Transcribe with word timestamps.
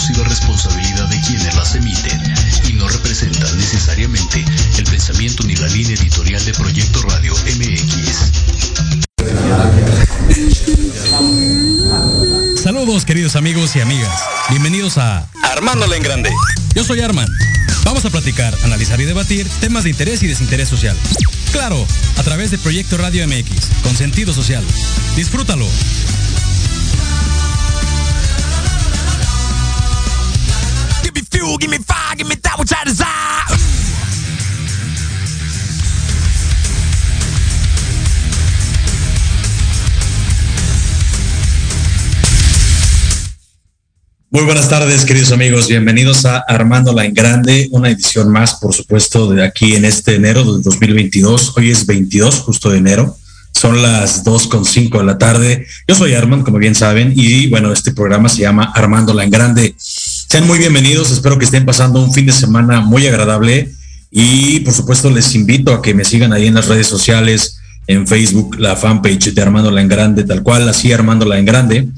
exclusiva 0.00 0.26
responsabilidad 0.28 1.08
de 1.08 1.20
quienes 1.20 1.54
las 1.56 1.74
emiten 1.74 2.22
y 2.66 2.72
no 2.72 2.88
representan 2.88 3.54
necesariamente 3.58 4.42
el 4.78 4.84
pensamiento 4.84 5.44
ni 5.44 5.54
la 5.56 5.68
línea 5.68 5.94
editorial 5.94 6.42
de 6.42 6.52
Proyecto 6.54 7.02
Radio 7.02 7.34
MX. 7.34 8.32
Saludos 12.62 13.04
queridos 13.04 13.36
amigos 13.36 13.76
y 13.76 13.80
amigas. 13.82 14.18
Bienvenidos 14.48 14.96
a 14.96 15.28
Armándola 15.42 15.96
en 15.96 16.02
Grande. 16.02 16.30
Yo 16.74 16.82
soy 16.82 17.00
Arman. 17.00 17.28
Vamos 17.84 18.02
a 18.06 18.10
platicar, 18.10 18.56
analizar 18.64 18.98
y 19.02 19.04
debatir 19.04 19.46
temas 19.60 19.84
de 19.84 19.90
interés 19.90 20.22
y 20.22 20.28
desinterés 20.28 20.70
social. 20.70 20.96
Claro, 21.52 21.86
a 22.16 22.22
través 22.22 22.50
de 22.50 22.56
Proyecto 22.56 22.96
Radio 22.96 23.28
MX, 23.28 23.82
con 23.82 23.94
sentido 23.94 24.32
social. 24.32 24.64
Disfrútalo. 25.14 25.66
Give 31.58 31.70
me 31.70 31.78
fire, 31.78 32.16
give 32.16 32.28
me 32.28 32.36
that 32.36 32.58
which 32.58 32.72
I 32.72 32.84
desire. 32.84 33.10
Muy 44.32 44.44
buenas 44.44 44.68
tardes, 44.68 45.04
queridos 45.04 45.32
amigos. 45.32 45.66
Bienvenidos 45.66 46.24
a 46.24 46.38
Armándola 46.38 47.04
en 47.04 47.14
Grande, 47.14 47.68
una 47.72 47.90
edición 47.90 48.30
más, 48.30 48.54
por 48.60 48.72
supuesto, 48.72 49.28
de 49.28 49.44
aquí 49.44 49.74
en 49.74 49.84
este 49.84 50.14
enero 50.14 50.44
del 50.44 50.62
2022. 50.62 51.54
Hoy 51.56 51.70
es 51.70 51.84
22, 51.84 52.36
justo 52.36 52.70
de 52.70 52.78
enero. 52.78 53.16
Son 53.52 53.82
las 53.82 54.24
2.5 54.24 54.98
de 54.98 55.04
la 55.04 55.18
tarde. 55.18 55.66
Yo 55.88 55.96
soy 55.96 56.14
Armand, 56.14 56.44
como 56.44 56.58
bien 56.58 56.76
saben, 56.76 57.12
y 57.16 57.48
bueno, 57.48 57.72
este 57.72 57.92
programa 57.92 58.28
se 58.28 58.42
llama 58.42 58.70
Armándola 58.72 59.24
en 59.24 59.30
Grande. 59.30 59.74
Sean 60.30 60.46
muy 60.46 60.60
bienvenidos, 60.60 61.10
espero 61.10 61.36
que 61.40 61.44
estén 61.44 61.66
pasando 61.66 62.00
un 62.00 62.14
fin 62.14 62.24
de 62.24 62.30
semana 62.30 62.80
muy 62.80 63.04
agradable 63.04 63.68
y 64.12 64.60
por 64.60 64.72
supuesto 64.72 65.10
les 65.10 65.34
invito 65.34 65.74
a 65.74 65.82
que 65.82 65.92
me 65.92 66.04
sigan 66.04 66.32
ahí 66.32 66.46
en 66.46 66.54
las 66.54 66.68
redes 66.68 66.86
sociales, 66.86 67.58
en 67.88 68.06
Facebook, 68.06 68.54
la 68.56 68.76
fanpage 68.76 69.34
de 69.34 69.42
Armándola 69.42 69.80
en 69.80 69.88
Grande, 69.88 70.22
tal 70.22 70.44
cual, 70.44 70.68
así 70.68 70.92
Armándola 70.92 71.36
en 71.36 71.44
Grande. 71.44 71.88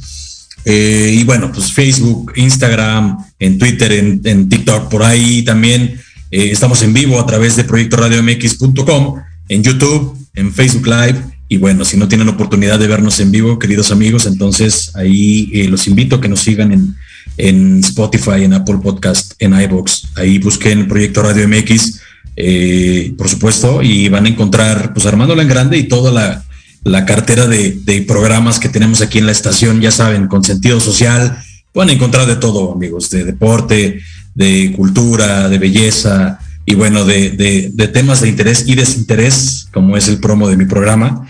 Eh, 0.65 1.15
y 1.15 1.25
bueno, 1.25 1.53
pues 1.53 1.75
Facebook, 1.75 2.33
Instagram, 2.35 3.19
en 3.39 3.59
Twitter, 3.59 3.93
en, 3.93 4.49
TikTok, 4.49 4.89
por 4.89 5.03
ahí 5.03 5.43
también 5.43 6.01
eh, 6.31 6.49
estamos 6.51 6.81
en 6.81 6.95
vivo 6.95 7.21
a 7.21 7.27
través 7.27 7.57
de 7.57 7.65
proyectoradiomx.com, 7.65 9.17
en 9.51 9.63
YouTube, 9.63 10.17
en 10.37 10.55
Facebook 10.55 10.87
Live. 10.87 11.23
Y 11.49 11.59
bueno, 11.59 11.85
si 11.85 11.99
no 11.99 12.09
tienen 12.09 12.31
oportunidad 12.31 12.79
de 12.79 12.87
vernos 12.87 13.21
en 13.21 13.31
vivo, 13.31 13.59
queridos 13.59 13.91
amigos, 13.91 14.25
entonces 14.25 14.91
ahí 14.97 15.51
eh, 15.53 15.69
los 15.69 15.87
invito 15.87 16.17
a 16.17 16.21
que 16.23 16.31
nos 16.31 16.41
sigan 16.41 16.73
en, 16.73 16.97
en 17.37 17.81
Spotify, 17.81 18.45
en 18.45 18.55
Apple 18.55 18.79
Podcast, 18.83 19.33
en 19.39 19.59
iBox. 19.61 20.09
Ahí 20.17 20.39
busquen 20.39 20.89
Proyecto 20.89 21.23
Radio 21.23 21.49
MX, 21.49 22.01
eh, 22.37 23.15
por 23.17 23.29
supuesto, 23.29 23.83
y 23.83 24.09
van 24.09 24.27
a 24.27 24.29
encontrar, 24.29 24.93
pues 24.93 25.07
Armándola 25.07 25.43
en 25.43 25.49
Grande 25.49 25.79
y 25.79 25.85
toda 25.85 26.11
la, 26.11 26.45
la 26.85 27.05
cartera 27.07 27.47
de, 27.47 28.05
programas 28.07 28.59
que 28.59 28.69
tenemos 28.69 29.01
aquí 29.01 29.19
en 29.19 29.27
la 29.27 29.33
estación, 29.33 29.81
ya 29.81 29.91
saben, 29.91 30.27
con 30.27 30.45
sentido 30.45 30.81
social. 30.81 31.39
Pueden 31.73 31.91
encontrar 31.91 32.27
de 32.27 32.37
todo, 32.37 32.73
amigos, 32.73 33.11
de 33.11 33.25
deporte, 33.25 34.01
de 34.35 34.73
cultura, 34.77 35.49
de 35.49 35.59
belleza 35.59 36.39
y 36.65 36.75
bueno, 36.75 37.05
de, 37.05 37.31
de, 37.31 37.89
temas 37.89 38.21
de 38.21 38.29
interés 38.29 38.65
y 38.67 38.75
desinterés, 38.75 39.69
como 39.73 39.97
es 39.97 40.09
el 40.09 40.19
promo 40.19 40.49
de 40.49 40.57
mi 40.57 40.67
programa. 40.67 41.29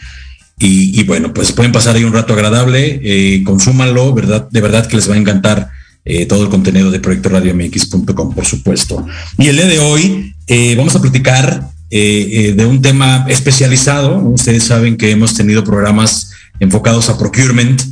Y, 0.59 0.99
y 0.99 1.05
bueno, 1.05 1.33
pues 1.33 1.53
pueden 1.53 1.73
pasar 1.73 1.97
ahí 1.97 2.05
un 2.05 2.13
rato 2.13 2.35
agradable, 2.35 3.01
eh, 3.03 3.43
consúmanlo, 3.45 4.13
¿verdad? 4.15 4.49
De 4.51 4.61
verdad 4.61 4.87
que 4.87 4.97
les 4.97 5.11
va 5.11 5.15
a 5.15 5.19
encantar 5.19 5.71
eh, 6.05 6.27
todo 6.27 6.45
el 6.45 6.49
contenido 6.49 6.91
de 6.91 7.01
Proyecto 7.01 7.29
Radio 7.29 7.55
MX.com, 7.55 8.35
por 8.35 8.45
supuesto. 8.45 9.07
Y 9.39 9.49
el 9.49 9.57
día 9.57 9.67
de 9.67 9.79
hoy 9.79 10.35
eh, 10.47 10.75
vamos 10.77 10.95
a 10.97 11.01
platicar 11.01 11.69
eh, 11.91 12.29
eh, 12.33 12.53
de 12.53 12.67
un 12.67 12.81
tema 12.83 13.27
especializado. 13.29 14.19
Ustedes 14.19 14.65
saben 14.65 14.97
que 14.97 15.11
hemos 15.11 15.35
tenido 15.35 15.63
programas 15.65 16.31
enfocados 16.61 17.09
a 17.09 17.19
procurement 17.19 17.83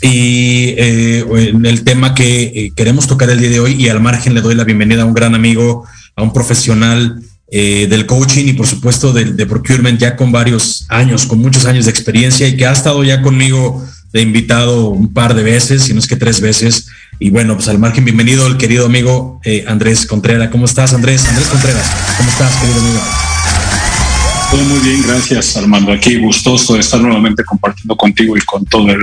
y 0.00 0.74
eh, 0.78 1.24
en 1.28 1.66
el 1.66 1.82
tema 1.82 2.14
que 2.14 2.42
eh, 2.42 2.72
queremos 2.76 3.06
tocar 3.06 3.30
el 3.30 3.40
día 3.40 3.50
de 3.50 3.60
hoy 3.60 3.72
y 3.72 3.88
al 3.88 4.00
margen 4.00 4.34
le 4.34 4.40
doy 4.40 4.54
la 4.54 4.64
bienvenida 4.64 5.02
a 5.02 5.04
un 5.04 5.14
gran 5.14 5.34
amigo, 5.34 5.84
a 6.14 6.22
un 6.22 6.32
profesional 6.32 7.20
eh, 7.50 7.86
del 7.88 8.06
coaching 8.06 8.46
y 8.46 8.52
por 8.52 8.66
supuesto 8.66 9.12
de, 9.12 9.24
de, 9.24 9.46
procurement 9.46 9.98
ya 9.98 10.14
con 10.14 10.30
varios 10.30 10.86
años, 10.88 11.26
con 11.26 11.40
muchos 11.40 11.64
años 11.64 11.86
de 11.86 11.90
experiencia 11.90 12.46
y 12.46 12.56
que 12.56 12.66
ha 12.66 12.72
estado 12.72 13.02
ya 13.02 13.22
conmigo 13.22 13.84
de 14.12 14.22
invitado 14.22 14.88
un 14.88 15.12
par 15.12 15.34
de 15.34 15.42
veces, 15.42 15.82
si 15.82 15.92
no 15.94 15.98
es 15.98 16.06
que 16.06 16.16
tres 16.16 16.40
veces. 16.40 16.86
Y 17.20 17.30
bueno, 17.30 17.56
pues 17.56 17.66
al 17.66 17.80
margen, 17.80 18.04
bienvenido 18.04 18.46
el 18.46 18.56
querido 18.58 18.86
amigo 18.86 19.40
eh, 19.44 19.64
Andrés 19.66 20.06
Contreras. 20.06 20.50
¿Cómo 20.50 20.66
estás, 20.66 20.92
Andrés? 20.94 21.26
Andrés 21.26 21.48
Contreras, 21.48 21.84
¿cómo 22.16 22.30
estás, 22.30 22.54
querido 22.56 22.78
amigo? 22.78 23.00
Todo 24.52 24.64
muy 24.64 24.78
bien, 24.78 25.02
gracias 25.02 25.56
Armando. 25.56 25.90
Aquí 25.90 26.16
gustoso 26.16 26.74
de 26.74 26.80
estar 26.80 27.00
nuevamente 27.00 27.42
compartiendo 27.44 27.96
contigo 27.96 28.36
y 28.36 28.40
con 28.42 28.64
todo 28.66 28.88
el, 28.90 29.00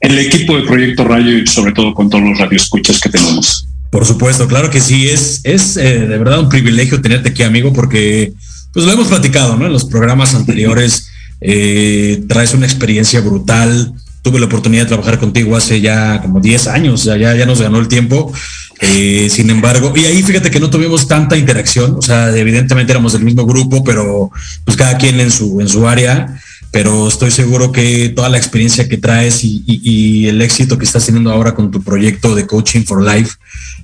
el 0.00 0.18
equipo 0.18 0.54
de 0.54 0.64
Proyecto 0.64 1.04
Rayo 1.04 1.38
y 1.38 1.46
sobre 1.46 1.72
todo 1.72 1.94
con 1.94 2.10
todos 2.10 2.24
los 2.24 2.38
radioescuchas 2.38 3.00
que 3.00 3.08
tenemos. 3.08 3.68
Por 3.90 4.04
supuesto, 4.04 4.46
claro 4.46 4.68
que 4.68 4.82
sí, 4.82 5.08
es, 5.08 5.40
es 5.44 5.78
eh, 5.78 6.00
de 6.00 6.18
verdad 6.18 6.40
un 6.40 6.50
privilegio 6.50 7.00
tenerte 7.00 7.30
aquí, 7.30 7.42
amigo, 7.42 7.72
porque 7.72 8.34
pues 8.74 8.84
lo 8.84 8.92
hemos 8.92 9.08
platicado, 9.08 9.56
¿no? 9.56 9.64
En 9.64 9.72
los 9.72 9.86
programas 9.86 10.34
anteriores 10.34 11.08
eh, 11.40 12.22
traes 12.28 12.52
una 12.52 12.66
experiencia 12.66 13.22
brutal. 13.22 13.94
Tuve 14.24 14.40
la 14.40 14.46
oportunidad 14.46 14.84
de 14.84 14.88
trabajar 14.88 15.20
contigo 15.20 15.54
hace 15.54 15.82
ya 15.82 16.20
como 16.22 16.40
10 16.40 16.66
años, 16.68 17.04
ya, 17.04 17.16
ya, 17.16 17.36
ya 17.36 17.44
nos 17.44 17.60
ganó 17.60 17.78
el 17.78 17.88
tiempo. 17.88 18.32
Eh, 18.80 19.28
sin 19.30 19.50
embargo, 19.50 19.92
y 19.94 20.04
ahí 20.06 20.22
fíjate 20.22 20.50
que 20.50 20.58
no 20.58 20.70
tuvimos 20.70 21.06
tanta 21.06 21.36
interacción, 21.36 21.96
o 21.96 22.02
sea, 22.02 22.34
evidentemente 22.36 22.92
éramos 22.92 23.12
del 23.12 23.22
mismo 23.22 23.46
grupo, 23.46 23.84
pero 23.84 24.30
pues 24.64 24.76
cada 24.76 24.96
quien 24.96 25.20
en 25.20 25.30
su, 25.30 25.60
en 25.60 25.68
su 25.68 25.86
área, 25.86 26.40
pero 26.70 27.06
estoy 27.06 27.30
seguro 27.30 27.70
que 27.70 28.08
toda 28.08 28.28
la 28.28 28.36
experiencia 28.38 28.88
que 28.88 28.96
traes 28.96 29.44
y, 29.44 30.26
el 30.26 30.42
éxito 30.42 30.76
que 30.76 30.84
estás 30.84 31.06
teniendo 31.06 31.30
ahora 31.30 31.54
con 31.54 31.70
tu 31.70 31.82
proyecto 31.82 32.34
de 32.34 32.46
Coaching 32.46 32.82
for 32.82 33.00
Life, 33.00 33.36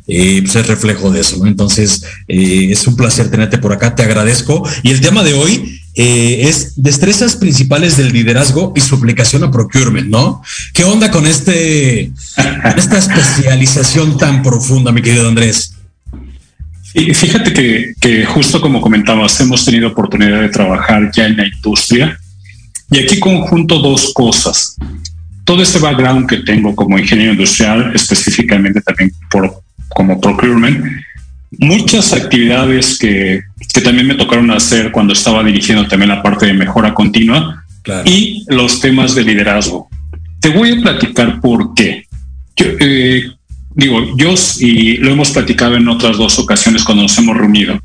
eh, 0.08 0.40
pues 0.42 0.56
es 0.56 0.66
reflejo 0.66 1.12
de 1.12 1.20
eso. 1.20 1.46
Entonces, 1.46 2.02
eh, 2.26 2.68
es 2.70 2.84
un 2.88 2.96
placer 2.96 3.30
tenerte 3.30 3.58
por 3.58 3.72
acá, 3.72 3.94
te 3.94 4.02
agradezco. 4.02 4.68
Y 4.82 4.90
el 4.90 5.00
tema 5.00 5.22
de 5.22 5.34
hoy 5.34 5.79
eh, 6.02 6.48
es 6.48 6.82
destrezas 6.82 7.36
principales 7.36 7.98
del 7.98 8.10
liderazgo 8.10 8.72
y 8.74 8.80
su 8.80 8.94
aplicación 8.94 9.44
a 9.44 9.50
procurement, 9.50 10.08
¿no? 10.08 10.42
¿Qué 10.72 10.82
onda 10.82 11.10
con 11.10 11.26
este, 11.26 12.10
esta 12.74 12.96
especialización 12.96 14.16
tan 14.16 14.42
profunda, 14.42 14.92
mi 14.92 15.02
querido 15.02 15.28
Andrés? 15.28 15.74
Y 16.94 17.12
fíjate 17.12 17.52
que, 17.52 17.92
que 18.00 18.24
justo 18.24 18.62
como 18.62 18.80
comentabas, 18.80 19.38
hemos 19.42 19.62
tenido 19.62 19.88
oportunidad 19.88 20.40
de 20.40 20.48
trabajar 20.48 21.10
ya 21.14 21.26
en 21.26 21.36
la 21.36 21.46
industria 21.46 22.18
y 22.90 23.00
aquí 23.00 23.20
conjunto 23.20 23.78
dos 23.80 24.12
cosas. 24.14 24.76
Todo 25.44 25.62
ese 25.62 25.80
background 25.80 26.26
que 26.26 26.38
tengo 26.38 26.74
como 26.74 26.98
ingeniero 26.98 27.32
industrial, 27.32 27.92
específicamente 27.94 28.80
también 28.80 29.12
por, 29.30 29.62
como 29.90 30.18
procurement, 30.18 30.82
muchas 31.58 32.14
actividades 32.14 32.98
que, 32.98 33.42
que, 33.72 33.80
también 33.80 34.06
me 34.06 34.14
tocaron 34.14 34.50
hacer 34.50 34.90
cuando 34.92 35.12
estaba 35.12 35.42
dirigiendo 35.42 35.86
también 35.86 36.10
la 36.10 36.22
parte 36.22 36.46
de 36.46 36.54
mejora 36.54 36.94
continua 36.94 37.64
claro. 37.82 38.08
y 38.08 38.44
los 38.48 38.80
temas 38.80 39.14
de 39.14 39.24
liderazgo. 39.24 39.88
Te 40.40 40.48
voy 40.50 40.72
a 40.72 40.82
platicar 40.82 41.40
por 41.40 41.74
qué. 41.74 42.04
Yo, 42.56 42.66
eh, 42.78 43.30
digo, 43.74 44.16
yo 44.16 44.34
y 44.58 44.96
lo 44.96 45.10
hemos 45.10 45.30
platicado 45.30 45.76
en 45.76 45.88
otras 45.88 46.16
dos 46.16 46.38
ocasiones 46.38 46.84
cuando 46.84 47.02
nos 47.02 47.16
hemos 47.18 47.36
reunido. 47.36 47.80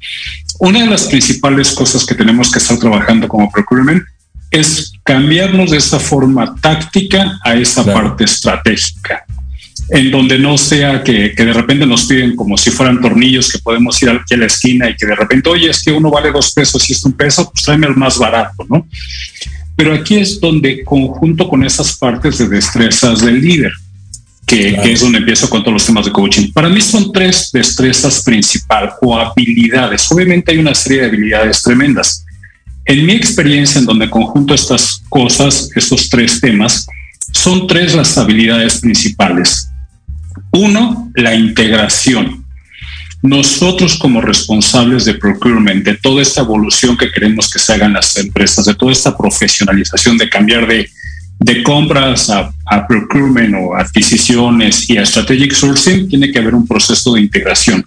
Una 0.59 0.81
de 0.81 0.87
las 0.87 1.03
principales 1.05 1.71
cosas 1.73 2.05
que 2.05 2.15
tenemos 2.15 2.51
que 2.51 2.59
estar 2.59 2.77
trabajando 2.79 3.27
como 3.27 3.51
procurement 3.51 4.03
es 4.51 4.93
cambiarnos 5.03 5.71
de 5.71 5.77
esa 5.77 5.99
forma 5.99 6.55
táctica 6.61 7.37
a 7.43 7.55
esa 7.55 7.83
claro. 7.83 8.01
parte 8.01 8.23
estratégica 8.23 9.25
en 9.89 10.11
donde 10.11 10.39
no 10.39 10.57
sea 10.57 11.03
que, 11.03 11.33
que, 11.35 11.45
de 11.45 11.53
repente 11.53 11.85
nos 11.85 12.05
piden 12.05 12.35
como 12.35 12.57
si 12.57 12.71
fueran 12.71 12.99
tornillos 13.01 13.51
que 13.51 13.59
podemos 13.59 14.01
ir 14.01 14.09
aquí 14.09 14.33
a 14.33 14.37
la 14.37 14.47
esquina 14.47 14.89
y 14.89 14.95
que 14.95 15.05
de 15.05 15.15
repente, 15.15 15.49
oye, 15.49 15.69
es 15.69 15.83
que 15.83 15.91
uno 15.91 16.09
vale 16.09 16.31
dos 16.31 16.53
pesos 16.53 16.89
y 16.89 16.93
es 16.93 17.03
un 17.03 17.13
peso, 17.13 17.49
pues 17.51 17.63
tráeme 17.63 17.87
el 17.87 17.95
más 17.95 18.17
barato, 18.17 18.65
¿no? 18.67 18.87
Pero 19.75 19.93
aquí 19.93 20.15
es 20.15 20.39
donde 20.39 20.83
conjunto 20.83 21.47
con 21.47 21.63
esas 21.63 21.97
partes 21.97 22.37
de 22.37 22.47
destrezas 22.47 23.23
del 23.23 23.41
líder, 23.41 23.73
que, 24.47 24.69
claro. 24.69 24.83
que 24.83 24.93
es 24.93 25.01
donde 25.01 25.17
empiezo 25.19 25.49
con 25.49 25.61
todos 25.61 25.73
los 25.73 25.85
temas 25.85 26.05
de 26.05 26.11
coaching. 26.11 26.51
Para 26.51 26.69
mí 26.69 26.81
son 26.81 27.11
tres 27.11 27.51
destrezas 27.51 28.23
principal 28.23 28.93
o 29.01 29.17
habilidades. 29.17 30.09
Obviamente 30.11 30.51
hay 30.51 30.59
una 30.59 30.73
serie 30.73 31.01
de 31.01 31.07
habilidades 31.07 31.61
tremendas. 31.61 32.25
En 32.85 33.05
mi 33.05 33.13
experiencia, 33.13 33.79
en 33.79 33.85
donde 33.85 34.09
conjunto 34.09 34.53
estas 34.53 35.03
cosas, 35.09 35.69
estos 35.75 36.09
tres 36.09 36.39
temas, 36.39 36.87
son 37.31 37.67
tres 37.67 37.93
las 37.93 38.17
habilidades 38.17 38.79
principales. 38.79 39.69
Uno, 40.55 41.11
la 41.15 41.35
integración. 41.35 42.43
Nosotros 43.21 43.97
como 43.97 44.21
responsables 44.21 45.05
de 45.05 45.15
procurement, 45.15 45.83
de 45.83 45.95
toda 45.95 46.21
esta 46.21 46.41
evolución 46.41 46.97
que 46.97 47.11
queremos 47.11 47.49
que 47.49 47.59
se 47.59 47.73
hagan 47.73 47.93
las 47.93 48.15
empresas, 48.17 48.65
de 48.65 48.75
toda 48.75 48.91
esta 48.91 49.17
profesionalización, 49.17 50.17
de 50.17 50.29
cambiar 50.29 50.67
de 50.67 50.89
de 51.39 51.63
compras 51.63 52.29
a, 52.29 52.51
a, 52.65 52.87
procurement 52.87 53.55
o 53.55 53.75
adquisiciones 53.75 54.89
y 54.89 54.97
a 54.97 55.05
strategic 55.05 55.53
sourcing, 55.53 56.07
tiene 56.07 56.31
que 56.31 56.39
haber 56.39 56.55
un 56.55 56.67
proceso 56.67 57.13
de 57.13 57.21
integración. 57.21 57.83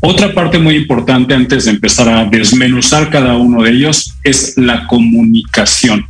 Otra 0.00 0.32
parte 0.32 0.58
muy 0.58 0.76
importante 0.76 1.34
antes 1.34 1.64
de 1.64 1.72
empezar 1.72 2.08
a 2.08 2.24
desmenuzar 2.24 3.10
cada 3.10 3.36
uno 3.36 3.62
de 3.62 3.70
ellos 3.70 4.14
es 4.24 4.54
la 4.56 4.86
comunicación. 4.86 6.06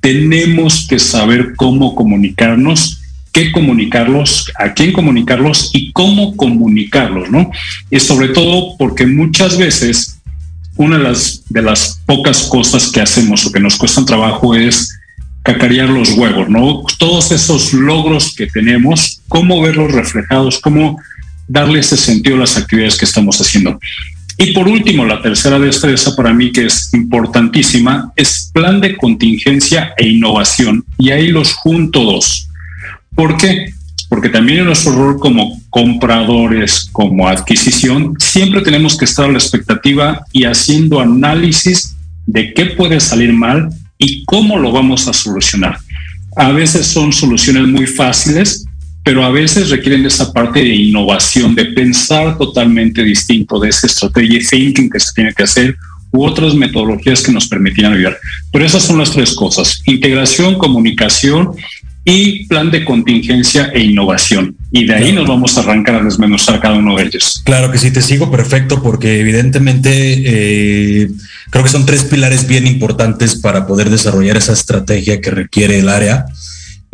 Tenemos 0.00 0.86
que 0.88 0.98
saber 0.98 1.54
cómo 1.56 1.94
comunicarnos, 1.94 3.01
qué 3.32 3.50
comunicarlos, 3.50 4.52
a 4.58 4.72
quién 4.72 4.92
comunicarlos 4.92 5.70
y 5.72 5.90
cómo 5.92 6.36
comunicarlos, 6.36 7.30
¿no? 7.30 7.50
Y 7.90 7.98
sobre 7.98 8.28
todo 8.28 8.76
porque 8.76 9.06
muchas 9.06 9.56
veces 9.56 10.20
una 10.76 10.98
de 10.98 11.62
las, 11.62 12.00
pocas 12.06 12.42
cosas 12.44 12.90
que 12.90 13.00
hacemos 13.00 13.46
o 13.46 13.52
que 13.52 13.60
nos 13.60 13.76
cuestan 13.76 14.04
trabajo 14.04 14.54
es 14.54 14.98
cacarear 15.42 15.88
los 15.88 16.10
huevos, 16.10 16.48
¿no? 16.48 16.82
Todos 16.98 17.32
esos 17.32 17.72
logros 17.72 18.34
que 18.34 18.46
tenemos, 18.46 19.20
cómo 19.28 19.60
verlos 19.60 19.92
reflejados, 19.92 20.58
cómo 20.60 21.00
darle 21.48 21.80
ese 21.80 21.96
sentido 21.96 22.36
a 22.36 22.40
las 22.40 22.56
actividades 22.56 22.96
que 22.96 23.04
estamos 23.04 23.40
haciendo. 23.40 23.78
Y 24.38 24.52
por 24.52 24.66
último, 24.66 25.04
la 25.04 25.20
tercera 25.20 25.58
destreza 25.58 26.16
para 26.16 26.32
mí 26.32 26.52
que 26.52 26.66
es 26.66 26.92
importantísima 26.94 28.12
es 28.16 28.50
plan 28.52 28.80
de 28.80 28.96
contingencia 28.96 29.94
e 29.96 30.08
innovación. 30.08 30.84
Y 30.98 31.10
ahí 31.10 31.28
los 31.28 31.52
junto 31.54 32.02
dos. 32.02 32.48
¿Por 33.14 33.36
qué? 33.36 33.72
Porque 34.08 34.28
también 34.28 34.60
en 34.60 34.66
nuestro 34.66 34.92
rol 34.92 35.18
como 35.18 35.60
compradores, 35.70 36.88
como 36.92 37.28
adquisición, 37.28 38.14
siempre 38.18 38.60
tenemos 38.60 38.96
que 38.96 39.04
estar 39.04 39.26
a 39.26 39.32
la 39.32 39.38
expectativa 39.38 40.24
y 40.32 40.44
haciendo 40.44 41.00
análisis 41.00 41.96
de 42.26 42.52
qué 42.54 42.66
puede 42.66 43.00
salir 43.00 43.32
mal 43.32 43.70
y 43.98 44.24
cómo 44.24 44.58
lo 44.58 44.72
vamos 44.72 45.08
a 45.08 45.12
solucionar. 45.12 45.78
A 46.36 46.50
veces 46.52 46.86
son 46.86 47.12
soluciones 47.12 47.66
muy 47.68 47.86
fáciles, 47.86 48.64
pero 49.04 49.24
a 49.24 49.30
veces 49.30 49.70
requieren 49.70 50.06
esa 50.06 50.32
parte 50.32 50.60
de 50.60 50.74
innovación, 50.74 51.54
de 51.54 51.66
pensar 51.66 52.38
totalmente 52.38 53.02
distinto, 53.02 53.58
de 53.58 53.68
ese 53.68 53.88
strategy 53.88 54.40
thinking 54.40 54.88
que 54.88 55.00
se 55.00 55.12
tiene 55.14 55.32
que 55.34 55.42
hacer 55.42 55.76
u 56.12 56.24
otras 56.24 56.54
metodologías 56.54 57.22
que 57.22 57.32
nos 57.32 57.48
permitirán 57.48 57.94
ayudar. 57.94 58.18
Pero 58.52 58.64
esas 58.64 58.82
son 58.82 58.98
las 58.98 59.10
tres 59.10 59.34
cosas, 59.34 59.82
integración, 59.86 60.56
comunicación 60.56 61.50
y 62.04 62.46
plan 62.46 62.70
de 62.70 62.84
contingencia 62.84 63.70
e 63.72 63.80
innovación. 63.80 64.56
Y 64.70 64.86
de 64.86 64.94
ahí 64.94 65.12
nos 65.12 65.28
vamos 65.28 65.56
a 65.56 65.60
arrancar 65.60 65.96
a 65.96 66.04
desmenuzar 66.04 66.60
cada 66.60 66.74
uno 66.74 66.96
de 66.96 67.04
ellos. 67.04 67.42
Claro 67.44 67.70
que 67.70 67.78
sí, 67.78 67.92
te 67.92 68.02
sigo 68.02 68.30
perfecto 68.30 68.82
porque 68.82 69.20
evidentemente 69.20 69.90
eh, 69.92 71.08
creo 71.50 71.64
que 71.64 71.70
son 71.70 71.86
tres 71.86 72.04
pilares 72.04 72.48
bien 72.48 72.66
importantes 72.66 73.36
para 73.36 73.66
poder 73.66 73.90
desarrollar 73.90 74.36
esa 74.36 74.52
estrategia 74.52 75.20
que 75.20 75.30
requiere 75.30 75.78
el 75.78 75.88
área 75.88 76.26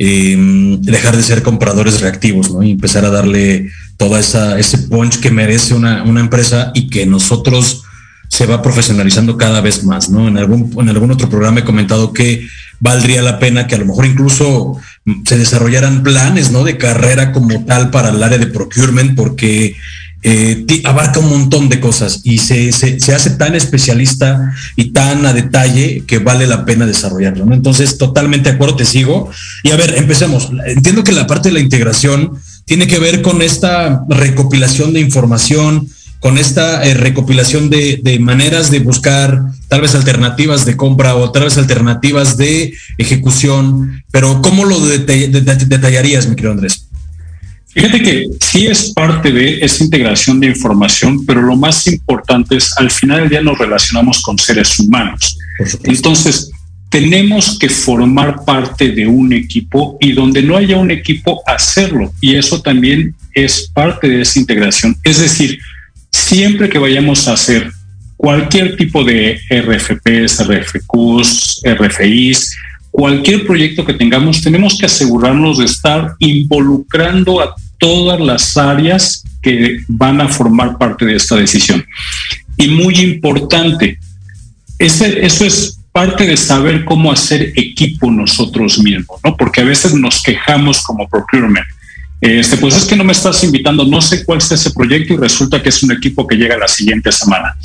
Em, 0.01 0.81
dejar 0.81 1.17
de 1.17 1.25
ser 1.25 1.43
compradores 1.43 2.01
reactivos, 2.01 2.53
¿no? 2.53 2.63
Y 2.63 2.71
empezar 2.71 3.05
a 3.05 3.11
darle 3.11 3.69
toda 3.97 4.21
esa, 4.21 4.57
ese 4.57 4.79
punch 4.79 5.19
que 5.19 5.33
merece 5.33 5.75
una, 5.75 6.05
una 6.05 6.21
empresa 6.21 6.71
y 6.73 6.89
que 6.89 7.05
nosotros 7.05 7.83
se 8.29 8.47
va 8.47 8.63
profesionalizando 8.63 9.37
cada 9.37 9.61
vez 9.61 9.83
más, 9.83 10.09
¿no? 10.09 10.29
En 10.29 10.39
algún, 10.39 10.73
en 10.81 10.89
algún 10.89 11.11
otro 11.11 11.29
programa 11.29 11.61
he 11.61 11.65
comentado 11.65 12.13
que 12.13 12.47
valdría 12.79 13.23
la 13.23 13.41
pena 13.41 13.67
que 13.67 13.75
a 13.75 13.79
lo 13.79 13.87
mejor 13.87 14.07
incluso 14.07 14.77
se 15.25 15.39
desarrollaran 15.39 16.03
planes, 16.03 16.51
¿no? 16.51 16.65
De 16.65 16.77
carrera 16.77 17.33
como 17.33 17.65
tal 17.65 17.91
para 17.91 18.11
el 18.11 18.23
área 18.23 18.39
de 18.39 18.47
procurement, 18.47 19.15
porque 19.17 19.77
eh, 20.23 20.67
abarca 20.85 21.21
un 21.21 21.31
montón 21.31 21.69
de 21.69 21.79
cosas 21.79 22.23
y 22.25 22.39
se, 22.39 22.73
se, 22.73 23.15
hace 23.15 23.31
tan 23.31 23.55
especialista 23.55 24.53
y 24.75 24.91
tan 24.91 25.25
a 25.25 25.33
detalle 25.33 26.03
que 26.07 26.19
vale 26.19 26.47
la 26.47 26.65
pena 26.65 26.87
desarrollarlo. 26.87 27.53
Entonces, 27.55 27.99
totalmente 27.99 28.51
de 28.51 28.57
acuerdo, 28.57 28.77
te 28.77 28.85
sigo. 28.85 29.31
Y 29.63 29.71
a 29.71 29.77
ver, 29.77 29.95
empecemos. 29.97 30.51
Entiendo 30.67 31.05
que 31.05 31.13
la 31.13 31.27
parte 31.27 31.51
de 31.51 31.55
la 31.55 31.61
integración 31.61 32.33
tiene 32.65 32.87
que 32.87 32.99
ver 32.99 33.23
con 33.23 33.43
esta 33.43 34.05
recopilación 34.09 34.93
de 34.93 35.01
información, 35.01 35.89
con 36.21 36.39
esta 36.39 36.85
eh, 36.85 36.95
recopilación 36.95 37.71
de, 37.71 38.01
de, 38.03 38.19
maneras 38.19 38.71
de 38.71 38.81
buscar 38.81 39.41
tal 39.69 39.81
vez 39.83 39.95
alternativas 39.95 40.65
de 40.65 40.77
compra 40.77 41.15
o 41.15 41.31
tal 41.31 41.45
vez 41.45 41.59
alternativas 41.59 42.37
de 42.37 42.75
ejecución, 42.97 44.03
pero 44.11 44.43
¿cómo 44.43 44.65
lo 44.65 44.81
detallarías, 44.81 46.27
mi 46.29 46.35
querido 46.35 46.53
Andrés? 46.53 46.89
Fíjate 47.69 48.03
que 48.03 48.27
sí 48.41 48.67
es 48.67 48.93
parte 48.93 49.31
de 49.31 49.59
esa 49.65 49.85
integración 49.85 50.41
de 50.41 50.49
información, 50.49 51.25
pero 51.25 51.43
lo 51.43 51.55
más 51.55 51.87
importante 51.87 52.57
es 52.57 52.77
al 52.79 52.91
final 52.91 53.21
del 53.21 53.29
día 53.29 53.41
nos 53.43 53.59
relacionamos 53.59 54.21
con 54.23 54.39
seres 54.39 54.79
humanos. 54.81 55.39
Entonces, 55.85 56.51
tenemos 56.89 57.59
que 57.59 57.69
formar 57.69 58.45
parte 58.45 58.91
de 58.91 59.07
un 59.07 59.33
equipo 59.33 59.99
y 60.01 60.13
donde 60.13 60.43
no 60.43 60.57
haya 60.57 60.77
un 60.77 60.91
equipo, 60.91 61.43
hacerlo. 61.47 62.13
Y 62.21 62.35
eso 62.35 62.61
también 62.63 63.15
es 63.35 63.71
parte 63.73 64.09
de 64.09 64.23
esa 64.23 64.39
integración. 64.39 64.97
Es 65.05 65.21
decir, 65.21 65.59
siempre 66.29 66.69
que 66.69 66.79
vayamos 66.79 67.27
a 67.27 67.33
hacer 67.33 67.73
cualquier 68.17 68.77
tipo 68.77 69.03
de 69.03 69.41
RFPs, 69.51 70.47
RFQs, 70.47 71.63
RFIs, 71.65 72.57
cualquier 72.91 73.47
proyecto 73.47 73.85
que 73.85 73.95
tengamos, 73.95 74.43
tenemos 74.43 74.77
que 74.79 74.87
asegurarnos 74.87 75.57
de 75.59 75.65
estar 75.65 76.17
involucrando 76.19 77.41
a 77.41 77.55
todas 77.79 78.21
las 78.21 78.57
áreas 78.59 79.25
que 79.41 79.81
van 79.89 80.21
a 80.21 80.29
formar 80.29 80.77
parte 80.77 81.07
de 81.07 81.17
esta 81.17 81.37
decisión. 81.37 81.83
Y 82.59 82.69
muy 82.69 82.97
importante, 82.97 83.99
ese, 84.79 85.25
eso 85.25 85.47
es 85.47 85.79
parte 85.93 86.27
de 86.27 86.37
saber 86.37 86.85
cómo 86.85 87.11
hacer 87.11 87.55
equipo 87.57 88.11
nosotros 88.11 88.79
mismos, 88.81 89.19
¿no? 89.25 89.35
Porque 89.35 89.63
a 89.63 89.65
veces 89.65 89.95
nos 89.95 90.23
quejamos 90.23 90.83
como 90.83 91.09
procurement 91.09 91.67
este, 92.21 92.57
pues 92.57 92.77
es 92.77 92.85
que 92.85 92.97
no 92.97 93.05
me 93.05 93.13
estás 93.13 93.43
invitando, 93.45 93.85
no 93.85 94.01
sé 94.01 94.25
cuál 94.25 94.39
es 94.39 94.51
ese 94.51 94.73
proyecto 94.73 95.15
y 95.15 95.17
resulta 95.17 95.63
que 95.63 95.69
es 95.69 95.83
un 95.83 95.93
equipo 95.93 96.27
que 96.27 96.37
llega 96.37 96.59
la 96.59 96.67
siguiente 96.67 97.13
semana. 97.13 97.57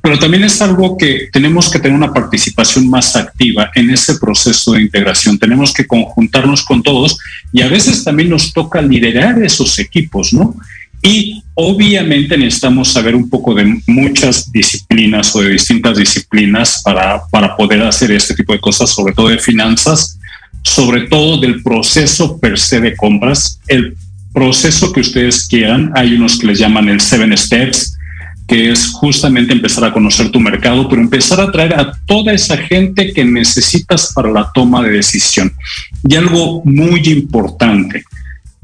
Pero 0.00 0.18
también 0.18 0.44
es 0.44 0.62
algo 0.62 0.96
que 0.96 1.28
tenemos 1.30 1.70
que 1.70 1.78
tener 1.78 1.96
una 1.96 2.12
participación 2.12 2.88
más 2.88 3.14
activa 3.16 3.70
en 3.74 3.90
ese 3.90 4.18
proceso 4.18 4.72
de 4.72 4.82
integración. 4.82 5.38
Tenemos 5.38 5.74
que 5.74 5.86
conjuntarnos 5.86 6.64
con 6.64 6.82
todos 6.82 7.18
y 7.52 7.60
a 7.60 7.68
veces 7.68 8.04
también 8.04 8.30
nos 8.30 8.52
toca 8.52 8.80
liderar 8.80 9.42
esos 9.42 9.78
equipos, 9.78 10.32
¿no? 10.32 10.54
Y 11.02 11.44
obviamente 11.54 12.36
necesitamos 12.36 12.92
saber 12.92 13.14
un 13.14 13.28
poco 13.30 13.54
de 13.54 13.80
muchas 13.86 14.50
disciplinas 14.50 15.34
o 15.36 15.42
de 15.42 15.50
distintas 15.50 15.96
disciplinas 15.96 16.82
para, 16.82 17.22
para 17.30 17.56
poder 17.56 17.82
hacer 17.82 18.10
este 18.10 18.34
tipo 18.34 18.52
de 18.52 18.60
cosas, 18.60 18.90
sobre 18.90 19.12
todo 19.12 19.28
de 19.28 19.38
finanzas, 19.38 20.17
sobre 20.68 21.08
todo 21.08 21.38
del 21.38 21.62
proceso 21.62 22.38
per 22.38 22.58
se 22.58 22.80
de 22.80 22.94
compras, 22.94 23.58
el 23.68 23.96
proceso 24.32 24.92
que 24.92 25.00
ustedes 25.00 25.46
quieran. 25.46 25.90
Hay 25.94 26.14
unos 26.14 26.38
que 26.38 26.46
les 26.46 26.58
llaman 26.58 26.88
el 26.88 27.00
Seven 27.00 27.36
Steps, 27.36 27.96
que 28.46 28.70
es 28.70 28.88
justamente 28.88 29.52
empezar 29.52 29.84
a 29.84 29.92
conocer 29.92 30.30
tu 30.30 30.40
mercado, 30.40 30.88
pero 30.88 31.00
empezar 31.00 31.40
a 31.40 31.50
traer 31.50 31.74
a 31.74 31.92
toda 32.06 32.32
esa 32.32 32.56
gente 32.56 33.12
que 33.12 33.24
necesitas 33.24 34.12
para 34.14 34.30
la 34.30 34.50
toma 34.52 34.82
de 34.82 34.90
decisión. 34.90 35.52
Y 36.06 36.16
algo 36.16 36.62
muy 36.64 37.00
importante, 37.08 38.04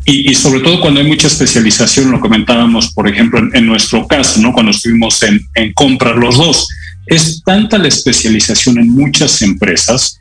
y, 0.06 0.34
sobre 0.34 0.60
todo 0.60 0.82
cuando 0.82 1.00
hay 1.00 1.06
mucha 1.06 1.28
especialización, 1.28 2.10
lo 2.10 2.20
comentábamos, 2.20 2.92
por 2.92 3.08
ejemplo, 3.08 3.40
en, 3.54 3.66
nuestro 3.66 4.06
caso, 4.06 4.38
¿no? 4.42 4.52
cuando 4.52 4.70
estuvimos 4.70 5.22
en, 5.22 5.40
en 5.54 5.72
comprar 5.72 6.16
los 6.16 6.36
dos, 6.36 6.68
es 7.06 7.42
tanta 7.42 7.78
la 7.78 7.88
especialización 7.88 8.78
en 8.78 8.90
muchas 8.90 9.40
empresas 9.40 10.20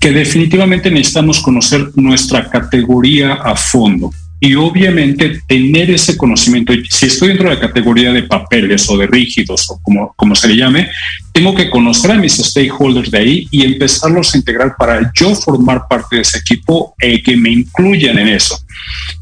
que 0.00 0.10
definitivamente 0.10 0.90
necesitamos 0.90 1.40
conocer 1.40 1.90
nuestra 1.94 2.48
categoría 2.48 3.34
a 3.34 3.54
fondo 3.54 4.10
y 4.40 4.54
obviamente 4.54 5.42
tener 5.46 5.90
ese 5.90 6.16
conocimiento. 6.16 6.72
Si 6.88 7.06
estoy 7.06 7.28
dentro 7.28 7.50
de 7.50 7.56
la 7.56 7.60
categoría 7.60 8.10
de 8.10 8.22
papeles 8.22 8.88
o 8.88 8.96
de 8.96 9.06
rígidos 9.06 9.68
o 9.68 9.78
como, 9.82 10.14
como 10.16 10.34
se 10.34 10.48
le 10.48 10.56
llame, 10.56 10.88
tengo 11.32 11.54
que 11.54 11.68
conocer 11.68 12.12
a 12.12 12.14
mis 12.14 12.38
stakeholders 12.38 13.10
de 13.10 13.18
ahí 13.18 13.48
y 13.50 13.62
empezarlos 13.62 14.34
a 14.34 14.38
integrar 14.38 14.74
para 14.78 15.12
yo 15.14 15.34
formar 15.34 15.82
parte 15.86 16.16
de 16.16 16.22
ese 16.22 16.38
equipo 16.38 16.94
y 16.98 17.22
que 17.22 17.36
me 17.36 17.50
incluyan 17.50 18.18
en 18.18 18.28
eso. 18.28 18.58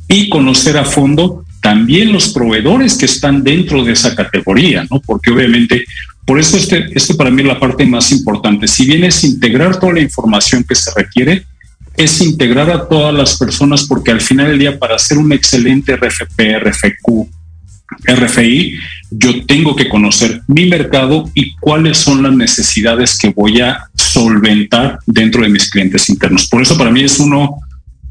Y 0.07 0.29
conocer 0.29 0.79
a 0.79 0.85
fondo 0.85 1.45
también 1.61 2.13
los 2.13 2.29
proveedores 2.29 2.97
que 2.97 3.07
están 3.07 3.43
dentro 3.43 3.85
de 3.85 3.93
esa 3.95 4.15
categoría, 4.15 4.87
¿no? 4.89 5.01
Porque 5.01 5.33
obviamente 5.33 5.85
por 6.29 6.39
eso 6.39 6.59
este, 6.59 6.89
este 6.95 7.15
para 7.15 7.31
mí 7.31 7.41
es 7.41 7.49
la 7.49 7.59
parte 7.59 7.87
más 7.87 8.13
importante. 8.13 8.69
Si 8.69 8.85
bien 8.85 9.03
es 9.03 9.25
integrar 9.25 9.81
toda 9.81 9.95
la 9.95 10.03
información 10.03 10.63
que 10.63 10.75
se 10.75 10.91
requiere, 10.95 11.47
es 11.97 12.21
integrar 12.21 12.71
a 12.71 12.87
todas 12.87 13.15
las 13.15 13.39
personas 13.39 13.85
porque 13.85 14.11
al 14.11 14.21
final 14.21 14.49
del 14.49 14.59
día 14.59 14.79
para 14.79 14.97
hacer 14.97 15.17
un 15.17 15.33
excelente 15.33 15.97
RFP, 15.97 16.39
RFQ, 16.63 17.31
RFI, 18.09 18.75
yo 19.11 19.47
tengo 19.47 19.75
que 19.75 19.89
conocer 19.89 20.43
mi 20.49 20.67
mercado 20.67 21.31
y 21.35 21.57
cuáles 21.57 21.97
son 21.97 22.23
las 22.23 22.33
necesidades 22.33 23.19
que 23.19 23.31
voy 23.31 23.63
a 23.63 23.89
solventar 23.95 24.99
dentro 25.07 25.41
de 25.41 25.49
mis 25.49 25.71
clientes 25.71 26.11
internos. 26.11 26.47
Por 26.47 26.61
eso 26.61 26.77
para 26.77 26.91
mí 26.91 27.05
es 27.05 27.19
uno 27.19 27.57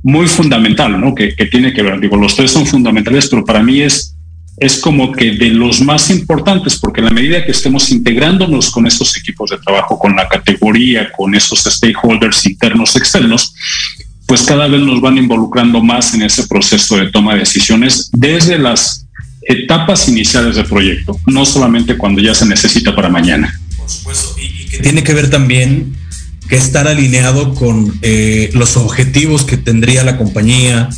muy 0.01 0.25
fundamental, 0.25 0.99
¿no? 0.99 1.13
Que, 1.13 1.35
que 1.35 1.45
tiene 1.45 1.71
que 1.71 1.83
ver, 1.83 1.99
digo, 1.99 2.17
los 2.17 2.35
tres 2.35 2.49
son 2.49 2.65
fundamentales, 2.65 3.27
pero 3.27 3.45
para 3.45 3.61
mí 3.61 3.79
es 3.79 4.16
es 4.57 4.77
como 4.77 5.11
que 5.11 5.33
de 5.33 5.49
los 5.49 5.81
más 5.81 6.09
importantes, 6.09 6.77
porque 6.79 7.01
en 7.01 7.05
la 7.05 7.11
medida 7.11 7.45
que 7.45 7.51
estemos 7.51 7.91
integrándonos 7.91 8.71
con 8.71 8.87
esos 8.87 9.15
equipos 9.15 9.51
de 9.51 9.59
trabajo, 9.59 9.99
con 9.99 10.15
la 10.15 10.27
categoría, 10.27 11.11
con 11.11 11.35
esos 11.35 11.63
stakeholders 11.63 12.45
internos, 12.47 12.95
externos, 12.95 13.53
pues 14.25 14.41
cada 14.41 14.67
vez 14.67 14.81
nos 14.81 14.99
van 14.99 15.17
involucrando 15.17 15.81
más 15.83 16.13
en 16.15 16.23
ese 16.23 16.47
proceso 16.47 16.97
de 16.97 17.11
toma 17.11 17.33
de 17.33 17.39
decisiones 17.41 18.09
desde 18.11 18.57
las 18.57 19.05
etapas 19.43 20.09
iniciales 20.09 20.55
del 20.55 20.65
proyecto, 20.65 21.17
no 21.27 21.45
solamente 21.45 21.95
cuando 21.95 22.21
ya 22.21 22.33
se 22.33 22.45
necesita 22.45 22.95
para 22.95 23.09
mañana. 23.09 23.57
Por 23.77 23.89
supuesto, 23.89 24.35
y, 24.41 24.65
que 24.65 24.79
tiene 24.79 25.03
que 25.03 25.13
ver 25.13 25.29
también 25.29 25.95
que 26.49 26.57
estar 26.57 26.87
alineado 26.87 27.53
con 27.53 27.97
eh, 28.01 28.49
los 28.53 28.75
objetivos 28.75 29.43
que 29.43 29.57
tendría 29.57 30.03
la 30.03 30.17
compañía 30.17 30.89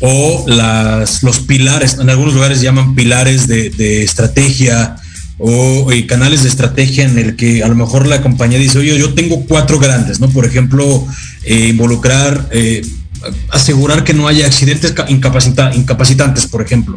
o 0.00 0.44
las, 0.46 1.22
los 1.22 1.40
pilares, 1.40 1.98
en 2.00 2.10
algunos 2.10 2.34
lugares 2.34 2.60
llaman 2.60 2.94
pilares 2.94 3.46
de, 3.46 4.02
estrategia 4.02 4.96
o 5.38 5.92
eh, 5.92 6.06
canales 6.06 6.42
de 6.42 6.48
estrategia 6.48 7.04
en 7.04 7.18
el 7.18 7.36
que 7.36 7.62
a 7.62 7.68
lo 7.68 7.74
mejor 7.74 8.06
la 8.06 8.22
compañía 8.22 8.58
dice, 8.58 8.78
oye, 8.78 8.98
yo 8.98 9.14
tengo 9.14 9.44
cuatro 9.46 9.78
grandes, 9.78 10.20
¿no? 10.20 10.28
Por 10.30 10.46
ejemplo, 10.46 11.06
eh, 11.44 11.68
involucrar 11.68 12.48
asegurar 13.50 14.04
que 14.04 14.14
no 14.14 14.28
haya 14.28 14.46
accidentes 14.46 14.94
incapacitantes, 15.08 16.46
por 16.46 16.62
ejemplo, 16.62 16.96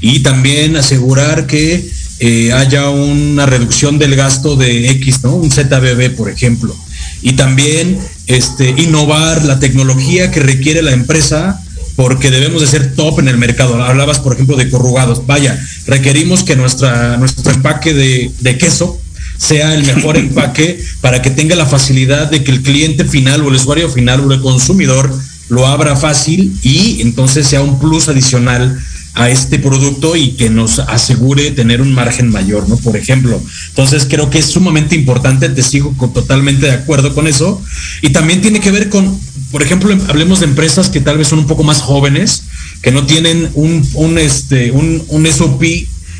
y 0.00 0.20
también 0.20 0.76
asegurar 0.76 1.46
que 1.46 1.84
eh, 2.18 2.52
haya 2.52 2.88
una 2.88 3.46
reducción 3.46 3.98
del 3.98 4.16
gasto 4.16 4.56
de 4.56 4.90
X, 4.90 5.22
¿no? 5.22 5.34
Un 5.34 5.50
ZBB, 5.50 6.16
por 6.16 6.30
ejemplo. 6.30 6.74
Y 7.22 7.32
también 7.32 7.98
este, 8.26 8.70
innovar 8.70 9.44
la 9.44 9.58
tecnología 9.58 10.30
que 10.30 10.40
requiere 10.40 10.82
la 10.82 10.92
empresa 10.92 11.62
porque 11.96 12.30
debemos 12.30 12.60
de 12.60 12.66
ser 12.66 12.94
top 12.94 13.20
en 13.20 13.28
el 13.28 13.38
mercado. 13.38 13.82
Hablabas, 13.82 14.20
por 14.20 14.34
ejemplo, 14.34 14.56
de 14.56 14.70
corrugados. 14.70 15.26
Vaya, 15.26 15.58
requerimos 15.86 16.44
que 16.44 16.54
nuestra, 16.54 17.16
nuestro 17.16 17.50
empaque 17.52 17.94
de, 17.94 18.30
de 18.38 18.58
queso 18.58 19.00
sea 19.38 19.74
el 19.74 19.84
mejor 19.84 20.16
empaque 20.16 20.80
para 21.00 21.22
que 21.22 21.30
tenga 21.30 21.56
la 21.56 21.66
facilidad 21.66 22.30
de 22.30 22.44
que 22.44 22.52
el 22.52 22.62
cliente 22.62 23.04
final 23.04 23.42
o 23.42 23.48
el 23.48 23.54
usuario 23.54 23.88
final 23.88 24.20
o 24.20 24.32
el 24.32 24.40
consumidor 24.40 25.12
lo 25.48 25.66
abra 25.66 25.96
fácil 25.96 26.52
y 26.62 27.00
entonces 27.00 27.46
sea 27.46 27.62
un 27.62 27.78
plus 27.78 28.08
adicional 28.08 28.78
a 29.16 29.30
este 29.30 29.58
producto 29.58 30.14
y 30.14 30.32
que 30.32 30.50
nos 30.50 30.78
asegure 30.78 31.50
tener 31.50 31.80
un 31.80 31.92
margen 31.92 32.28
mayor, 32.28 32.68
¿no? 32.68 32.76
Por 32.76 32.98
ejemplo. 32.98 33.42
Entonces 33.68 34.06
creo 34.08 34.28
que 34.28 34.38
es 34.38 34.46
sumamente 34.46 34.94
importante, 34.94 35.48
te 35.48 35.62
sigo 35.62 35.94
totalmente 36.12 36.66
de 36.66 36.72
acuerdo 36.72 37.14
con 37.14 37.26
eso. 37.26 37.62
Y 38.02 38.10
también 38.10 38.42
tiene 38.42 38.60
que 38.60 38.70
ver 38.70 38.90
con, 38.90 39.18
por 39.50 39.62
ejemplo, 39.62 39.96
hablemos 40.08 40.40
de 40.40 40.46
empresas 40.46 40.90
que 40.90 41.00
tal 41.00 41.16
vez 41.16 41.28
son 41.28 41.38
un 41.38 41.46
poco 41.46 41.64
más 41.64 41.80
jóvenes, 41.80 42.42
que 42.82 42.92
no 42.92 43.06
tienen 43.06 43.50
un, 43.54 43.88
un, 43.94 44.18
este, 44.18 44.70
un, 44.70 45.02
un 45.08 45.26
SOP 45.26 45.64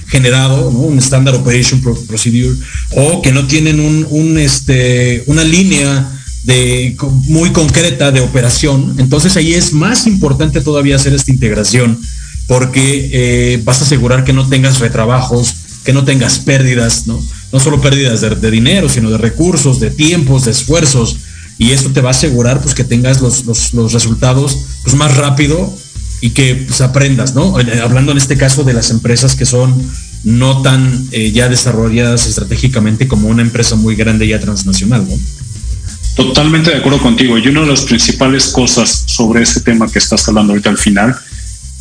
generado, 0.09 0.71
un 0.71 0.99
Standard 0.99 1.37
Operation 1.37 1.83
Procedure, 2.09 2.57
o 2.93 3.21
que 3.21 3.31
no 3.31 3.47
tienen 3.47 3.79
un, 3.79 4.07
un 4.09 4.39
este, 4.39 5.23
una 5.27 5.45
línea 5.45 6.13
de, 6.45 6.97
muy 7.27 7.51
concreta 7.51 8.11
de 8.11 8.21
operación. 8.21 8.95
Entonces 8.99 9.37
ahí 9.37 9.53
es 9.53 9.75
más 9.75 10.07
importante 10.07 10.63
todavía 10.63 10.97
hacer 10.97 11.13
esta 11.13 11.31
integración 11.31 12.01
porque 12.47 13.11
eh, 13.13 13.63
vas 13.65 13.81
a 13.81 13.85
asegurar 13.85 14.25
que 14.25 14.33
no 14.33 14.49
tengas 14.49 14.79
retrabajos, 14.79 15.55
que 15.85 15.93
no 15.93 16.05
tengas 16.05 16.39
pérdidas, 16.39 17.07
¿no? 17.07 17.23
No 17.53 17.61
solo 17.61 17.81
pérdidas 17.81 18.21
de, 18.21 18.51
dinero, 18.51 18.89
sino 18.89 19.11
de 19.11 19.19
recursos, 19.19 19.81
de 19.81 19.91
tiempos, 19.91 20.45
de 20.45 20.51
esfuerzos. 20.51 21.17
Y 21.59 21.73
esto 21.73 21.91
te 21.91 22.01
va 22.01 22.11
a 22.11 22.13
asegurar 22.13 22.61
pues, 22.61 22.75
que 22.75 22.85
tengas 22.85 23.21
los, 23.21 23.45
resultados 23.93 24.59
pues, 24.83 24.95
más 24.97 25.17
rápido 25.17 25.75
y 26.21 26.31
que 26.31 26.55
pues, 26.55 26.81
aprendas, 26.81 27.35
¿no? 27.35 27.59
Eh, 27.61 27.81
hablando 27.81 28.13
en 28.13 28.19
este 28.19 28.37
caso 28.37 28.65
de 28.65 28.75
las 28.75 28.91
empresas 28.91 29.35
que 29.35 29.47
son 29.47 29.75
no 30.25 30.63
tan 30.63 31.07
eh, 31.13 31.31
ya 31.31 31.49
desarrolladas 31.49 32.27
estratégicamente 32.27 33.07
como 33.07 33.29
una 33.29 33.43
empresa 33.43 33.77
muy 33.77 33.95
grande 33.95 34.27
ya 34.27 34.41
transnacional, 34.41 35.07
¿no? 35.09 35.17
Totalmente 36.17 36.71
de 36.71 36.79
acuerdo 36.79 37.01
contigo. 37.01 37.39
Y 37.39 37.47
una 37.49 37.61
de 37.61 37.67
las 37.67 37.83
principales 37.83 38.49
cosas 38.49 39.05
sobre 39.07 39.43
ese 39.43 39.61
tema 39.61 39.87
que 39.87 39.99
estás 39.99 40.27
hablando 40.29 40.53
ahorita 40.53 40.71
al 40.71 40.79
final, 40.79 41.15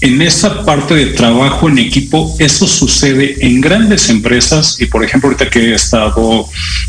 en 0.02 0.22
esa 0.22 0.66
parte 0.66 0.94
de 0.94 1.08
trabajo 1.08 1.70
en 1.70 1.80
equipo, 1.80 2.36
eso 2.40 2.68
sucede 2.68 3.38
en 3.46 3.62
grandes 3.62 4.10
empresas 4.10 4.78
y 4.80 4.86
por 4.86 5.04
ejemplo 5.04 5.30
ahorita 5.30 5.50
que 5.50 5.72
he 5.72 5.74
estado 5.74 6.48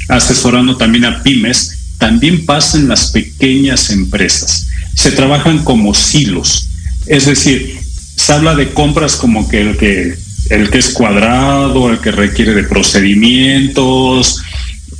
asesorando 0.09 0.77
también 0.77 1.05
a 1.05 1.23
pymes, 1.23 1.77
también 1.99 2.45
pasa 2.45 2.79
en 2.79 2.89
las 2.89 3.11
pequeñas 3.11 3.91
empresas. 3.91 4.69
Se 4.95 5.13
trabajan 5.13 5.65
como 5.65 5.95
silos. 5.95 6.69
Es 7.07 7.27
decir, 7.27 7.79
se 8.17 8.33
habla 8.33 8.55
de 8.55 8.73
compras 8.73 9.17
como 9.17 9.49
que 9.49 9.61
el 9.61 9.77
que 9.77 10.19
el 10.51 10.71
que 10.71 10.79
es 10.79 10.91
cuadrado, 10.91 11.91
el 11.91 11.99
que 11.99 12.13
requiere 12.13 12.55
de 12.55 12.65
procedimientos. 12.65 14.43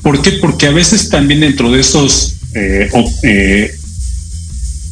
¿Por 0.03 0.23
qué? 0.23 0.33
Porque 0.33 0.67
a 0.67 0.73
veces 0.73 1.09
también 1.09 1.41
dentro 1.41 1.71
de 1.71 1.81
esos 1.81 2.37
eh, 2.55 2.91
eh, 3.23 3.75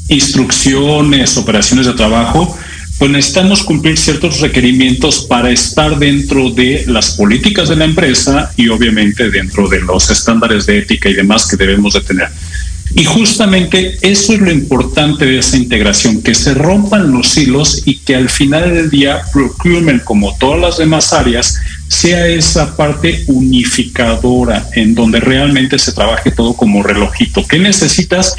instrucciones, 0.09 1.37
operaciones 1.37 1.87
de 1.87 1.95
trabajo, 1.95 2.57
pues 2.99 3.11
necesitamos 3.11 3.63
cumplir 3.65 3.99
ciertos 3.99 4.41
requerimientos 4.41 5.27
para 5.29 5.51
estar 5.51 5.99
dentro 5.99 6.51
de 6.51 6.85
las 6.87 7.13
políticas 7.13 7.69
de 7.69 7.77
la 7.77 7.85
empresa 7.85 8.53
y 8.57 8.69
obviamente 8.69 9.31
dentro 9.31 9.69
de 9.69 9.81
los 9.81 10.11
estándares 10.11 10.67
de 10.67 10.79
ética 10.79 11.09
y 11.09 11.15
demás 11.15 11.47
que 11.47 11.57
debemos 11.57 11.95
de 11.95 12.01
tener. 12.03 12.29
Y 12.97 13.05
justamente 13.05 13.99
eso 14.03 14.35
es 14.35 14.41
lo 14.41 14.53
importante 14.53 15.27
de 15.27 15.39
esa 15.39 15.57
integración, 15.57 16.23
que 16.23 16.35
se 16.35 16.55
rompan 16.55 17.11
los 17.11 17.37
hilos 17.37 17.83
y 17.85 17.99
que 17.99 18.15
al 18.15 18.29
final 18.29 18.73
del 18.73 18.89
día 18.89 19.23
procurement, 19.33 20.05
como 20.05 20.37
todas 20.37 20.61
las 20.61 20.79
demás 20.79 21.13
áreas, 21.13 21.59
sea 21.89 22.29
esa 22.29 22.77
parte 22.77 23.25
unificadora 23.27 24.69
en 24.75 24.95
donde 24.95 25.19
realmente 25.19 25.79
se 25.79 25.93
trabaje 25.93 26.31
todo 26.31 26.55
como 26.55 26.85
relojito. 26.85 27.45
¿Qué 27.47 27.59
necesitas? 27.59 28.37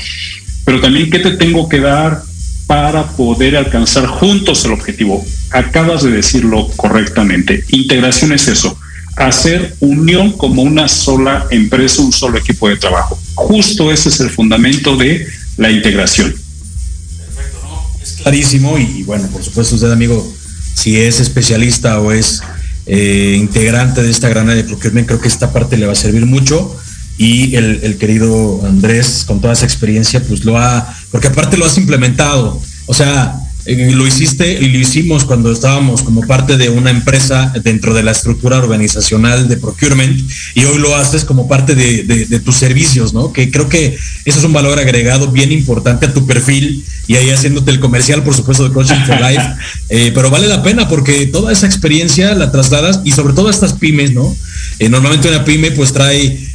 Pero 0.63 0.79
también 0.79 1.09
qué 1.09 1.19
te 1.19 1.31
tengo 1.31 1.67
que 1.67 1.79
dar 1.79 2.23
para 2.67 3.07
poder 3.11 3.55
alcanzar 3.55 4.07
juntos 4.07 4.65
el 4.65 4.71
objetivo. 4.71 5.25
Acabas 5.51 6.03
de 6.03 6.11
decirlo 6.11 6.67
correctamente. 6.75 7.63
Integración 7.69 8.33
es 8.33 8.47
eso, 8.47 8.77
hacer 9.15 9.75
unión 9.79 10.31
como 10.31 10.61
una 10.63 10.87
sola 10.87 11.47
empresa, 11.51 12.01
un 12.01 12.11
solo 12.11 12.37
equipo 12.37 12.67
de 12.69 12.77
trabajo. 12.77 13.19
Justo 13.35 13.91
ese 13.91 14.09
es 14.09 14.19
el 14.19 14.29
fundamento 14.29 14.95
de 14.95 15.27
la 15.57 15.71
integración. 15.71 16.31
Perfecto, 16.31 17.59
¿no? 17.63 18.01
Es 18.01 18.13
clarísimo 18.13 18.77
y, 18.77 19.03
bueno, 19.03 19.27
por 19.27 19.43
supuesto 19.43 19.75
usted 19.75 19.91
amigo, 19.91 20.33
si 20.73 20.99
es 20.99 21.19
especialista 21.19 21.99
o 21.99 22.11
es 22.11 22.41
eh, 22.87 23.35
integrante 23.39 24.03
de 24.03 24.11
esta 24.11 24.29
gran 24.29 24.49
área 24.49 24.63
de 24.63 24.67
procurement, 24.67 25.07
creo 25.07 25.21
que 25.21 25.27
esta 25.27 25.53
parte 25.53 25.77
le 25.77 25.85
va 25.85 25.93
a 25.93 25.95
servir 25.95 26.25
mucho 26.25 26.75
y 27.17 27.55
el, 27.55 27.97
querido 27.97 28.65
Andrés, 28.65 29.23
con 29.25 29.39
toda 29.39 29.53
esa 29.53 29.65
experiencia, 29.65 30.21
pues 30.21 30.43
lo 30.43 30.57
ha, 30.57 30.93
porque 31.11 31.27
aparte 31.27 31.57
lo 31.57 31.65
has 31.65 31.77
implementado, 31.77 32.61
o 32.85 32.93
sea, 32.93 33.39
eh, 33.67 33.91
lo 33.93 34.05
hiciste 34.05 34.59
y 34.61 34.69
lo 34.69 34.77
hicimos 34.77 35.25
cuando 35.25 35.51
estábamos 35.51 36.03
como 36.03 36.21
parte 36.21 36.55
de 36.55 36.69
una 36.69 36.91
empresa 36.91 37.51
dentro 37.63 37.95
de 37.95 38.03
la 38.03 38.11
estructura 38.11 38.59
organizacional 38.59 39.47
de 39.47 39.57
procurement 39.57 40.21
y 40.53 40.65
hoy 40.65 40.77
lo 40.77 40.95
haces 40.95 41.25
como 41.25 41.47
parte 41.47 41.73
de, 41.73 42.39
tus 42.41 42.57
servicios, 42.57 43.13
¿no? 43.13 43.33
Que 43.33 43.49
creo 43.49 43.67
que 43.67 43.97
eso 44.25 44.37
es 44.37 44.45
un 44.45 44.53
valor 44.53 44.77
agregado 44.77 45.31
bien 45.31 45.51
importante 45.51 46.05
a 46.05 46.13
tu 46.13 46.27
perfil 46.27 46.85
y 47.07 47.15
ahí 47.15 47.31
haciéndote 47.31 47.71
el 47.71 47.79
comercial, 47.79 48.21
por 48.23 48.35
supuesto, 48.35 48.65
de 48.65 48.73
Coaching 48.73 49.03
for 49.07 49.19
Life, 49.19 49.47
eh, 49.89 50.11
pero 50.13 50.29
vale 50.29 50.47
la 50.47 50.61
pena 50.61 50.87
porque 50.87 51.25
toda 51.25 51.51
esa 51.51 51.65
experiencia 51.65 52.35
la 52.35 52.51
trasladas 52.51 53.01
y 53.03 53.13
sobre 53.13 53.33
todo 53.33 53.49
estas 53.49 53.73
pymes, 53.73 54.11
¿no? 54.13 54.35
Eh, 54.77 54.89
normalmente 54.89 55.29
una 55.29 55.43
pyme 55.43 55.71
pues 55.71 55.91
trae 55.91 56.54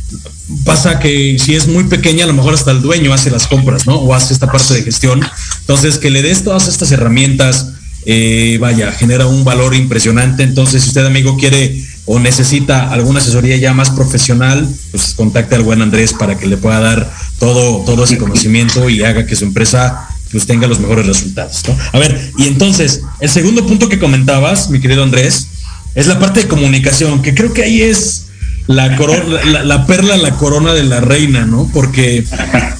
pasa 0.64 0.98
que 0.98 1.36
si 1.38 1.54
es 1.54 1.68
muy 1.68 1.84
pequeña, 1.84 2.24
a 2.24 2.26
lo 2.26 2.34
mejor 2.34 2.54
hasta 2.54 2.70
el 2.70 2.82
dueño 2.82 3.12
hace 3.12 3.30
las 3.30 3.46
compras, 3.46 3.86
¿no? 3.86 3.96
O 3.96 4.14
hace 4.14 4.32
esta 4.32 4.50
parte 4.50 4.74
de 4.74 4.82
gestión. 4.82 5.20
Entonces, 5.60 5.98
que 5.98 6.10
le 6.10 6.22
des 6.22 6.44
todas 6.44 6.68
estas 6.68 6.92
herramientas, 6.92 7.72
eh, 8.06 8.58
vaya, 8.60 8.92
genera 8.92 9.26
un 9.26 9.44
valor 9.44 9.74
impresionante. 9.74 10.42
Entonces, 10.42 10.82
si 10.82 10.88
usted, 10.88 11.04
amigo, 11.04 11.36
quiere 11.36 11.76
o 12.06 12.18
necesita 12.18 12.90
alguna 12.90 13.20
asesoría 13.20 13.56
ya 13.56 13.72
más 13.72 13.90
profesional, 13.90 14.68
pues 14.90 15.14
contacte 15.14 15.54
al 15.54 15.62
buen 15.62 15.82
Andrés 15.82 16.12
para 16.12 16.36
que 16.36 16.46
le 16.46 16.56
pueda 16.56 16.80
dar 16.80 17.12
todo, 17.38 17.84
todo 17.84 18.04
ese 18.04 18.18
conocimiento 18.18 18.88
y 18.88 19.02
haga 19.02 19.26
que 19.26 19.36
su 19.36 19.44
empresa 19.44 20.08
pues 20.32 20.46
tenga 20.46 20.66
los 20.66 20.80
mejores 20.80 21.06
resultados. 21.06 21.62
¿no? 21.68 21.76
A 21.92 21.98
ver, 21.98 22.32
y 22.38 22.44
entonces, 22.46 23.02
el 23.20 23.28
segundo 23.28 23.66
punto 23.66 23.88
que 23.88 23.98
comentabas, 23.98 24.70
mi 24.70 24.80
querido 24.80 25.02
Andrés, 25.02 25.48
es 25.94 26.06
la 26.06 26.18
parte 26.18 26.42
de 26.42 26.48
comunicación, 26.48 27.20
que 27.20 27.34
creo 27.34 27.52
que 27.52 27.64
ahí 27.64 27.82
es 27.82 28.26
la, 28.70 28.96
corona, 28.96 29.64
la, 29.64 29.84
perla, 29.84 30.16
la 30.16 30.36
corona 30.36 30.72
de 30.72 30.84
la 30.84 31.00
reina, 31.00 31.44
¿no? 31.44 31.68
Porque 31.72 32.24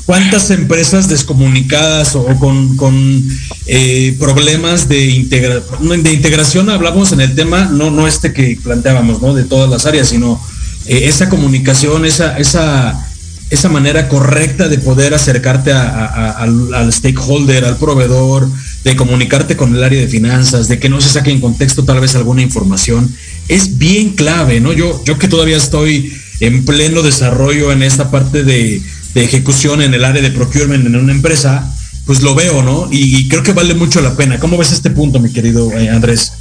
cuántas 0.07 0.51
empresas 0.53 1.09
descomunicadas 1.09 2.15
o 2.15 2.27
con, 2.37 3.29
eh, 3.67 4.15
problemas 4.19 4.89
de, 4.89 5.27
de 5.29 6.13
integración, 6.13 6.71
hablamos 6.71 7.11
en 7.11 7.21
el 7.21 7.35
tema, 7.35 7.65
no, 7.65 7.91
no 7.91 8.07
este 8.07 8.33
que 8.33 8.57
planteábamos, 8.63 9.21
¿no? 9.21 9.35
De 9.35 9.43
todas 9.43 9.69
las 9.69 9.85
áreas, 9.85 10.09
sino 10.09 10.41
eh, 10.87 11.09
esa 11.09 11.29
comunicación, 11.29 12.05
esa, 12.05 12.39
esa, 12.39 13.09
esa 13.51 13.69
manera 13.69 14.07
correcta 14.09 14.69
de 14.69 14.79
poder 14.79 15.13
acercarte 15.13 15.73
al, 15.73 16.73
al 16.73 16.93
stakeholder, 16.93 17.65
al 17.65 17.79
proveedor, 17.79 18.49
de 18.85 18.95
comunicarte 18.95 19.57
con 19.57 19.75
el 19.75 19.83
área 19.83 20.01
de 20.01 20.07
finanzas, 20.07 20.69
de 20.69 20.79
que 20.79 20.89
no 20.89 21.01
se 21.01 21.09
saque 21.11 21.33
en 21.33 21.41
contexto 21.41 21.85
tal 21.85 22.01
vez 22.01 22.15
alguna 22.15 22.43
información 22.43 23.13
es 23.51 23.79
bien 23.79 24.11
clave, 24.11 24.61
¿no? 24.61 24.73
Yo, 24.73 25.03
yo 25.05 25.19
que 25.19 25.27
todavía 25.27 25.57
estoy 25.57 26.13
en 26.39 26.65
pleno 26.65 27.03
desarrollo 27.03 27.73
en 27.73 27.83
esta 27.83 28.11
parte 28.11 28.45
de, 28.45 28.81
ejecución 29.17 29.83
en 29.83 29.93
el 29.93 30.05
área 30.05 30.23
de 30.23 30.31
procurement 30.31 30.87
en 30.87 30.95
una 30.95 31.13
empresa, 31.13 31.69
pues 32.07 32.23
lo 32.23 32.37
veo, 32.37 32.63
¿no? 32.63 32.89
Y, 32.93 33.29
creo 33.29 33.43
que 33.43 33.53
vale 33.53 33.75
mucho 33.75 34.01
la 34.01 34.17
pena. 34.17 34.39
¿Cómo 34.39 34.57
ves 34.57 34.71
este 34.71 34.91
punto, 34.91 35.19
mi 35.19 35.33
querido 35.33 35.73
eh, 35.73 35.91
Andrés? 35.91 36.33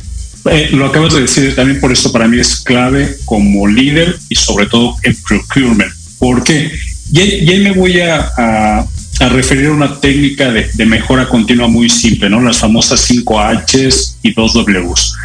Eh, 0.45 0.69
lo 0.71 0.85
acabas 0.85 1.15
de 1.15 1.21
decir, 1.21 1.55
también 1.55 1.79
por 1.81 1.91
eso 1.91 2.11
para 2.11 2.27
mí 2.27 2.39
es 2.39 2.57
clave 2.57 3.17
como 3.25 3.67
líder 3.67 4.17
y 4.29 4.35
sobre 4.35 4.67
todo 4.67 4.95
en 5.03 5.15
procurement, 5.27 5.91
porque 6.19 6.71
ya, 7.11 7.25
ya 7.25 7.59
me 7.59 7.71
voy 7.71 7.99
a, 7.99 8.85
referir 9.31 9.65
a 9.65 9.71
una 9.71 9.99
técnica 9.99 10.51
de, 10.51 10.69
de, 10.73 10.85
mejora 10.85 11.27
continua 11.27 11.67
muy 11.67 11.89
simple, 11.89 12.29
¿no? 12.29 12.39
Las 12.39 12.59
famosas 12.59 13.01
5 13.01 13.37
Hs 13.67 14.17
y 14.21 14.33
2 14.33 14.53
Ws. 14.53 15.15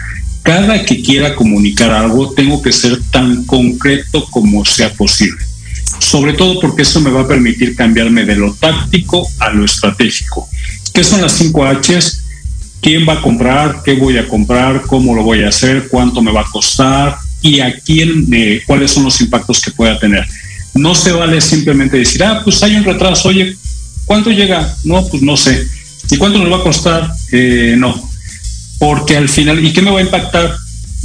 Cada 0.45 0.85
que 0.85 1.03
quiera 1.03 1.35
comunicar 1.35 1.91
algo, 1.91 2.33
tengo 2.33 2.63
que 2.63 2.71
ser 2.71 3.03
tan 3.11 3.45
concreto 3.45 4.25
como 4.31 4.65
sea 4.65 4.93
posible. 4.95 5.45
Sobre 5.99 6.35
todo 6.35 6.61
porque 6.61 6.83
eso 6.83 7.01
me 7.01 7.11
va 7.11 7.23
a 7.23 7.29
permitir 7.29 7.75
cambiarme 7.75 8.25
de 8.25 8.37
lo 8.37 8.55
táctico 8.55 9.29
a 9.41 9.51
lo 9.51 9.65
estratégico. 9.65 10.49
¿Qué 10.93 11.03
son 11.03 11.21
las 11.21 11.33
5 11.33 11.65
Hs? 11.83 12.25
quién 12.85 13.09
va 13.09 13.15
a 13.15 13.23
comprar, 13.23 13.83
qué 13.83 13.95
voy 13.95 14.19
a 14.19 14.29
comprar, 14.29 14.83
cómo 14.83 15.15
lo 15.15 15.23
voy 15.23 15.43
a 15.43 15.49
hacer, 15.49 15.89
cuánto 15.89 16.21
me 16.21 16.31
va 16.31 16.43
a 16.43 16.51
costar 16.53 17.17
y 17.41 17.61
a 17.61 17.81
quién, 17.81 18.29
eh, 18.31 18.63
cuáles 18.67 18.91
son 18.91 19.05
los 19.05 19.19
impactos 19.23 19.63
que 19.63 19.71
pueda 19.71 19.99
tener. 19.99 20.27
No 20.75 20.95
se 20.95 21.13
vale 21.13 21.41
simplemente 21.41 21.97
decir, 21.97 22.23
ah, 22.23 22.43
pues 22.45 22.63
hay 22.63 22.77
un 22.77 22.85
retraso, 22.85 23.31
oye, 23.31 23.57
¿cuánto 24.05 24.31
llega? 24.31 24.77
No, 24.85 25.07
pues 25.07 25.23
no 25.23 25.35
sé. 25.35 25.67
¿Y 26.11 26.19
cuánto 26.19 26.39
nos 26.39 26.53
va 26.53 26.59
a 26.59 26.63
costar? 26.63 27.11
Eh, 27.33 27.75
no. 27.79 28.11
Porque 28.79 29.17
al 29.17 29.29
final, 29.29 29.65
¿y 29.65 29.73
qué 29.73 29.83
me 29.83 29.91
va 29.91 30.01
a 30.01 30.03
impactar? 30.03 30.55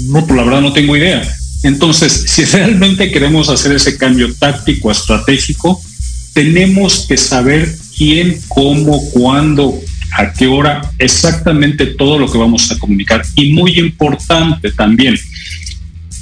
No, 0.08 0.26
pues 0.26 0.38
la 0.38 0.44
verdad 0.44 0.62
no 0.62 0.74
tengo 0.74 0.96
idea. 0.96 1.22
Entonces, 1.64 2.26
si 2.28 2.46
realmente 2.46 3.12
queremos 3.12 3.50
hacer 3.50 3.74
ese 3.74 3.98
cambio 3.98 4.34
táctico, 4.34 4.92
estratégico, 4.92 5.82
tenemos 6.34 7.06
que 7.08 7.18
saber 7.18 7.76
quién, 7.98 8.40
cómo, 8.48 9.02
cuándo, 9.12 9.80
a 10.18 10.34
qué 10.34 10.48
hora, 10.48 10.82
exactamente 10.98 11.86
todo 11.86 12.18
lo 12.18 12.32
que 12.32 12.38
vamos 12.38 12.72
a 12.72 12.80
comunicar. 12.80 13.22
Y 13.36 13.54
muy 13.54 13.78
importante 13.78 14.72
también, 14.72 15.18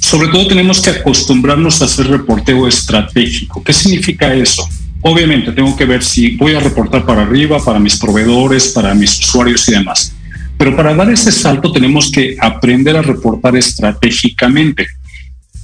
sobre 0.00 0.28
todo 0.28 0.46
tenemos 0.46 0.80
que 0.80 0.90
acostumbrarnos 0.90 1.80
a 1.80 1.84
hacer 1.84 2.08
reporteo 2.08 2.66
estratégico. 2.66 3.62
¿Qué 3.62 3.72
significa 3.72 4.34
eso? 4.34 4.68
Obviamente 5.02 5.52
tengo 5.52 5.76
que 5.76 5.84
ver 5.84 6.02
si 6.02 6.30
voy 6.36 6.54
a 6.54 6.60
reportar 6.60 7.06
para 7.06 7.22
arriba, 7.22 7.64
para 7.64 7.78
mis 7.78 7.96
proveedores, 7.96 8.68
para 8.68 8.94
mis 8.94 9.18
usuarios 9.20 9.68
y 9.68 9.72
demás. 9.72 10.12
Pero 10.58 10.74
para 10.74 10.94
dar 10.94 11.08
ese 11.08 11.30
salto 11.30 11.72
tenemos 11.72 12.10
que 12.10 12.36
aprender 12.40 12.96
a 12.96 13.02
reportar 13.02 13.56
estratégicamente. 13.56 14.86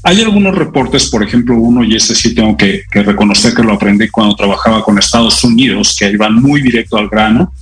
Hay 0.04 0.20
algunos 0.20 0.54
reportes, 0.54 1.10
por 1.10 1.22
ejemplo, 1.22 1.56
uno, 1.56 1.82
y 1.82 1.96
ese 1.96 2.14
sí 2.14 2.34
tengo 2.34 2.56
que, 2.56 2.82
que 2.90 3.02
reconocer 3.02 3.54
que 3.54 3.62
lo 3.62 3.72
aprendí 3.72 4.08
cuando 4.08 4.36
trabajaba 4.36 4.84
con 4.84 4.98
Estados 4.98 5.42
Unidos, 5.42 5.96
que 5.98 6.10
iban 6.10 6.34
muy 6.36 6.62
directo 6.62 6.96
al 6.96 7.08
grano, 7.08 7.52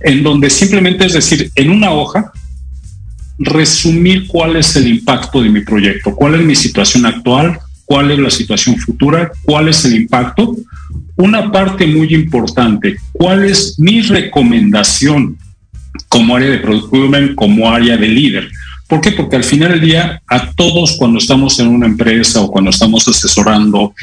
en 0.00 0.22
donde 0.22 0.50
simplemente 0.50 1.06
es 1.06 1.12
decir, 1.12 1.50
en 1.54 1.70
una 1.70 1.92
hoja, 1.92 2.32
resumir 3.38 4.26
cuál 4.26 4.56
es 4.56 4.74
el 4.76 4.88
impacto 4.88 5.42
de 5.42 5.50
mi 5.50 5.60
proyecto, 5.60 6.14
cuál 6.14 6.34
es 6.34 6.42
mi 6.42 6.56
situación 6.56 7.06
actual, 7.06 7.58
cuál 7.84 8.10
es 8.10 8.18
la 8.18 8.30
situación 8.30 8.76
futura, 8.76 9.30
cuál 9.44 9.68
es 9.68 9.84
el 9.84 9.94
impacto. 9.94 10.56
Una 11.16 11.52
parte 11.52 11.86
muy 11.86 12.12
importante, 12.14 12.96
cuál 13.12 13.44
es 13.44 13.78
mi 13.78 14.00
recomendación 14.02 15.36
como 16.08 16.36
área 16.36 16.50
de 16.50 16.58
procurement, 16.58 17.34
como 17.34 17.70
área 17.70 17.96
de 17.96 18.08
líder. 18.08 18.50
¿Por 18.88 19.00
qué? 19.00 19.12
Porque 19.12 19.36
al 19.36 19.44
final 19.44 19.72
del 19.72 19.80
día, 19.80 20.22
a 20.28 20.50
todos 20.52 20.96
cuando 20.98 21.18
estamos 21.18 21.58
en 21.58 21.68
una 21.68 21.86
empresa 21.86 22.40
o 22.40 22.50
cuando 22.50 22.70
estamos 22.70 23.06
asesorando 23.08 23.94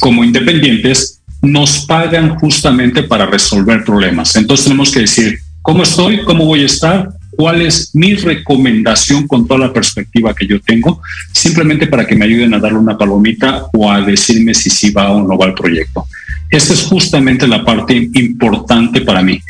como 0.00 0.24
independientes, 0.24 1.20
nos 1.42 1.86
pagan 1.86 2.36
justamente 2.38 3.02
para 3.02 3.26
resolver 3.26 3.82
problemas. 3.82 4.36
Entonces 4.36 4.64
tenemos 4.64 4.90
que 4.90 5.00
decir, 5.00 5.38
¿cómo 5.62 5.82
estoy? 5.82 6.22
¿Cómo 6.24 6.44
voy 6.44 6.62
a 6.62 6.66
estar? 6.66 7.08
¿Cuál 7.30 7.62
es 7.62 7.94
mi 7.94 8.14
recomendación 8.14 9.26
con 9.26 9.48
toda 9.48 9.60
la 9.60 9.72
perspectiva 9.72 10.34
que 10.34 10.46
yo 10.46 10.60
tengo? 10.60 11.00
Simplemente 11.32 11.86
para 11.86 12.06
que 12.06 12.14
me 12.14 12.26
ayuden 12.26 12.52
a 12.52 12.58
darle 12.58 12.78
una 12.78 12.98
palomita 12.98 13.64
o 13.72 13.90
a 13.90 14.02
decirme 14.02 14.52
si 14.52 14.68
sí 14.68 14.90
va 14.90 15.10
o 15.10 15.26
no 15.26 15.38
va 15.38 15.46
el 15.46 15.54
proyecto. 15.54 16.06
Esta 16.50 16.74
es 16.74 16.82
justamente 16.82 17.46
la 17.46 17.64
parte 17.64 18.10
importante 18.12 19.00
para 19.00 19.22
mí 19.22 19.40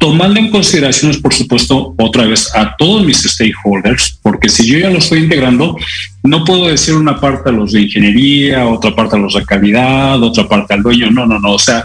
tomando 0.00 0.40
en 0.40 0.48
consideraciones, 0.48 1.18
por 1.18 1.34
supuesto, 1.34 1.94
otra 1.98 2.24
vez 2.24 2.50
a 2.56 2.74
todos 2.74 3.04
mis 3.04 3.18
stakeholders, 3.18 4.18
porque 4.22 4.48
si 4.48 4.66
yo 4.66 4.78
ya 4.78 4.88
lo 4.88 4.96
estoy 4.96 5.18
integrando, 5.18 5.76
no 6.22 6.42
puedo 6.42 6.68
decir 6.68 6.94
una 6.94 7.20
parte 7.20 7.50
a 7.50 7.52
los 7.52 7.72
de 7.72 7.82
ingeniería, 7.82 8.66
otra 8.66 8.96
parte 8.96 9.16
a 9.16 9.18
los 9.18 9.34
de 9.34 9.44
calidad, 9.44 10.22
otra 10.22 10.48
parte 10.48 10.72
al 10.72 10.82
dueño, 10.82 11.10
no, 11.10 11.26
no, 11.26 11.38
no, 11.38 11.52
o 11.52 11.58
sea, 11.58 11.84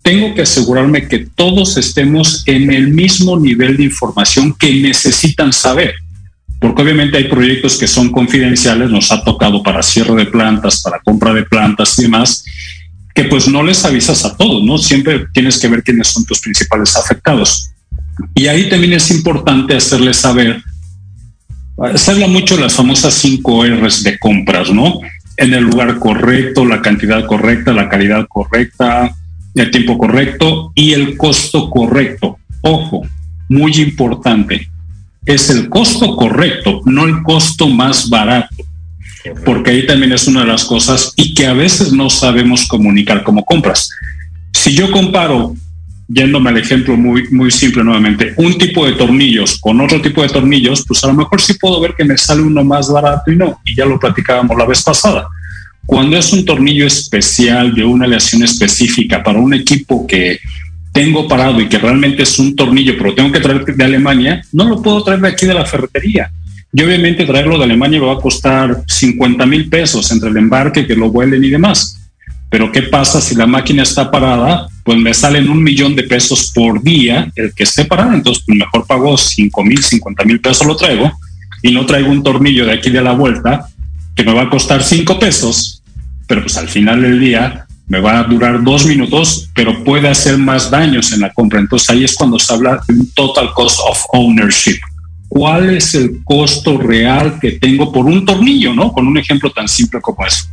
tengo 0.00 0.32
que 0.32 0.42
asegurarme 0.42 1.08
que 1.08 1.26
todos 1.34 1.76
estemos 1.76 2.44
en 2.46 2.72
el 2.72 2.86
mismo 2.86 3.36
nivel 3.36 3.76
de 3.76 3.82
información 3.82 4.54
que 4.54 4.72
necesitan 4.76 5.52
saber, 5.52 5.94
porque 6.60 6.82
obviamente 6.82 7.16
hay 7.16 7.24
proyectos 7.24 7.76
que 7.76 7.88
son 7.88 8.12
confidenciales, 8.12 8.90
nos 8.90 9.10
ha 9.10 9.24
tocado 9.24 9.60
para 9.60 9.82
cierre 9.82 10.14
de 10.14 10.26
plantas, 10.26 10.82
para 10.82 11.00
compra 11.00 11.34
de 11.34 11.42
plantas 11.42 11.98
y 11.98 12.02
demás, 12.02 12.44
que 13.14 13.24
pues 13.24 13.48
no 13.48 13.62
les 13.62 13.84
avisas 13.84 14.24
a 14.24 14.36
todos, 14.36 14.62
¿no? 14.62 14.78
Siempre 14.78 15.26
tienes 15.32 15.58
que 15.58 15.68
ver 15.68 15.82
quiénes 15.82 16.08
son 16.08 16.24
tus 16.24 16.40
principales 16.40 16.96
afectados. 16.96 17.70
Y 18.34 18.46
ahí 18.46 18.68
también 18.68 18.92
es 18.92 19.10
importante 19.10 19.76
hacerles 19.76 20.18
saber, 20.18 20.62
se 21.94 22.10
habla 22.10 22.26
mucho 22.26 22.56
de 22.56 22.62
las 22.62 22.74
famosas 22.74 23.14
5 23.14 23.64
R's 23.66 24.02
de 24.02 24.18
compras, 24.18 24.70
¿no? 24.70 25.00
En 25.36 25.54
el 25.54 25.64
lugar 25.64 25.98
correcto, 25.98 26.64
la 26.64 26.82
cantidad 26.82 27.26
correcta, 27.26 27.72
la 27.72 27.88
calidad 27.88 28.26
correcta, 28.28 29.14
el 29.54 29.70
tiempo 29.70 29.96
correcto 29.96 30.72
y 30.74 30.92
el 30.92 31.16
costo 31.16 31.70
correcto. 31.70 32.38
Ojo, 32.62 33.02
muy 33.48 33.72
importante, 33.80 34.68
es 35.24 35.48
el 35.50 35.68
costo 35.68 36.14
correcto, 36.14 36.82
no 36.84 37.04
el 37.06 37.22
costo 37.22 37.68
más 37.68 38.08
barato 38.10 38.69
porque 39.44 39.70
ahí 39.70 39.86
también 39.86 40.12
es 40.12 40.26
una 40.26 40.40
de 40.40 40.46
las 40.46 40.64
cosas 40.64 41.12
y 41.16 41.34
que 41.34 41.46
a 41.46 41.52
veces 41.52 41.92
no 41.92 42.10
sabemos 42.10 42.66
comunicar 42.66 43.22
como 43.22 43.44
compras. 43.44 43.90
Si 44.52 44.74
yo 44.74 44.90
comparo, 44.90 45.54
yéndome 46.08 46.50
al 46.50 46.58
ejemplo 46.58 46.96
muy, 46.96 47.28
muy 47.30 47.50
simple 47.50 47.84
nuevamente, 47.84 48.34
un 48.36 48.56
tipo 48.58 48.86
de 48.86 48.92
tornillos 48.92 49.58
con 49.60 49.80
otro 49.80 50.00
tipo 50.00 50.22
de 50.22 50.28
tornillos, 50.28 50.84
pues 50.86 51.04
a 51.04 51.08
lo 51.08 51.14
mejor 51.14 51.40
sí 51.40 51.54
puedo 51.54 51.80
ver 51.80 51.94
que 51.96 52.04
me 52.04 52.16
sale 52.16 52.42
uno 52.42 52.64
más 52.64 52.90
barato 52.90 53.30
y 53.30 53.36
no, 53.36 53.60
y 53.64 53.76
ya 53.76 53.86
lo 53.86 53.98
platicábamos 53.98 54.56
la 54.56 54.66
vez 54.66 54.82
pasada. 54.82 55.28
Cuando 55.86 56.16
es 56.16 56.32
un 56.32 56.44
tornillo 56.44 56.86
especial 56.86 57.74
de 57.74 57.84
una 57.84 58.04
aleación 58.04 58.42
específica 58.42 59.22
para 59.22 59.38
un 59.38 59.54
equipo 59.54 60.06
que 60.06 60.38
tengo 60.92 61.28
parado 61.28 61.60
y 61.60 61.68
que 61.68 61.78
realmente 61.78 62.22
es 62.22 62.38
un 62.38 62.54
tornillo, 62.56 62.94
pero 62.98 63.14
tengo 63.14 63.32
que 63.32 63.40
traer 63.40 63.64
de 63.64 63.84
Alemania, 63.84 64.42
no 64.52 64.68
lo 64.68 64.82
puedo 64.82 65.02
traer 65.02 65.20
de 65.20 65.28
aquí 65.28 65.46
de 65.46 65.54
la 65.54 65.64
ferretería 65.64 66.30
y 66.72 66.82
obviamente 66.82 67.24
traerlo 67.24 67.58
de 67.58 67.64
Alemania 67.64 68.00
me 68.00 68.06
va 68.06 68.12
a 68.14 68.20
costar 68.20 68.82
50 68.86 69.44
mil 69.46 69.68
pesos 69.68 70.10
entre 70.12 70.30
el 70.30 70.36
embarque, 70.36 70.86
que 70.86 70.94
lo 70.94 71.10
vuelen 71.10 71.42
y 71.42 71.50
demás. 71.50 71.96
Pero 72.48 72.70
¿qué 72.70 72.82
pasa 72.82 73.20
si 73.20 73.34
la 73.34 73.46
máquina 73.46 73.82
está 73.82 74.10
parada? 74.10 74.68
Pues 74.84 74.98
me 74.98 75.12
salen 75.12 75.48
un 75.48 75.62
millón 75.62 75.96
de 75.96 76.04
pesos 76.04 76.52
por 76.54 76.82
día 76.82 77.30
el 77.34 77.52
que 77.54 77.64
esté 77.64 77.84
parada. 77.84 78.14
Entonces, 78.14 78.44
pues 78.46 78.58
mejor 78.58 78.86
pago 78.86 79.16
5 79.16 79.64
mil, 79.64 79.82
50 79.82 80.24
mil 80.24 80.40
pesos 80.40 80.66
lo 80.66 80.76
traigo 80.76 81.12
y 81.62 81.72
no 81.72 81.86
traigo 81.86 82.10
un 82.10 82.22
tornillo 82.22 82.64
de 82.66 82.72
aquí 82.72 82.90
de 82.90 83.02
la 83.02 83.12
vuelta 83.12 83.68
que 84.14 84.24
me 84.24 84.32
va 84.32 84.42
a 84.42 84.50
costar 84.50 84.82
5 84.82 85.18
pesos, 85.18 85.82
pero 86.26 86.42
pues 86.42 86.56
al 86.56 86.68
final 86.68 87.02
del 87.02 87.20
día 87.20 87.66
me 87.88 88.00
va 88.00 88.20
a 88.20 88.24
durar 88.24 88.62
dos 88.62 88.86
minutos, 88.86 89.48
pero 89.54 89.82
puede 89.82 90.08
hacer 90.08 90.38
más 90.38 90.70
daños 90.70 91.12
en 91.12 91.20
la 91.20 91.32
compra. 91.32 91.58
Entonces 91.58 91.90
ahí 91.90 92.04
es 92.04 92.14
cuando 92.14 92.38
se 92.38 92.52
habla 92.52 92.80
de 92.86 92.94
un 92.94 93.10
total 93.10 93.52
cost 93.54 93.80
of 93.88 93.98
ownership 94.12 94.78
cuál 95.30 95.70
es 95.70 95.94
el 95.94 96.24
costo 96.24 96.76
real 96.76 97.38
que 97.40 97.52
tengo 97.52 97.92
por 97.92 98.04
un 98.04 98.26
tornillo, 98.26 98.74
¿no? 98.74 98.92
Con 98.92 99.06
un 99.06 99.16
ejemplo 99.16 99.50
tan 99.52 99.68
simple 99.68 100.00
como 100.00 100.26
eso. 100.26 100.46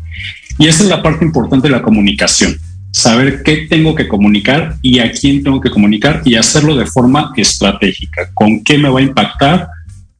Y 0.60 0.68
esa 0.68 0.84
es 0.84 0.90
la 0.90 1.02
parte 1.02 1.26
importante 1.26 1.68
de 1.68 1.74
la 1.74 1.82
comunicación, 1.82 2.56
saber 2.92 3.42
qué 3.42 3.66
tengo 3.68 3.96
que 3.96 4.08
comunicar 4.08 4.78
y 4.84 5.00
a 5.00 5.12
quién 5.12 5.44
tengo 5.44 5.60
que 5.60 5.72
comunicar 5.72 6.22
y 6.26 6.36
hacerlo 6.36 6.76
de 6.76 6.86
forma 6.86 7.32
estratégica, 7.36 8.30
con 8.36 8.63
qué 8.63 8.78
me 8.78 8.90
va 8.90 9.00
a 9.00 9.04
impactar 9.04 9.68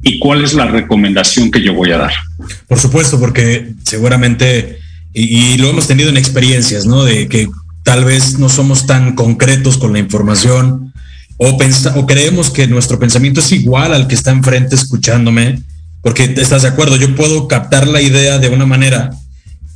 y 0.02 0.17
cuál 0.17 0.43
es 0.43 0.56
la 0.56 0.65
recomendación 0.65 1.52
que 1.52 1.62
yo 1.62 1.76
voy 1.76 1.91
a 1.91 2.00
dar. 2.00 2.13
Por 2.67 2.80
supuesto, 2.80 3.20
porque 3.20 3.74
seguramente, 3.84 4.80
y, 5.13 5.58
lo 5.60 5.70
hemos 5.70 5.88
tenido 5.88 6.10
en 6.10 6.17
experiencias, 6.17 6.88
¿no? 6.88 7.04
De 7.04 7.28
que 7.28 7.48
tal 7.84 8.06
vez 8.06 8.39
no 8.39 8.50
somos 8.50 8.88
tan 8.88 9.13
concretos 9.13 9.78
con 9.78 9.93
la 9.93 10.00
información, 10.00 10.87
o, 11.38 11.58
o 11.95 12.06
creemos 12.06 12.50
que 12.50 12.67
nuestro 12.67 13.00
pensamiento 13.00 13.39
es 13.39 13.52
igual 13.52 13.93
al 13.93 14.08
que 14.08 14.15
está 14.15 14.32
enfrente 14.32 14.76
escuchándome, 14.76 15.62
porque 16.02 16.34
estás 16.38 16.63
de 16.63 16.69
acuerdo, 16.69 16.95
yo 16.95 17.15
puedo 17.15 17.47
captar 17.47 17.88
la 17.88 18.02
idea 18.02 18.39
de 18.39 18.50
una 18.50 18.65
manera 18.65 19.12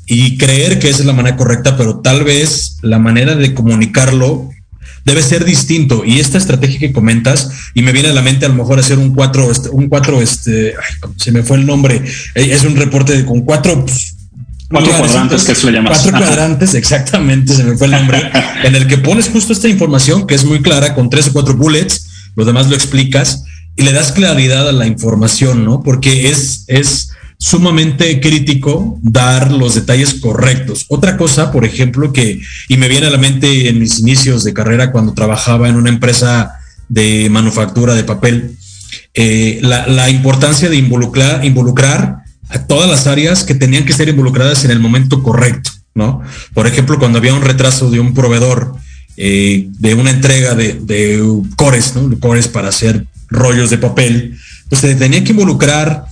y 0.06 0.38
creer 0.38 0.80
que 0.80 0.89
esa 0.89 1.00
es 1.00 1.06
la 1.06 1.13
manera 1.13 1.38
correcta, 1.38 1.78
pero 1.78 2.00
tal 2.00 2.24
vez 2.24 2.78
la 2.82 3.00
manera 3.00 3.36
de 3.36 3.54
comunicarlo 3.54 4.50
debe 5.06 5.21
ser 5.21 5.45
distinto. 5.45 6.04
Y 6.06 6.19
esta 6.19 6.38
estrategia 6.38 6.80
que 6.80 6.91
comentas, 6.91 7.50
y 7.74 7.82
me 7.82 7.91
viene 7.91 8.10
a 8.10 8.13
la 8.13 8.21
mente 8.21 8.45
a 8.45 8.50
lo 8.50 8.56
mejor 8.56 8.80
hacer 8.80 8.97
un 8.97 9.13
cuatro, 9.13 9.50
un 9.71 9.88
cuatro, 9.88 10.21
este, 10.21 10.74
se 11.17 11.32
me 11.32 11.43
fue 11.43 11.58
el 11.58 11.65
nombre, 11.65 12.04
eh, 12.36 12.50
es 12.52 12.63
un 12.63 12.76
reporte 12.76 13.24
con 13.26 13.41
cuatro 13.41 13.86
pues, 13.86 14.15
Cuatro 14.72 14.98
cuadrantes, 14.98 15.44
que 15.44 15.56
se 15.56 15.66
le 15.68 15.74
llama. 15.74 15.90
Cuatro 15.90 16.12
cuadrantes, 16.12 16.74
exactamente, 16.74 17.54
se 17.54 17.64
me 17.64 17.78
fue 17.78 17.88
el 17.88 17.94
nombre, 17.94 18.32
en 18.64 18.76
el 18.76 18.88
que 18.88 18.98
pones 18.98 19.30
justo 19.30 19.54
esta 19.54 19.68
información 19.68 20.26
que 20.26 20.36
es 20.36 20.46
muy 20.46 20.62
clara, 20.62 20.96
con 20.96 21.10
tres 21.10 21.28
o 21.28 21.34
cuatro 21.34 21.56
bullets, 21.56 22.08
los 22.36 22.48
demás 22.48 22.68
lo 22.68 22.76
explicas 22.76 23.44
y 23.76 23.84
le 23.84 23.94
das 23.94 24.12
claridad 24.12 24.68
a 24.68 24.72
la 24.72 24.88
información, 24.88 25.66
¿no? 25.66 25.82
Porque 25.84 26.30
es, 26.30 26.64
es 26.68 27.12
sumamente 27.38 28.20
crítico 28.22 29.00
dar 29.02 29.52
los 29.52 29.76
detalles 29.76 30.14
correctos. 30.16 30.86
Otra 30.90 31.18
cosa, 31.18 31.52
por 31.52 31.66
ejemplo, 31.66 32.14
que, 32.14 32.40
y 32.70 32.78
me 32.78 32.88
viene 32.88 33.08
a 33.08 33.10
la 33.10 33.18
mente 33.18 33.68
en 33.68 33.80
mis 33.80 34.00
inicios 34.00 34.44
de 34.44 34.54
carrera 34.54 34.92
cuando 34.92 35.14
trabajaba 35.14 35.68
en 35.68 35.76
una 35.76 35.90
empresa 35.90 36.54
de 36.88 37.30
manufactura 37.32 37.96
de 37.96 38.04
papel, 38.04 38.58
eh, 39.14 39.60
la, 39.62 39.88
la, 39.88 40.10
importancia 40.10 40.70
de 40.70 40.76
involucrar, 40.76 41.44
involucrar 41.44 42.21
a 42.52 42.60
todas 42.68 42.90
las 42.90 43.08
áreas 43.08 43.44
que 43.44 43.56
tenían 43.56 43.86
que 43.86 43.94
ser 43.94 44.10
involucradas 44.10 44.66
en 44.66 44.72
el 44.72 44.80
momento 44.80 45.24
correcto, 45.24 45.72
¿no? 45.96 46.22
Por 46.54 46.68
ejemplo, 46.68 47.00
cuando 47.00 47.18
había 47.18 47.34
un 47.34 47.42
retraso 47.42 47.90
de 47.90 48.00
un 48.00 48.14
proveedor 48.14 48.76
eh, 49.18 49.68
de 49.80 49.94
una 49.94 50.12
entrega 50.12 50.56
de, 50.56 51.24
cores, 51.56 51.96
¿no? 51.96 52.18
Cores 52.20 52.48
para 52.48 52.70
hacer 52.70 53.06
rollos 53.30 53.70
de 53.70 53.78
papel, 53.78 54.38
pues 54.70 54.82
se 54.82 54.96
tenía 54.96 55.24
que 55.24 55.32
involucrar 55.32 56.06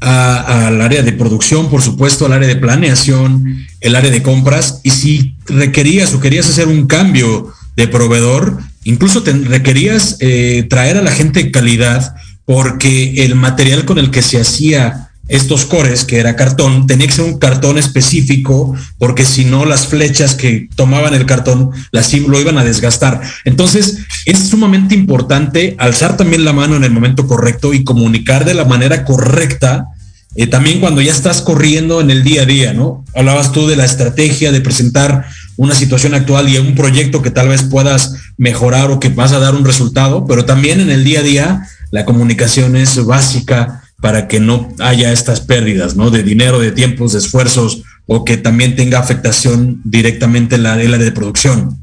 al 0.00 0.80
área 0.80 1.02
de 1.02 1.12
producción, 1.12 1.68
por 1.68 1.82
supuesto, 1.82 2.24
al 2.24 2.32
área 2.32 2.48
de 2.48 2.56
planeación, 2.56 3.66
el 3.80 3.96
área 3.96 4.10
de 4.10 4.22
compras, 4.22 4.80
y 4.82 4.90
si 4.90 5.34
requerías 5.44 6.14
o 6.14 6.20
querías 6.20 6.48
hacer 6.48 6.68
un 6.68 6.86
cambio 6.86 7.52
de 7.76 7.86
proveedor, 7.86 8.58
incluso 8.84 9.22
te 9.22 9.32
requerías 9.32 10.16
eh, 10.20 10.66
traer 10.70 10.96
a 10.96 11.02
la 11.02 11.10
gente 11.10 11.50
calidad, 11.50 12.14
porque 12.46 13.24
el 13.24 13.34
material 13.34 13.84
con 13.84 13.98
el 13.98 14.10
que 14.10 14.22
se 14.22 14.40
hacía 14.40 15.09
estos 15.30 15.64
cores, 15.64 16.04
que 16.04 16.18
era 16.18 16.34
cartón, 16.34 16.88
tenía 16.88 17.06
que 17.06 17.12
ser 17.12 17.24
un 17.24 17.38
cartón 17.38 17.78
específico, 17.78 18.74
porque 18.98 19.24
si 19.24 19.44
no 19.44 19.64
las 19.64 19.86
flechas 19.86 20.34
que 20.34 20.68
tomaban 20.74 21.14
el 21.14 21.24
cartón 21.24 21.70
las 21.92 22.12
lo 22.12 22.40
iban 22.40 22.58
a 22.58 22.64
desgastar. 22.64 23.20
Entonces, 23.44 23.98
es 24.26 24.38
sumamente 24.48 24.96
importante 24.96 25.76
alzar 25.78 26.16
también 26.16 26.44
la 26.44 26.52
mano 26.52 26.74
en 26.74 26.82
el 26.82 26.90
momento 26.90 27.28
correcto 27.28 27.72
y 27.72 27.84
comunicar 27.84 28.44
de 28.44 28.54
la 28.54 28.64
manera 28.64 29.04
correcta. 29.04 29.86
Eh, 30.34 30.48
también 30.48 30.80
cuando 30.80 31.00
ya 31.00 31.12
estás 31.12 31.42
corriendo 31.42 32.00
en 32.00 32.10
el 32.10 32.24
día 32.24 32.42
a 32.42 32.46
día, 32.46 32.72
¿no? 32.72 33.04
Hablabas 33.14 33.52
tú 33.52 33.68
de 33.68 33.76
la 33.76 33.84
estrategia 33.84 34.50
de 34.50 34.60
presentar 34.60 35.26
una 35.56 35.76
situación 35.76 36.14
actual 36.14 36.48
y 36.48 36.58
un 36.58 36.74
proyecto 36.74 37.22
que 37.22 37.30
tal 37.30 37.48
vez 37.48 37.62
puedas 37.62 38.14
mejorar 38.36 38.90
o 38.90 38.98
que 38.98 39.10
vas 39.10 39.30
a 39.32 39.38
dar 39.38 39.54
un 39.54 39.64
resultado, 39.64 40.26
pero 40.26 40.44
también 40.44 40.80
en 40.80 40.90
el 40.90 41.04
día 41.04 41.20
a 41.20 41.22
día 41.22 41.62
la 41.92 42.04
comunicación 42.04 42.76
es 42.76 43.04
básica 43.04 43.82
para 44.00 44.28
que 44.28 44.40
no 44.40 44.68
haya 44.78 45.12
estas 45.12 45.40
pérdidas, 45.40 45.96
¿no? 45.96 46.10
De 46.10 46.22
dinero, 46.22 46.58
de 46.58 46.72
tiempos, 46.72 47.12
de 47.12 47.18
esfuerzos 47.18 47.82
o 48.06 48.24
que 48.24 48.36
también 48.36 48.74
tenga 48.74 48.98
afectación 48.98 49.80
directamente 49.84 50.56
en 50.56 50.64
la 50.64 50.74
área 50.74 50.98
de 50.98 51.12
producción. 51.12 51.78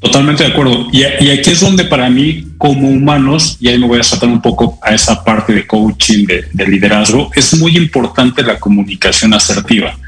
Totalmente 0.00 0.44
de 0.44 0.50
acuerdo. 0.50 0.86
Y, 0.92 1.02
aquí 1.02 1.50
es 1.50 1.60
donde 1.60 1.84
para 1.84 2.08
mí, 2.08 2.48
como 2.58 2.88
humanos, 2.88 3.56
y 3.60 3.68
ahí 3.68 3.78
me 3.78 3.86
voy 3.86 3.98
a 3.98 4.04
saltar 4.04 4.28
un 4.28 4.40
poco 4.40 4.78
a 4.82 4.94
esa 4.94 5.24
parte 5.24 5.52
de 5.52 5.66
coaching, 5.66 6.26
de, 6.26 6.44
de 6.52 6.66
liderazgo, 6.66 7.30
es 7.34 7.58
muy 7.58 7.76
importante 7.76 8.42
la 8.42 8.58
comunicación 8.58 9.34
asertiva, 9.34 9.98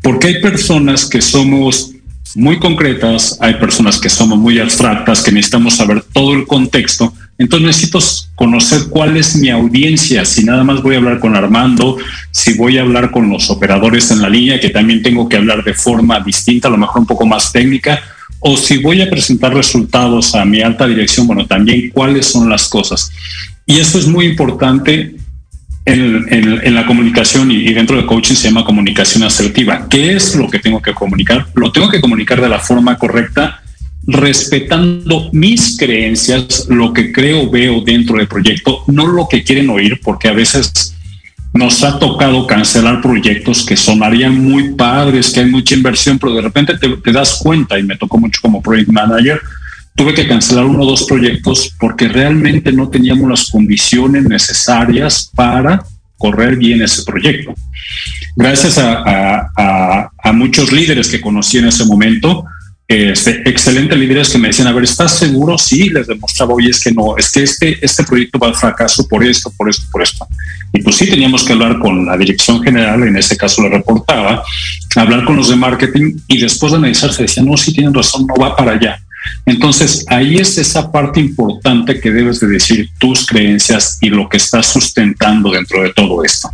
porque 0.00 0.28
hay 0.28 0.40
personas 0.40 1.06
que 1.06 1.20
somos 1.20 1.92
muy 2.34 2.58
concretas, 2.58 3.36
hay 3.40 3.54
personas 3.54 3.98
que 3.98 4.08
somos 4.08 4.38
muy 4.38 4.58
abstractas, 4.58 5.22
que 5.22 5.32
necesitamos 5.32 5.76
saber 5.76 6.02
todo 6.12 6.34
el 6.34 6.46
contexto, 6.46 7.12
entonces 7.42 7.66
necesito 7.66 7.98
conocer 8.36 8.82
cuál 8.88 9.16
es 9.16 9.34
mi 9.34 9.50
audiencia, 9.50 10.24
si 10.24 10.44
nada 10.44 10.62
más 10.62 10.80
voy 10.80 10.94
a 10.94 10.98
hablar 10.98 11.18
con 11.18 11.34
Armando, 11.34 11.96
si 12.30 12.54
voy 12.54 12.78
a 12.78 12.82
hablar 12.82 13.10
con 13.10 13.28
los 13.28 13.50
operadores 13.50 14.12
en 14.12 14.22
la 14.22 14.28
línea, 14.28 14.60
que 14.60 14.70
también 14.70 15.02
tengo 15.02 15.28
que 15.28 15.38
hablar 15.38 15.64
de 15.64 15.74
forma 15.74 16.20
distinta, 16.20 16.68
a 16.68 16.70
lo 16.70 16.76
mejor 16.76 17.00
un 17.00 17.06
poco 17.06 17.26
más 17.26 17.50
técnica, 17.50 18.00
o 18.38 18.56
si 18.56 18.78
voy 18.78 19.02
a 19.02 19.10
presentar 19.10 19.52
resultados 19.52 20.36
a 20.36 20.44
mi 20.44 20.62
alta 20.62 20.86
dirección, 20.86 21.26
bueno, 21.26 21.44
también 21.44 21.90
cuáles 21.90 22.26
son 22.26 22.48
las 22.48 22.68
cosas. 22.68 23.10
Y 23.66 23.80
esto 23.80 23.98
es 23.98 24.06
muy 24.06 24.26
importante 24.26 25.16
en, 25.84 26.74
la 26.74 26.86
comunicación 26.86 27.50
y, 27.50 27.72
dentro 27.72 27.96
de 27.96 28.06
coaching 28.06 28.36
se 28.36 28.48
llama 28.48 28.64
comunicación 28.64 29.24
asertiva. 29.24 29.88
¿Qué 29.88 30.14
es 30.14 30.36
lo 30.36 30.48
que 30.48 30.60
tengo 30.60 30.80
que 30.80 30.94
comunicar? 30.94 31.48
Lo 31.54 31.72
tengo 31.72 31.88
que 31.88 32.00
comunicar 32.00 32.40
de 32.40 32.48
la 32.48 32.60
forma 32.60 32.96
correcta 32.96 33.61
respetando 34.06 35.30
mis 35.32 35.76
creencias, 35.76 36.66
lo 36.68 36.92
que 36.92 37.12
creo, 37.12 37.48
veo 37.50 37.80
dentro 37.80 38.16
del 38.16 38.28
proyecto, 38.28 38.82
no 38.88 39.06
lo 39.06 39.28
que 39.28 39.44
quieren 39.44 39.70
oír, 39.70 40.00
porque 40.02 40.28
a 40.28 40.32
veces 40.32 40.96
nos 41.54 41.84
ha 41.84 41.98
tocado 41.98 42.46
cancelar 42.46 43.00
proyectos 43.00 43.64
que 43.64 43.76
sonarían 43.76 44.42
muy 44.42 44.74
padres, 44.74 45.30
que 45.30 45.40
hay 45.40 45.46
mucha 45.50 45.74
inversión, 45.74 46.18
pero 46.18 46.34
de 46.34 46.42
repente 46.42 46.74
te, 46.78 47.12
das 47.12 47.40
cuenta, 47.42 47.78
y 47.78 47.82
me 47.82 47.96
tocó 47.96 48.18
mucho 48.18 48.40
como 48.40 48.62
project 48.62 48.90
manager, 48.90 49.40
tuve 49.94 50.14
que 50.14 50.26
cancelar 50.26 50.64
uno 50.64 50.82
o 50.82 50.86
dos 50.86 51.04
proyectos 51.04 51.74
porque 51.78 52.08
realmente 52.08 52.72
no 52.72 52.88
teníamos 52.88 53.28
las 53.28 53.50
condiciones 53.50 54.24
necesarias 54.24 55.30
para 55.34 55.84
correr 56.16 56.56
bien 56.56 56.80
ese 56.80 57.02
proyecto. 57.02 57.52
Gracias 58.34 58.78
a, 58.78 60.10
a 60.24 60.32
muchos 60.32 60.72
líderes 60.72 61.08
que 61.08 61.20
conocí 61.20 61.58
en 61.58 61.66
ese 61.66 61.84
momento, 61.84 62.46
este, 62.92 63.48
excelentes 63.48 63.98
líderes 63.98 64.28
que 64.28 64.38
me 64.38 64.48
decían, 64.48 64.68
a 64.68 64.72
ver, 64.72 64.84
¿estás 64.84 65.18
seguro? 65.18 65.56
Sí, 65.56 65.88
les 65.88 66.06
demostraba, 66.06 66.54
oye, 66.54 66.70
es 66.70 66.80
que 66.80 66.92
no, 66.92 67.16
es 67.16 67.30
que 67.30 67.42
este, 67.42 67.84
este 67.84 68.04
proyecto 68.04 68.38
va 68.38 68.48
al 68.48 68.54
fracaso 68.54 69.06
por 69.08 69.24
esto, 69.24 69.50
por 69.56 69.70
esto, 69.70 69.84
por 69.90 70.02
esto. 70.02 70.26
Y 70.72 70.82
pues 70.82 70.96
sí, 70.96 71.08
teníamos 71.08 71.44
que 71.44 71.52
hablar 71.52 71.78
con 71.78 72.04
la 72.06 72.16
dirección 72.16 72.62
general, 72.62 73.02
en 73.04 73.16
este 73.16 73.36
caso 73.36 73.62
le 73.62 73.70
reportaba, 73.70 74.42
hablar 74.96 75.24
con 75.24 75.36
los 75.36 75.48
de 75.48 75.56
marketing 75.56 76.18
y 76.28 76.40
después 76.40 76.72
de 76.72 76.78
analizar 76.78 77.12
se 77.12 77.22
decía, 77.22 77.42
no, 77.42 77.56
sí 77.56 77.72
tienen 77.72 77.94
razón, 77.94 78.26
no 78.26 78.34
va 78.34 78.56
para 78.56 78.72
allá. 78.72 79.00
Entonces, 79.46 80.04
ahí 80.08 80.36
es 80.36 80.58
esa 80.58 80.90
parte 80.90 81.20
importante 81.20 82.00
que 82.00 82.10
debes 82.10 82.40
de 82.40 82.48
decir 82.48 82.90
tus 82.98 83.26
creencias 83.26 83.98
y 84.00 84.10
lo 84.10 84.28
que 84.28 84.36
estás 84.36 84.66
sustentando 84.66 85.50
dentro 85.50 85.82
de 85.82 85.92
todo 85.92 86.24
esto. 86.24 86.50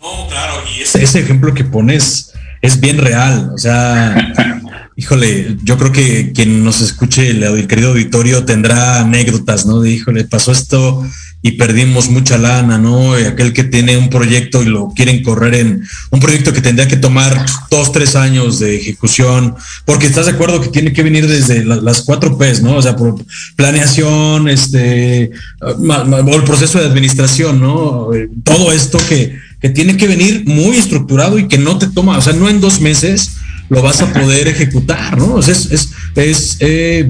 No, 0.00 0.26
claro, 0.28 0.54
y 0.76 0.82
ese, 0.82 1.02
ese 1.02 1.20
ejemplo 1.20 1.54
que 1.54 1.64
pones 1.64 2.32
es 2.60 2.80
bien 2.80 2.98
real, 2.98 3.50
o 3.54 3.58
sea, 3.58 4.32
híjole, 4.96 5.56
yo 5.62 5.76
creo 5.76 5.92
que 5.92 6.32
quien 6.32 6.64
nos 6.64 6.80
escuche, 6.80 7.30
el, 7.30 7.66
querido 7.66 7.90
auditorio, 7.90 8.44
tendrá 8.44 9.00
anécdotas, 9.00 9.66
¿no? 9.66 9.80
De, 9.80 9.90
híjole, 9.90 10.24
pasó 10.24 10.52
esto 10.52 11.04
y 11.42 11.52
perdimos 11.52 12.08
mucha 12.08 12.38
lana, 12.38 12.78
¿no? 12.78 13.18
Y 13.18 13.24
aquel 13.24 13.52
que 13.52 13.64
tiene 13.64 13.98
un 13.98 14.08
proyecto 14.08 14.62
y 14.62 14.66
lo 14.66 14.88
quieren 14.96 15.22
correr 15.22 15.54
en 15.56 15.84
un 16.10 16.20
proyecto 16.20 16.52
que 16.52 16.62
tendría 16.62 16.88
que 16.88 16.96
tomar 16.96 17.44
dos, 17.70 17.92
tres 17.92 18.16
años 18.16 18.60
de 18.60 18.76
ejecución, 18.76 19.54
porque 19.84 20.06
estás 20.06 20.26
de 20.26 20.32
acuerdo 20.32 20.60
que 20.62 20.68
tiene 20.68 20.92
que 20.92 21.02
venir 21.02 21.26
desde 21.26 21.64
las 21.64 22.02
cuatro 22.02 22.38
P's, 22.38 22.62
¿no? 22.62 22.76
O 22.76 22.82
sea, 22.82 22.96
por 22.96 23.16
planeación, 23.56 24.48
este, 24.48 25.32
o 25.60 26.34
el 26.34 26.44
proceso 26.44 26.78
de 26.78 26.86
administración, 26.86 27.60
¿no? 27.60 28.08
Todo 28.42 28.72
esto 28.72 28.98
que, 29.08 29.36
que 29.60 29.68
tiene 29.68 29.96
que 29.96 30.06
venir 30.06 30.44
muy 30.46 30.76
estructurado 30.76 31.38
y 31.38 31.48
que 31.48 31.58
no 31.58 31.78
te 31.78 31.88
toma, 31.88 32.16
o 32.16 32.22
sea, 32.22 32.32
no 32.32 32.48
en 32.48 32.60
dos 32.60 32.80
meses, 32.80 33.32
lo 33.68 33.82
vas 33.82 34.02
a 34.02 34.12
poder 34.12 34.48
ejecutar, 34.48 35.16
¿no? 35.16 35.38
es, 35.40 35.48
es, 35.48 35.90
es 36.14 36.56
eh, 36.60 37.08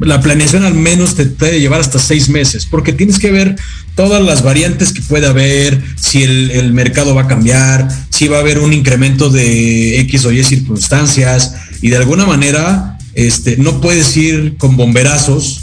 la 0.00 0.20
planeación 0.20 0.64
al 0.64 0.74
menos 0.74 1.14
te 1.14 1.26
puede 1.26 1.60
llevar 1.60 1.80
hasta 1.80 1.98
seis 1.98 2.28
meses, 2.28 2.66
porque 2.66 2.92
tienes 2.92 3.18
que 3.18 3.30
ver 3.30 3.56
todas 3.94 4.22
las 4.22 4.42
variantes 4.42 4.92
que 4.92 5.02
puede 5.02 5.26
haber, 5.26 5.82
si 5.96 6.22
el, 6.22 6.50
el, 6.52 6.72
mercado 6.72 7.14
va 7.14 7.22
a 7.22 7.28
cambiar, 7.28 7.88
si 8.10 8.28
va 8.28 8.38
a 8.38 8.40
haber 8.40 8.58
un 8.58 8.72
incremento 8.72 9.30
de 9.30 10.00
X 10.00 10.24
o 10.24 10.32
Y 10.32 10.44
circunstancias, 10.44 11.54
y 11.82 11.90
de 11.90 11.96
alguna 11.96 12.26
manera 12.26 12.98
este, 13.14 13.56
no 13.56 13.80
puedes 13.80 14.16
ir 14.16 14.56
con 14.58 14.76
bomberazos, 14.76 15.62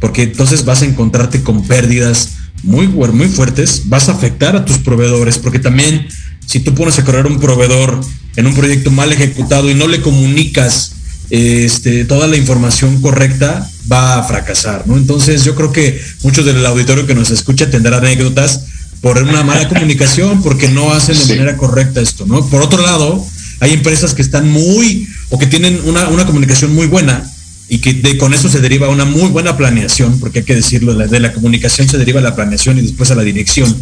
porque 0.00 0.24
entonces 0.24 0.64
vas 0.64 0.82
a 0.82 0.86
encontrarte 0.86 1.42
con 1.42 1.66
pérdidas 1.66 2.32
muy, 2.62 2.88
muy 2.88 3.28
fuertes, 3.28 3.84
vas 3.86 4.08
a 4.08 4.12
afectar 4.12 4.54
a 4.54 4.64
tus 4.64 4.78
proveedores, 4.78 5.38
porque 5.38 5.58
también 5.58 6.06
si 6.50 6.58
tú 6.58 6.74
pones 6.74 6.98
a 6.98 7.04
correr 7.04 7.28
un 7.28 7.38
proveedor 7.38 8.00
en 8.34 8.46
un 8.48 8.54
proyecto 8.56 8.90
mal 8.90 9.12
ejecutado 9.12 9.70
y 9.70 9.74
no 9.74 9.86
le 9.86 10.00
comunicas 10.00 10.94
este, 11.30 12.04
toda 12.04 12.26
la 12.26 12.36
información 12.36 13.00
correcta, 13.00 13.70
va 13.90 14.18
a 14.18 14.24
fracasar, 14.24 14.82
¿no? 14.88 14.96
Entonces 14.96 15.44
yo 15.44 15.54
creo 15.54 15.70
que 15.70 16.00
muchos 16.24 16.44
del 16.44 16.66
auditorio 16.66 17.06
que 17.06 17.14
nos 17.14 17.30
escucha 17.30 17.70
tendrán 17.70 18.04
anécdotas 18.04 18.64
por 19.00 19.22
una 19.22 19.44
mala 19.44 19.68
comunicación, 19.72 20.42
porque 20.42 20.68
no 20.68 20.92
hacen 20.92 21.16
de 21.16 21.36
manera 21.36 21.56
correcta 21.56 22.00
esto, 22.00 22.26
¿no? 22.26 22.44
Por 22.44 22.62
otro 22.62 22.82
lado, 22.82 23.24
hay 23.60 23.72
empresas 23.72 24.14
que 24.14 24.22
están 24.22 24.50
muy, 24.50 25.06
o 25.28 25.38
que 25.38 25.46
tienen 25.46 25.80
una, 25.84 26.08
una 26.08 26.26
comunicación 26.26 26.74
muy 26.74 26.88
buena, 26.88 27.30
y 27.68 27.78
que 27.78 27.94
de, 27.94 28.18
con 28.18 28.34
eso 28.34 28.48
se 28.48 28.58
deriva 28.58 28.88
una 28.88 29.04
muy 29.04 29.28
buena 29.28 29.56
planeación, 29.56 30.18
porque 30.18 30.40
hay 30.40 30.44
que 30.44 30.56
decirlo, 30.56 30.96
de 30.96 31.20
la 31.20 31.32
comunicación 31.32 31.88
se 31.88 31.96
deriva 31.96 32.20
la 32.20 32.34
planeación 32.34 32.76
y 32.78 32.82
después 32.82 33.12
a 33.12 33.14
la 33.14 33.22
dirección, 33.22 33.72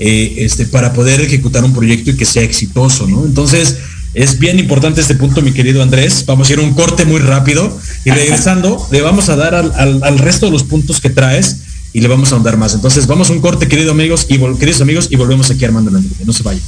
eh, 0.00 0.34
este, 0.38 0.64
para 0.64 0.92
poder 0.94 1.20
ejecutar 1.20 1.62
un 1.62 1.74
proyecto 1.74 2.10
y 2.10 2.16
que 2.16 2.24
sea 2.24 2.42
exitoso, 2.42 3.06
¿no? 3.06 3.24
Entonces, 3.26 3.76
es 4.14 4.38
bien 4.38 4.58
importante 4.58 5.00
este 5.00 5.14
punto, 5.14 5.42
mi 5.42 5.52
querido 5.52 5.82
Andrés. 5.82 6.24
Vamos 6.26 6.48
a 6.48 6.52
ir 6.54 6.58
a 6.58 6.62
un 6.62 6.72
corte 6.72 7.04
muy 7.04 7.20
rápido 7.20 7.78
y 8.04 8.10
regresando 8.10 8.88
le 8.90 9.02
vamos 9.02 9.28
a 9.28 9.36
dar 9.36 9.54
al, 9.54 9.72
al, 9.76 10.02
al, 10.02 10.18
resto 10.18 10.46
de 10.46 10.52
los 10.52 10.64
puntos 10.64 11.00
que 11.00 11.10
traes 11.10 11.58
y 11.92 12.00
le 12.00 12.08
vamos 12.08 12.32
a 12.32 12.36
ahondar 12.36 12.56
más. 12.56 12.74
Entonces 12.74 13.06
vamos 13.06 13.30
a 13.30 13.34
un 13.34 13.40
corte, 13.40 13.68
queridos 13.68 13.92
amigos 13.92 14.26
y 14.28 14.38
queridos 14.58 14.80
amigos, 14.80 15.08
y 15.10 15.16
volvemos 15.16 15.50
aquí 15.50 15.64
armando 15.64 15.90
la 15.90 16.00
No 16.24 16.32
se 16.32 16.42
vayan. 16.42 16.62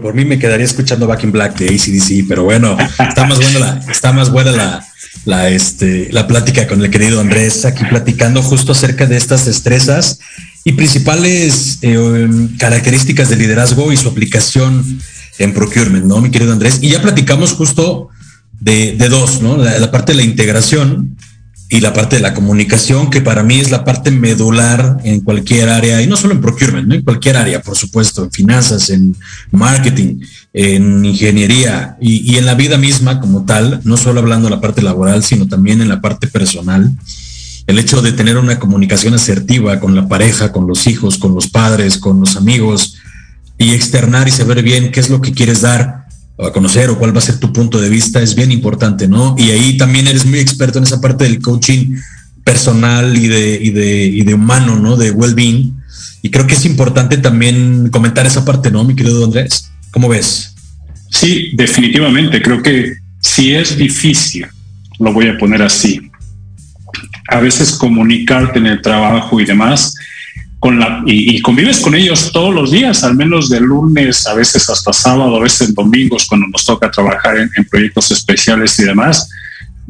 Por 0.00 0.14
mí 0.14 0.24
me 0.24 0.38
quedaría 0.38 0.66
escuchando 0.66 1.06
Back 1.06 1.24
in 1.24 1.32
Black 1.32 1.58
de 1.58 1.68
ACDC, 1.68 2.28
pero 2.28 2.44
bueno, 2.44 2.76
está 2.98 3.26
más 3.26 3.38
buena 3.38 3.58
la, 3.58 3.80
está 3.90 4.12
más 4.12 4.30
buena 4.30 4.52
la, 4.52 4.86
la, 5.24 5.48
este, 5.48 6.08
la 6.12 6.26
plática 6.26 6.66
con 6.66 6.82
el 6.82 6.90
querido 6.90 7.20
Andrés, 7.20 7.64
aquí 7.64 7.84
platicando 7.84 8.42
justo 8.42 8.72
acerca 8.72 9.06
de 9.06 9.16
estas 9.16 9.44
destrezas 9.46 10.18
y 10.64 10.72
principales 10.72 11.78
eh, 11.82 12.28
características 12.58 13.28
de 13.28 13.36
liderazgo 13.36 13.92
y 13.92 13.96
su 13.96 14.08
aplicación 14.08 15.00
en 15.38 15.52
procurement, 15.52 16.04
¿no, 16.04 16.20
mi 16.20 16.30
querido 16.30 16.52
Andrés? 16.52 16.78
Y 16.80 16.90
ya 16.90 17.02
platicamos 17.02 17.52
justo 17.52 18.08
de, 18.60 18.96
dos, 19.08 19.42
¿no? 19.42 19.56
La, 19.56 19.90
parte 19.90 20.12
de 20.12 20.18
la 20.18 20.24
integración 20.24 21.16
y 21.68 21.80
la 21.80 21.92
parte 21.92 22.16
de 22.16 22.22
la 22.22 22.32
comunicación, 22.32 23.10
que 23.10 23.20
para 23.20 23.42
mí 23.42 23.58
es 23.58 23.70
la 23.70 23.84
parte 23.84 24.12
medular 24.12 24.98
en 25.02 25.20
cualquier 25.20 25.68
área, 25.68 26.00
y 26.00 26.06
no 26.06 26.16
solo 26.16 26.34
en 26.34 26.40
procurement, 26.40 26.86
¿no? 26.86 26.94
en 26.94 27.02
cualquier 27.02 27.36
área, 27.36 27.60
por 27.60 27.76
supuesto, 27.76 28.24
en 28.24 28.30
finanzas, 28.30 28.88
en 28.90 29.16
marketing, 29.50 30.20
en 30.52 31.04
ingeniería 31.04 31.96
y, 32.00 32.32
y 32.32 32.36
en 32.36 32.46
la 32.46 32.54
vida 32.54 32.78
misma 32.78 33.20
como 33.20 33.44
tal, 33.44 33.80
no 33.82 33.96
solo 33.96 34.20
hablando 34.20 34.48
de 34.48 34.54
la 34.54 34.60
parte 34.60 34.80
laboral, 34.80 35.24
sino 35.24 35.48
también 35.48 35.82
en 35.82 35.88
la 35.88 36.00
parte 36.00 36.28
personal. 36.28 36.92
El 37.66 37.80
hecho 37.80 38.00
de 38.00 38.12
tener 38.12 38.36
una 38.36 38.60
comunicación 38.60 39.14
asertiva 39.14 39.80
con 39.80 39.96
la 39.96 40.06
pareja, 40.06 40.52
con 40.52 40.68
los 40.68 40.86
hijos, 40.86 41.18
con 41.18 41.34
los 41.34 41.48
padres, 41.48 41.98
con 41.98 42.20
los 42.20 42.36
amigos, 42.36 42.96
y 43.58 43.72
externar 43.72 44.28
y 44.28 44.30
saber 44.30 44.62
bien 44.62 44.92
qué 44.92 45.00
es 45.00 45.10
lo 45.10 45.20
que 45.20 45.32
quieres 45.32 45.62
dar 45.62 46.05
a 46.38 46.52
conocer 46.52 46.90
o 46.90 46.98
cuál 46.98 47.14
va 47.14 47.18
a 47.18 47.22
ser 47.22 47.38
tu 47.38 47.52
punto 47.52 47.80
de 47.80 47.88
vista 47.88 48.20
es 48.20 48.34
bien 48.34 48.52
importante, 48.52 49.08
¿no? 49.08 49.34
Y 49.38 49.50
ahí 49.50 49.76
también 49.76 50.06
eres 50.06 50.26
muy 50.26 50.38
experto 50.38 50.78
en 50.78 50.84
esa 50.84 51.00
parte 51.00 51.24
del 51.24 51.40
coaching 51.40 51.96
personal 52.44 53.16
y 53.16 53.28
de, 53.28 53.58
y 53.62 53.70
de, 53.70 54.04
y 54.04 54.22
de 54.22 54.34
humano, 54.34 54.76
¿no? 54.76 54.96
De 54.96 55.10
well-being. 55.10 55.74
Y 56.22 56.30
creo 56.30 56.46
que 56.46 56.54
es 56.54 56.64
importante 56.64 57.18
también 57.18 57.88
comentar 57.90 58.26
esa 58.26 58.44
parte, 58.44 58.70
¿no, 58.70 58.84
mi 58.84 58.94
querido 58.94 59.24
Andrés? 59.24 59.70
¿Cómo 59.90 60.08
ves? 60.08 60.54
Sí, 61.10 61.50
definitivamente. 61.54 62.42
Creo 62.42 62.62
que 62.62 62.96
si 63.20 63.54
es 63.54 63.76
difícil, 63.76 64.46
lo 64.98 65.12
voy 65.12 65.28
a 65.28 65.38
poner 65.38 65.62
así, 65.62 66.10
a 67.28 67.40
veces 67.40 67.72
comunicarte 67.72 68.58
en 68.58 68.66
el 68.66 68.80
trabajo 68.80 69.40
y 69.40 69.44
demás, 69.44 69.94
la, 70.62 71.02
y, 71.06 71.40
convives 71.42 71.80
con 71.80 71.94
ellos 71.94 72.32
todos 72.32 72.54
los 72.54 72.70
días, 72.70 73.04
al 73.04 73.14
menos 73.14 73.48
de 73.48 73.60
lunes, 73.60 74.26
a 74.26 74.34
veces 74.34 74.68
hasta 74.68 74.92
sábado, 74.92 75.36
a 75.36 75.40
veces 75.40 75.68
en 75.68 75.74
domingos 75.74 76.26
cuando 76.26 76.48
nos 76.48 76.64
toca 76.64 76.90
trabajar 76.90 77.36
en, 77.36 77.64
proyectos 77.70 78.10
especiales 78.10 78.78
y 78.80 78.84
demás. 78.84 79.28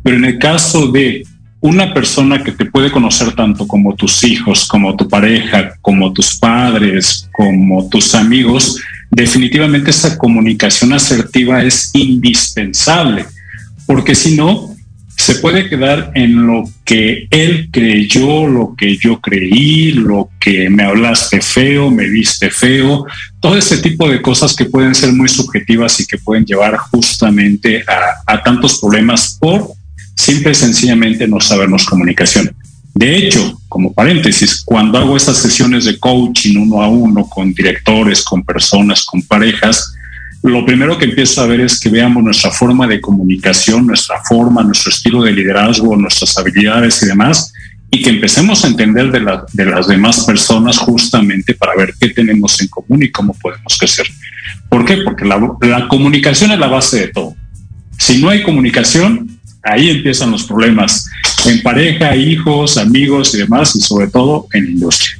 Pero 0.03 0.17
en 0.17 0.25
el 0.25 0.39
caso 0.39 0.89
de 0.89 1.25
una 1.61 1.95
persona 1.95 2.45
que 2.45 2.53
te 2.53 2.67
puede 2.67 2.91
conocer 2.91 3.35
tanto 3.35 3.67
como 3.67 3.95
tus 3.95 4.23
hijos, 4.25 4.69
como 4.69 4.95
tu 4.97 5.09
pareja, 5.09 5.75
como 5.81 6.13
tus 6.13 6.37
padres, 6.37 7.29
como 7.33 7.89
tus 7.89 8.15
amigos, 8.15 8.79
definitivamente 9.11 9.91
esa 9.91 10.19
comunicación 10.19 10.93
asertiva 10.93 11.63
es 11.63 11.91
indispensable, 11.95 13.25
porque 13.87 14.15
si 14.15 14.37
no, 14.37 14.76
se 15.17 15.37
puede 15.37 15.69
quedar 15.69 16.13
en 16.15 16.47
lo 16.47 16.69
que 16.85 17.27
él 17.31 17.71
creyó, 17.73 18.47
lo 18.47 18.75
que 18.77 18.97
yo 18.99 19.19
creí, 19.21 19.93
lo 19.93 20.29
que 20.39 20.69
me 20.69 20.85
hablaste 20.85 21.41
feo, 21.41 21.91
me 21.91 22.07
viste 22.07 22.51
feo, 22.51 23.07
todo 23.41 23.57
ese 23.57 23.79
tipo 23.79 24.09
de 24.09 24.21
cosas 24.21 24.55
que 24.55 24.67
pueden 24.67 24.95
ser 24.95 25.13
muy 25.13 25.29
subjetivas 25.29 25.99
y 26.01 26.07
que 26.07 26.19
pueden 26.19 26.45
llevar 26.45 26.77
justamente 26.77 27.83
a, 28.27 28.43
tantos 28.43 28.79
problemas 28.79 29.39
por 29.41 29.73
simple 30.15 30.53
y 30.53 30.55
sencillamente 30.55 31.27
no 31.27 31.41
sabernos 31.41 31.87
comunicación. 31.87 32.55
De 32.95 33.17
hecho, 33.17 33.59
como 33.69 33.93
paréntesis, 33.93 34.63
cuando 34.65 34.99
hago 34.99 35.17
esas 35.17 35.39
sesiones 35.39 35.87
de 35.87 35.99
coaching 35.99 36.59
uno 36.59 36.83
a 36.83 36.89
uno 36.89 37.27
con 37.27 37.53
directores, 37.53 38.23
con 38.23 38.45
personas, 38.45 39.05
con 39.05 39.23
parejas, 39.23 39.96
lo 40.42 40.64
primero 40.64 40.99
que 40.99 41.07
empiezo 41.07 41.40
a 41.40 41.46
ver 41.46 41.61
es 41.61 41.81
que 41.81 41.88
veamos 41.88 42.22
nuestra 42.22 42.51
forma 42.51 42.87
de 42.87 43.01
comunicación, 43.01 43.87
nuestra 43.87 44.22
forma, 44.22 44.62
nuestro 44.62 44.90
estilo 44.90 45.22
de 45.22 45.33
liderazgo, 45.33 45.96
nuestras 45.96 46.37
habilidades 46.38 47.03
y 47.03 47.07
demás, 47.07 47.53
y 47.90 48.03
que 48.03 48.11
empecemos 48.11 48.64
a 48.64 48.68
entender 48.68 49.11
de, 49.11 49.20
de 49.53 49.66
las 49.66 49.87
demás 49.87 50.25
personas 50.25 50.79
justamente 50.79 51.55
para 51.55 51.75
ver 51.77 51.94
qué 51.99 52.09
tenemos 52.09 52.61
en 52.61 52.68
común 52.68 53.03
y 53.03 53.11
cómo 53.11 53.35
podemos 53.35 53.77
crecer. 53.79 54.07
¿Por 54.68 54.85
qué? 54.85 54.99
Porque 54.99 55.25
la, 55.25 55.40
la 55.61 55.88
comunicación 55.88 56.51
es 56.53 56.59
la 56.59 56.68
base 56.68 57.01
de 57.01 57.09
todo. 57.09 57.35
Si 57.99 58.20
no 58.20 58.29
hay 58.29 58.42
comunicación, 58.42 59.38
ahí 59.62 59.90
empiezan 59.90 60.31
los 60.31 60.44
problemas 60.44 61.09
en 61.46 61.62
pareja, 61.62 62.14
hijos, 62.14 62.77
amigos 62.77 63.35
y 63.35 63.38
demás, 63.38 63.75
y 63.77 63.81
sobre 63.81 64.09
todo 64.09 64.46
en 64.53 64.64
la 64.64 64.70
industria. 64.70 65.18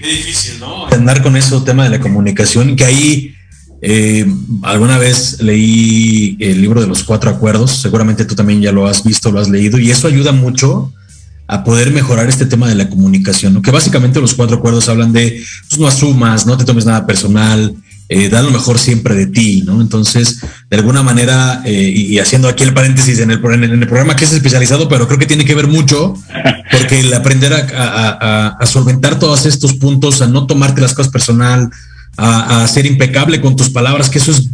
Qué 0.00 0.08
difícil, 0.08 0.60
¿no? 0.60 0.86
Andar 0.86 1.22
con 1.22 1.36
eso, 1.36 1.62
tema 1.64 1.84
de 1.84 1.90
la 1.90 2.00
comunicación, 2.00 2.76
que 2.76 2.84
ahí 2.84 3.35
eh, 3.88 4.26
alguna 4.62 4.98
vez 4.98 5.40
leí 5.40 6.36
el 6.40 6.60
libro 6.60 6.80
de 6.80 6.88
los 6.88 7.04
cuatro 7.04 7.30
acuerdos, 7.30 7.70
seguramente 7.70 8.24
tú 8.24 8.34
también 8.34 8.60
ya 8.60 8.72
lo 8.72 8.88
has 8.88 9.04
visto, 9.04 9.30
lo 9.30 9.38
has 9.38 9.48
leído, 9.48 9.78
y 9.78 9.92
eso 9.92 10.08
ayuda 10.08 10.32
mucho 10.32 10.92
a 11.46 11.62
poder 11.62 11.92
mejorar 11.92 12.28
este 12.28 12.46
tema 12.46 12.68
de 12.68 12.74
la 12.74 12.90
comunicación, 12.90 13.62
que 13.62 13.70
básicamente 13.70 14.20
los 14.20 14.34
cuatro 14.34 14.56
acuerdos 14.56 14.88
hablan 14.88 15.12
de, 15.12 15.40
pues 15.68 15.78
no 15.78 15.86
asumas, 15.86 16.46
no 16.46 16.56
te 16.56 16.64
tomes 16.64 16.84
nada 16.84 17.06
personal, 17.06 17.76
eh, 18.08 18.28
da 18.28 18.42
lo 18.42 18.50
mejor 18.50 18.80
siempre 18.80 19.14
de 19.14 19.26
ti, 19.26 19.62
¿no? 19.64 19.80
Entonces, 19.80 20.40
de 20.68 20.76
alguna 20.76 21.04
manera, 21.04 21.62
eh, 21.64 21.88
y, 21.94 22.18
haciendo 22.18 22.48
aquí 22.48 22.64
el 22.64 22.74
paréntesis 22.74 23.20
en 23.20 23.30
el, 23.30 23.40
en 23.44 23.82
el, 23.82 23.86
programa 23.86 24.16
que 24.16 24.24
es 24.24 24.32
especializado, 24.32 24.88
pero 24.88 25.06
creo 25.06 25.20
que 25.20 25.26
tiene 25.26 25.44
que 25.44 25.54
ver 25.54 25.68
mucho, 25.68 26.14
porque 26.72 26.98
el 26.98 27.14
aprender 27.14 27.52
a, 27.52 28.48
a 28.48 28.66
solventar 28.66 29.20
todos 29.20 29.46
estos 29.46 29.74
puntos, 29.74 30.22
a 30.22 30.26
no 30.26 30.48
tomarte 30.48 30.80
las 30.80 30.92
cosas 30.92 31.12
personal, 31.12 31.70
a, 32.16 32.66
ser 32.68 32.86
impecable 32.86 33.40
con 33.40 33.56
tus 33.56 33.70
palabras, 33.70 34.10
que 34.10 34.18
eso 34.18 34.32
es 34.32 34.48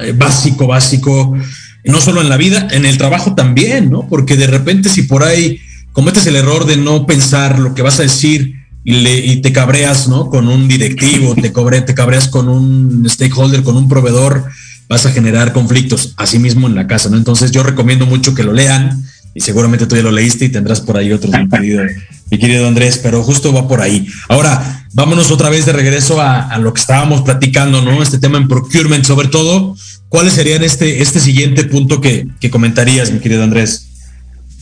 eh, 0.00 0.12
básico, 0.16 0.66
básico, 0.66 1.36
no 1.84 2.00
solo 2.00 2.20
en 2.20 2.28
la 2.28 2.36
vida, 2.36 2.68
en 2.70 2.84
el 2.84 2.98
trabajo 2.98 3.34
también, 3.34 3.90
¿no? 3.90 4.08
Porque 4.08 4.36
de 4.36 4.46
repente 4.46 4.88
si 4.88 5.02
por 5.02 5.22
ahí 5.22 5.60
cometes 5.92 6.26
el 6.26 6.36
error 6.36 6.66
de 6.66 6.76
no 6.76 7.06
pensar 7.06 7.58
lo 7.58 7.74
que 7.74 7.82
vas 7.82 7.98
a 7.98 8.02
decir 8.02 8.54
y, 8.84 9.36
te 9.42 9.52
cabreas, 9.52 10.08
¿no? 10.08 10.30
Con 10.30 10.48
un 10.48 10.66
directivo, 10.68 11.34
te, 11.34 11.52
cobre, 11.52 11.82
te 11.82 11.94
cabreas 11.94 12.28
con 12.28 12.48
un 12.48 13.06
stakeholder, 13.08 13.62
con 13.62 13.76
un 13.76 13.88
proveedor, 13.88 14.44
vas 14.88 15.06
a 15.06 15.12
generar 15.12 15.52
conflictos, 15.52 16.14
así 16.16 16.38
mismo 16.38 16.66
en 16.66 16.74
la 16.74 16.86
casa, 16.86 17.10
¿no? 17.10 17.16
Entonces 17.16 17.50
yo 17.50 17.62
recomiendo 17.62 18.06
mucho 18.06 18.34
que 18.34 18.42
lo 18.42 18.52
lean 18.52 19.04
y 19.34 19.40
seguramente 19.40 19.86
tú 19.86 19.96
ya 19.96 20.02
lo 20.02 20.10
leíste 20.10 20.46
y 20.46 20.48
tendrás 20.48 20.80
por 20.80 20.96
ahí 20.96 21.12
otros, 21.12 21.32
mi 21.32 21.48
querido, 21.48 21.82
mi 22.30 22.38
querido 22.38 22.66
Andrés, 22.66 22.98
pero 23.02 23.22
justo 23.22 23.52
va 23.52 23.68
por 23.68 23.80
ahí. 23.80 24.06
Ahora, 24.28 24.79
vámonos 24.92 25.30
otra 25.30 25.50
vez 25.50 25.66
de 25.66 25.72
regreso 25.72 26.20
a, 26.20 26.56
lo 26.58 26.72
que 26.72 26.80
estábamos 26.80 27.22
platicando, 27.22 27.82
¿no? 27.82 28.02
Este 28.02 28.18
tema 28.18 28.38
en 28.38 28.48
procurement, 28.48 29.04
sobre 29.04 29.28
todo, 29.28 29.76
¿cuáles 30.08 30.34
serían 30.34 30.62
este, 30.62 31.02
este 31.02 31.20
siguiente 31.20 31.64
punto 31.64 32.00
que, 32.00 32.28
comentarías, 32.50 33.12
mi 33.12 33.20
querido 33.20 33.42
Andrés? 33.42 33.88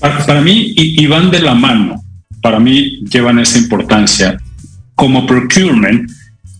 Para, 0.00 0.40
mí, 0.40 0.72
y, 0.76 1.06
van 1.06 1.30
de 1.30 1.40
la 1.40 1.54
mano, 1.54 2.02
para 2.40 2.60
mí 2.60 3.00
llevan 3.10 3.38
esa 3.38 3.58
importancia. 3.58 4.38
Como 4.94 5.26
procurement, 5.26 6.10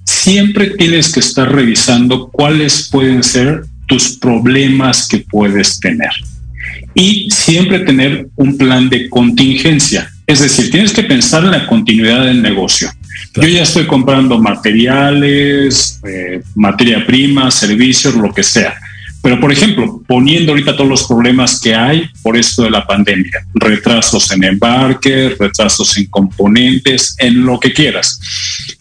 siempre 0.05 0.71
tienes 0.71 1.13
que 1.13 1.21
estar 1.21 1.53
revisando 1.53 2.29
cuáles 2.29 2.89
pueden 2.91 3.23
ser 3.23 3.65
tus 3.87 4.17
problemas 4.17 5.07
que 5.07 5.19
puedes 5.19 5.79
tener 5.81 6.11
y 6.95 7.29
siempre 7.31 7.81
tener 7.81 8.29
un 8.37 8.59
plan 8.59 8.89
de 8.89 9.09
contingencia. 9.09 10.11
Es 10.27 10.41
decir, 10.41 10.71
tienes 10.71 10.93
que 10.93 11.05
pensar 11.05 11.45
en 11.45 11.53
la 11.53 11.67
continuidad 11.67 12.25
del 12.25 12.43
negocio. 12.43 12.91
Yo 13.35 13.47
ya 13.47 13.63
estoy 13.63 13.87
comprando 13.87 14.39
materiales, 14.39 16.01
eh, 16.05 16.43
materia 16.55 17.05
prima, 17.07 17.51
servicios, 17.51 18.15
lo 18.15 18.33
que 18.33 18.43
sea. 18.43 18.75
Pero, 19.23 19.41
por 19.41 19.53
ejemplo, 19.53 20.03
poniendo 20.07 20.53
ahorita 20.53 20.77
todos 20.77 20.89
los 20.89 21.07
problemas 21.07 21.61
que 21.61 21.75
hay 21.75 22.09
por 22.23 22.37
esto 22.37 22.63
de 22.63 22.71
la 22.71 22.87
pandemia, 22.87 23.47
retrasos 23.55 24.31
en 24.31 24.45
embarque, 24.45 25.35
retrasos 25.39 25.97
en 25.99 26.07
componentes, 26.07 27.17
en 27.19 27.45
lo 27.45 27.59
que 27.59 27.73
quieras. 27.73 28.21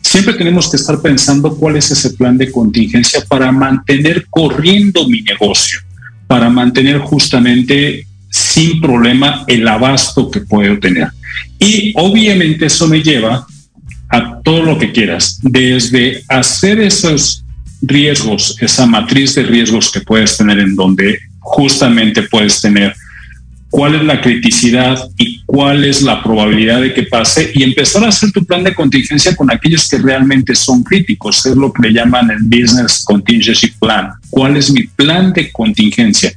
Siempre 0.02 0.36
tenemos 0.36 0.70
que 0.70 0.78
estar 0.78 1.02
pensando 1.02 1.56
cuál 1.56 1.76
es 1.76 1.92
ese 1.92 2.12
plan 2.12 2.38
de 2.38 2.52
contingencia 2.52 3.22
para 3.28 3.52
mantener 3.52 4.28
corriendo 4.30 5.08
mi 5.10 5.22
negocio 5.22 5.82
para 6.28 6.50
mantener 6.50 7.00
justamente 7.00 8.06
sin 8.30 8.82
problema 8.82 9.46
el 9.48 9.68
abasto 9.68 10.30
que 10.30 10.42
puedo 10.42 10.78
tener. 10.78 11.08
Y 11.58 11.94
obviamente 11.96 12.66
eso 12.66 12.88
me 12.88 13.02
lleva 13.02 13.48
a 14.10 14.40
todo 14.42 14.64
lo 14.64 14.78
que 14.78 14.92
quieras, 14.92 15.40
desde 15.42 16.24
hacer 16.30 16.80
esos 16.80 17.44
riesgos, 17.82 18.56
esa 18.62 18.86
matriz 18.86 19.36
de 19.36 19.44
riesgos 19.44 19.92
que 19.92 20.02
puedes 20.02 20.38
tener 20.38 20.60
en 20.60 20.76
donde 20.76 21.20
justamente 21.40 22.24
puedes 22.24 22.62
tener 22.62 22.94
cuál 23.70 23.96
es 23.96 24.04
la 24.04 24.22
criticidad 24.22 24.98
y 25.18 25.42
cuál 25.46 25.84
es 25.84 26.02
la 26.02 26.24
probabilidad 26.24 26.82
de 26.82 26.94
que 26.94 27.04
pase 27.04 27.52
y 27.54 27.64
empezar 27.64 28.04
a 28.04 28.10
hacer 28.10 28.32
tu 28.32 28.46
plan 28.46 28.64
de 28.64 28.74
contingencia 28.74 29.36
con 29.36 29.52
aquellos 29.52 29.88
que 29.88 29.98
realmente 29.98 30.56
son 30.56 30.84
críticos. 30.84 31.46
Es 31.46 31.56
lo 31.56 31.72
que 31.72 31.88
le 31.88 31.94
llaman 31.94 32.32
el 32.32 32.44
Business 32.44 33.04
Contingency 33.04 33.68
Plan. 33.80 34.12
¿Cuál 34.30 34.58
es 34.58 34.72
mi 34.72 34.84
plan 34.84 35.34
de 35.34 35.52
contingencia? 35.52 36.32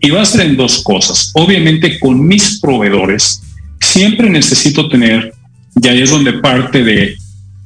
Y 0.00 0.10
va 0.10 0.22
a 0.22 0.26
ser 0.26 0.42
en 0.42 0.56
dos 0.56 0.82
cosas. 0.82 1.30
Obviamente 1.34 1.98
con 2.00 2.26
mis 2.26 2.60
proveedores, 2.60 3.40
siempre 3.80 4.28
necesito 4.28 4.88
tener, 4.88 5.32
y 5.80 5.88
ahí 5.88 6.02
es 6.02 6.10
donde 6.10 6.34
parte 6.34 6.82
de 6.82 7.16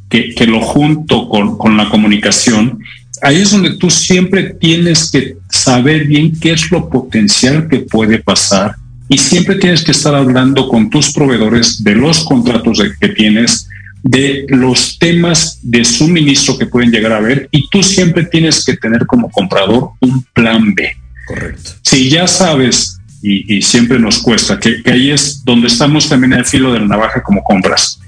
que, 0.09 0.47
lo 0.47 0.61
junto 0.61 1.29
con, 1.29 1.59
con 1.59 1.77
la 1.77 1.89
comunicación, 1.89 2.79
ahí 3.23 3.37
es 3.37 3.51
donde 3.51 3.77
tú 3.77 3.91
siempre 3.91 4.55
tienes 4.55 5.11
que 5.11 5.37
saber 5.51 6.07
bien 6.07 6.39
qué 6.39 6.53
es 6.53 6.71
lo 6.71 6.89
potencial 6.89 7.69
que 7.69 7.81
puede 7.81 8.19
pasar 8.19 8.77
y 9.09 9.19
siempre 9.19 9.57
tienes 9.57 9.83
que 9.83 9.93
estar 9.93 10.15
hablando 10.15 10.69
con 10.69 10.91
tus 10.91 11.13
proveedores 11.13 11.83
de 11.83 11.95
los 11.95 12.25
contratos 12.25 12.83
que 13.01 13.09
tienes, 13.09 13.69
de 14.03 14.47
los 14.49 14.99
temas 14.99 15.59
de 15.63 15.85
suministro 15.85 16.59
que 16.59 16.67
pueden 16.67 16.91
llegar 16.91 17.13
a 17.13 17.19
haber 17.19 17.49
y 17.51 17.69
tú 17.69 17.83
siempre 17.83 18.25
tienes 18.25 18.65
que 18.65 18.77
tener 18.77 19.07
como 19.07 19.31
comprador 19.31 19.91
un 20.01 20.25
plan 20.33 20.75
B. 20.75 20.97
Correcto. 21.27 21.73
Si 21.83 22.09
ya 22.09 22.27
sabes, 22.29 22.96
y, 23.23 23.61
siempre 23.63 23.99
nos 23.99 24.19
cuesta, 24.19 24.59
que, 24.59 24.83
que, 24.83 24.91
ahí 24.91 25.11
es 25.11 25.45
donde 25.45 25.69
estamos 25.69 26.09
también 26.09 26.35
al 26.35 26.45
filo 26.45 26.73
de 26.73 26.81
la 26.81 26.87
navaja 26.87 27.23
como 27.23 27.43
compras. 27.43 27.99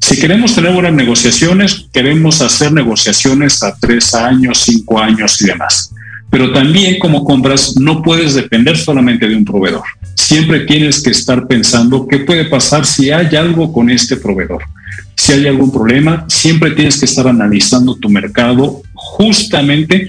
Si 0.00 0.18
queremos 0.18 0.54
tener 0.54 0.72
buenas 0.72 0.92
negociaciones, 0.92 1.86
queremos 1.92 2.40
hacer 2.40 2.72
negociaciones 2.72 3.62
a 3.62 3.76
tres 3.76 4.14
años, 4.14 4.58
cinco 4.58 5.00
años 5.00 5.40
y 5.42 5.46
demás. 5.46 5.92
Pero 6.30 6.52
también 6.52 6.98
como 6.98 7.24
compras 7.24 7.76
no 7.76 8.02
puedes 8.02 8.34
depender 8.34 8.76
solamente 8.76 9.26
de 9.28 9.34
un 9.34 9.44
proveedor. 9.44 9.84
Siempre 10.14 10.60
tienes 10.60 11.02
que 11.02 11.10
estar 11.10 11.46
pensando 11.46 12.06
qué 12.06 12.18
puede 12.18 12.44
pasar 12.44 12.84
si 12.84 13.10
hay 13.10 13.34
algo 13.34 13.72
con 13.72 13.90
este 13.90 14.16
proveedor. 14.16 14.62
Si 15.16 15.32
hay 15.32 15.46
algún 15.46 15.72
problema, 15.72 16.26
siempre 16.28 16.72
tienes 16.72 16.98
que 16.98 17.06
estar 17.06 17.26
analizando 17.26 17.96
tu 17.96 18.08
mercado 18.08 18.82
justamente 18.94 20.08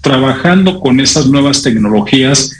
trabajando 0.00 0.80
con 0.80 1.00
esas 1.00 1.26
nuevas 1.26 1.62
tecnologías. 1.62 2.56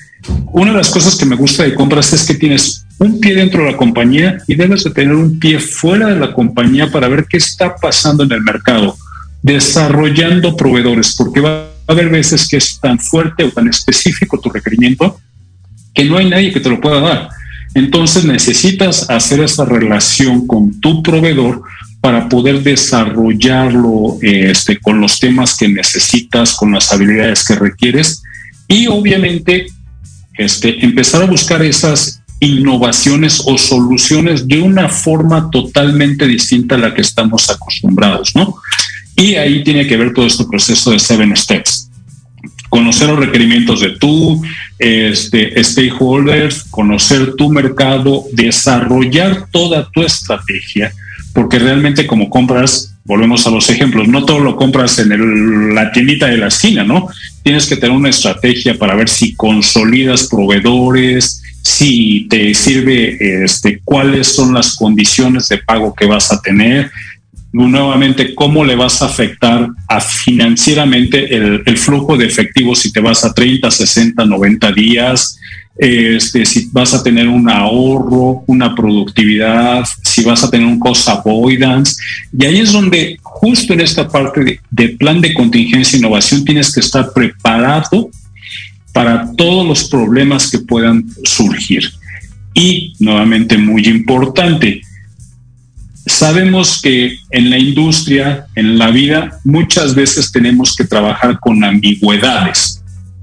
Una 0.52 0.72
de 0.72 0.78
las 0.78 0.90
cosas 0.90 1.16
que 1.16 1.26
me 1.26 1.36
gusta 1.36 1.62
de 1.62 1.74
compras 1.74 2.12
es 2.12 2.24
que 2.24 2.34
tienes 2.34 2.84
un 2.98 3.20
pie 3.20 3.34
dentro 3.34 3.64
de 3.64 3.72
la 3.72 3.76
compañía 3.76 4.38
y 4.46 4.54
debes 4.54 4.84
de 4.84 4.90
tener 4.90 5.14
un 5.14 5.38
pie 5.38 5.60
fuera 5.60 6.08
de 6.08 6.18
la 6.18 6.32
compañía 6.32 6.90
para 6.90 7.08
ver 7.08 7.26
qué 7.28 7.36
está 7.36 7.76
pasando 7.76 8.24
en 8.24 8.32
el 8.32 8.42
mercado, 8.42 8.96
desarrollando 9.42 10.56
proveedores, 10.56 11.14
porque 11.16 11.40
va 11.40 11.68
a 11.86 11.92
haber 11.92 12.08
veces 12.08 12.48
que 12.48 12.56
es 12.56 12.78
tan 12.80 12.98
fuerte 12.98 13.44
o 13.44 13.50
tan 13.50 13.68
específico 13.68 14.40
tu 14.40 14.50
requerimiento 14.50 15.20
que 15.94 16.04
no 16.04 16.16
hay 16.16 16.28
nadie 16.28 16.52
que 16.52 16.60
te 16.60 16.70
lo 16.70 16.80
pueda 16.80 17.00
dar. 17.00 17.28
Entonces 17.74 18.24
necesitas 18.24 19.08
hacer 19.10 19.40
esa 19.40 19.64
relación 19.64 20.46
con 20.46 20.80
tu 20.80 21.02
proveedor 21.02 21.62
para 22.00 22.28
poder 22.28 22.62
desarrollarlo 22.62 24.18
este, 24.22 24.78
con 24.78 25.00
los 25.00 25.18
temas 25.18 25.56
que 25.56 25.68
necesitas, 25.68 26.54
con 26.54 26.72
las 26.72 26.92
habilidades 26.92 27.44
que 27.44 27.56
requieres 27.56 28.22
y 28.68 28.86
obviamente 28.86 29.66
este, 30.38 30.84
empezar 30.84 31.22
a 31.22 31.26
buscar 31.26 31.62
esas 31.62 32.22
innovaciones 32.40 33.42
o 33.44 33.58
soluciones 33.58 34.46
de 34.46 34.60
una 34.60 34.88
forma 34.88 35.50
totalmente 35.50 36.26
distinta 36.26 36.76
a 36.76 36.78
la 36.78 36.94
que 36.94 37.02
estamos 37.02 37.50
acostumbrados, 37.50 38.34
¿no? 38.34 38.54
Y 39.16 39.34
ahí 39.34 39.64
tiene 39.64 39.86
que 39.86 39.96
ver 39.96 40.14
todo 40.14 40.26
este 40.26 40.44
proceso 40.44 40.92
de 40.92 41.00
seven 41.00 41.36
steps. 41.36 41.90
Conocer 42.68 43.08
los 43.08 43.18
requerimientos 43.18 43.80
de 43.80 43.98
tu 43.98 44.40
este, 44.78 45.62
stakeholders, 45.64 46.64
conocer 46.70 47.34
tu 47.34 47.50
mercado, 47.50 48.24
desarrollar 48.32 49.48
toda 49.50 49.90
tu 49.90 50.02
estrategia, 50.02 50.92
porque 51.34 51.58
realmente 51.58 52.06
como 52.06 52.30
compras, 52.30 52.94
volvemos 53.08 53.46
a 53.46 53.50
los 53.50 53.70
ejemplos, 53.70 54.06
no 54.06 54.26
todo 54.26 54.38
lo 54.38 54.54
compras 54.54 54.98
en 54.98 55.74
la 55.74 55.90
tiendita 55.90 56.26
de 56.26 56.36
la 56.36 56.48
esquina, 56.48 56.84
¿no? 56.84 57.08
Tienes 57.42 57.66
que 57.66 57.76
tener 57.76 57.96
una 57.96 58.10
estrategia 58.10 58.78
para 58.78 58.94
ver 58.94 59.08
si 59.08 59.34
consolidas 59.34 60.28
proveedores, 60.28 61.42
si 61.62 62.26
te 62.28 62.52
sirve 62.52 63.44
este, 63.44 63.80
cuáles 63.82 64.28
son 64.28 64.52
las 64.52 64.76
condiciones 64.76 65.48
de 65.48 65.56
pago 65.56 65.94
que 65.94 66.04
vas 66.04 66.30
a 66.30 66.42
tener, 66.42 66.90
nuevamente 67.50 68.34
cómo 68.34 68.62
le 68.62 68.76
vas 68.76 69.00
a 69.00 69.06
afectar 69.06 69.68
a 69.88 70.00
financieramente 70.02 71.34
el, 71.34 71.78
flujo 71.78 72.16
de 72.18 72.26
efectivo 72.26 72.74
si 72.74 72.92
te 72.92 73.00
vas 73.00 73.24
a 73.24 73.32
30, 73.32 73.70
60, 73.70 74.22
90 74.22 74.72
días, 74.72 75.38
este, 75.78 76.44
si 76.44 76.68
vas 76.72 76.92
a 76.92 77.02
tener 77.02 77.28
un 77.28 77.48
ahorro, 77.48 78.42
una 78.46 78.74
productividad, 78.74 79.84
si 80.02 80.22
vas 80.24 80.42
a 80.42 80.50
tener 80.50 80.66
un 80.66 80.78
cost 80.78 81.08
avoidance. 81.08 81.96
Y 82.36 82.44
ahí 82.44 82.58
es 82.58 82.72
donde 82.72 83.18
justo 83.22 83.72
en 83.72 83.80
esta 83.80 84.08
parte 84.08 84.44
de, 84.44 84.60
de 84.70 84.88
plan 84.90 85.20
de 85.20 85.32
contingencia 85.34 85.96
e 85.96 86.00
innovación 86.00 86.44
tienes 86.44 86.74
que 86.74 86.80
estar 86.80 87.12
preparado 87.12 88.10
para 88.92 89.30
todos 89.36 89.66
los 89.66 89.88
problemas 89.88 90.50
que 90.50 90.58
puedan 90.58 91.04
surgir. 91.24 91.82
Y 92.54 92.94
nuevamente 92.98 93.56
muy 93.56 93.86
importante, 93.86 94.82
Sabemos 96.08 96.80
que 96.80 97.18
en 97.30 97.50
la 97.50 97.58
industria, 97.58 98.46
en 98.54 98.78
la 98.78 98.90
vida, 98.90 99.38
muchas 99.44 99.94
veces 99.94 100.32
tenemos 100.32 100.74
que 100.74 100.84
trabajar 100.84 101.38
con 101.38 101.62
ambigüedades. 101.62 102.77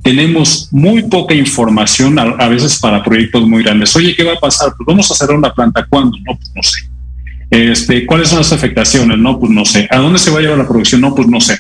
Tenemos 0.06 0.70
muy 0.72 1.02
poca 1.02 1.34
información 1.34 2.20
a, 2.20 2.48
veces 2.48 2.78
para 2.78 3.04
proyectos 3.04 3.48
muy 3.48 3.64
grandes. 3.64 3.96
Oye, 3.96 4.16
¿qué 4.16 4.24
va 4.24 4.34
a 4.34 4.40
pasar? 4.40 4.72
Pues 4.78 4.86
vamos 4.86 5.10
a 5.10 5.16
cerrar 5.16 5.36
una 5.36 5.52
planta. 5.52 5.84
¿Cuándo? 5.90 6.16
No, 6.20 6.38
pues 6.38 6.52
no 6.56 6.62
sé. 6.62 6.80
Este, 7.50 8.06
¿Cuáles 8.06 8.30
son 8.30 8.38
las 8.38 8.54
afectaciones? 8.54 9.18
No, 9.18 9.40
pues 9.40 9.52
no 9.52 9.66
sé. 9.66 9.88
¿A 9.90 9.98
dónde 9.98 10.20
se 10.20 10.30
va 10.30 10.38
a 10.38 10.42
llevar 10.44 10.60
la 10.60 10.68
producción? 10.68 11.02
No, 11.02 11.16
pues 11.16 11.28
no 11.28 11.42
sé. 11.42 11.58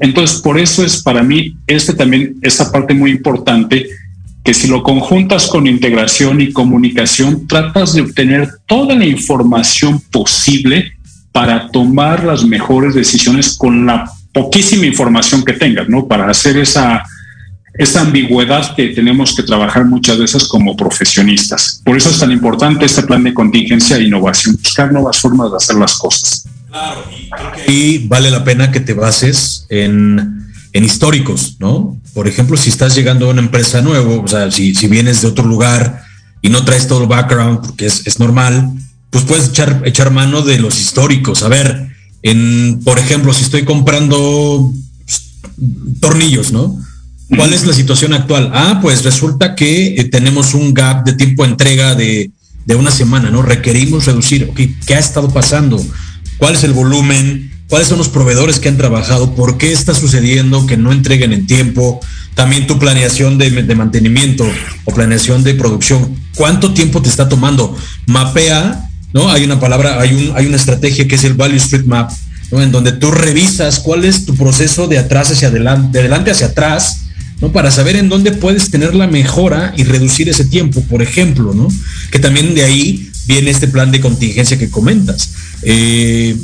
Entonces, 0.00 0.40
por 0.40 0.58
eso 0.58 0.84
es 0.84 1.04
para 1.04 1.22
mí 1.22 1.56
este 1.68 1.94
también, 1.94 2.34
esta 2.42 2.72
parte 2.72 2.94
muy 2.94 3.12
importante 3.12 3.86
que 4.42 4.54
si 4.54 4.66
lo 4.66 4.82
conjuntas 4.82 5.46
con 5.46 5.68
integración 5.68 6.40
y 6.40 6.52
comunicación, 6.52 7.46
tratas 7.46 7.94
de 7.94 8.00
obtener 8.00 8.48
toda 8.66 8.96
la 8.96 9.06
información 9.06 10.00
posible 10.10 10.94
para 11.30 11.68
tomar 11.70 12.24
las 12.24 12.44
mejores 12.44 12.96
decisiones 12.96 13.56
con 13.56 13.86
la 13.86 14.10
poquísima 14.32 14.84
información 14.84 15.44
que 15.44 15.52
tengas, 15.52 15.88
¿no? 15.88 16.08
Para 16.08 16.28
hacer 16.28 16.56
esa, 16.56 17.04
esa 17.76 18.02
ambigüedad 18.02 18.74
que 18.76 18.88
tenemos 18.88 19.34
que 19.34 19.42
trabajar 19.42 19.84
muchas 19.84 20.18
veces 20.18 20.44
como 20.44 20.76
profesionistas. 20.76 21.80
Por 21.84 21.96
eso 21.96 22.10
es 22.10 22.18
tan 22.18 22.30
importante 22.30 22.84
este 22.84 23.02
plan 23.02 23.24
de 23.24 23.34
contingencia 23.34 23.96
e 23.96 24.04
innovación, 24.04 24.56
buscar 24.62 24.92
nuevas 24.92 25.18
formas 25.18 25.50
de 25.50 25.56
hacer 25.56 25.76
las 25.76 25.96
cosas. 25.96 26.44
Claro, 26.68 27.04
y 27.68 28.06
vale 28.06 28.30
la 28.30 28.44
pena 28.44 28.70
que 28.70 28.80
te 28.80 28.94
bases 28.94 29.66
en, 29.68 30.44
en 30.72 30.84
históricos, 30.84 31.56
¿no? 31.58 31.98
Por 32.14 32.28
ejemplo, 32.28 32.56
si 32.56 32.70
estás 32.70 32.94
llegando 32.94 33.26
a 33.26 33.30
una 33.30 33.42
empresa 33.42 33.80
nueva, 33.80 34.22
o 34.22 34.28
sea, 34.28 34.50
si, 34.50 34.72
vienes 34.88 35.22
de 35.22 35.28
otro 35.28 35.44
lugar 35.44 36.04
y 36.42 36.48
no 36.48 36.64
traes 36.64 36.86
todo 36.86 37.02
el 37.02 37.08
background, 37.08 37.60
porque 37.60 37.86
es, 37.86 38.18
normal, 38.20 38.70
pues 39.10 39.24
puedes 39.24 39.48
echar, 39.48 39.82
echar 39.84 40.12
mano 40.12 40.42
de 40.42 40.58
los 40.58 40.80
históricos. 40.80 41.42
A 41.42 41.48
ver, 41.48 41.88
en, 42.22 42.80
por 42.84 42.98
ejemplo, 42.98 43.32
si 43.32 43.42
estoy 43.42 43.64
comprando 43.64 44.72
tornillos, 46.00 46.52
¿no? 46.52 46.76
¿Cuál 47.36 47.52
es 47.52 47.66
la 47.66 47.72
situación 47.72 48.14
actual? 48.14 48.50
Ah, 48.54 48.78
pues 48.80 49.04
resulta 49.04 49.54
que 49.54 49.94
eh, 49.96 50.04
tenemos 50.04 50.54
un 50.54 50.72
gap 50.72 51.04
de 51.04 51.14
tiempo 51.14 51.44
de 51.44 51.50
entrega 51.50 51.94
de, 51.94 52.30
de, 52.66 52.74
una 52.74 52.90
semana, 52.90 53.30
¿no? 53.30 53.42
Requerimos 53.42 54.06
reducir, 54.06 54.48
ok, 54.50 54.60
¿qué 54.86 54.94
ha 54.94 54.98
estado 54.98 55.30
pasando? 55.30 55.84
¿Cuál 56.38 56.54
es 56.54 56.64
el 56.64 56.72
volumen? 56.72 57.50
cuáles 57.68 57.88
son 57.88 57.98
los 57.98 58.08
proveedores 58.08 58.60
que 58.60 58.68
han 58.68 58.76
trabajado, 58.76 59.34
por 59.34 59.58
qué 59.58 59.72
está 59.72 59.94
sucediendo 59.94 60.66
que 60.66 60.76
no 60.76 60.92
entreguen 60.92 61.32
en 61.32 61.46
tiempo, 61.46 62.00
también 62.34 62.66
tu 62.66 62.78
planeación 62.78 63.38
de, 63.38 63.50
mantenimiento 63.74 64.46
o 64.84 64.94
planeación 64.94 65.42
de 65.42 65.54
producción, 65.54 66.16
cuánto 66.36 66.74
tiempo 66.74 67.00
te 67.02 67.08
está 67.08 67.28
tomando, 67.28 67.76
mapea, 68.06 68.88
¿no? 69.12 69.30
Hay 69.30 69.44
una 69.44 69.60
palabra, 69.60 70.00
hay, 70.00 70.14
un, 70.14 70.36
hay 70.36 70.46
una 70.46 70.56
estrategia 70.56 71.08
que 71.08 71.14
es 71.14 71.24
el 71.24 71.34
Value 71.34 71.56
Street 71.56 71.84
Map, 71.84 72.10
¿no? 72.50 72.60
En 72.60 72.72
donde 72.72 72.92
tú 72.92 73.10
revisas 73.10 73.80
cuál 73.80 74.04
es 74.04 74.26
tu 74.26 74.34
proceso 74.34 74.86
de 74.86 74.98
atrás 74.98 75.30
hacia 75.30 75.48
adelante, 75.48 75.92
de 75.92 76.00
adelante 76.00 76.30
hacia 76.30 76.48
atrás, 76.48 77.03
¿no? 77.40 77.52
Para 77.52 77.70
saber 77.70 77.96
en 77.96 78.08
dónde 78.08 78.32
puedes 78.32 78.70
tener 78.70 78.94
la 78.94 79.06
mejora 79.06 79.74
y 79.76 79.84
reducir 79.84 80.28
ese 80.28 80.44
tiempo, 80.44 80.82
por 80.82 81.02
ejemplo, 81.02 81.54
¿no? 81.54 81.68
Que 82.10 82.18
también 82.18 82.54
de 82.54 82.64
ahí 82.64 83.10
viene 83.26 83.50
este 83.50 83.68
plan 83.68 83.90
de 83.90 84.00
contingencia 84.00 84.58
que 84.58 84.70
comentas. 84.70 85.30
Eh, 85.62 86.36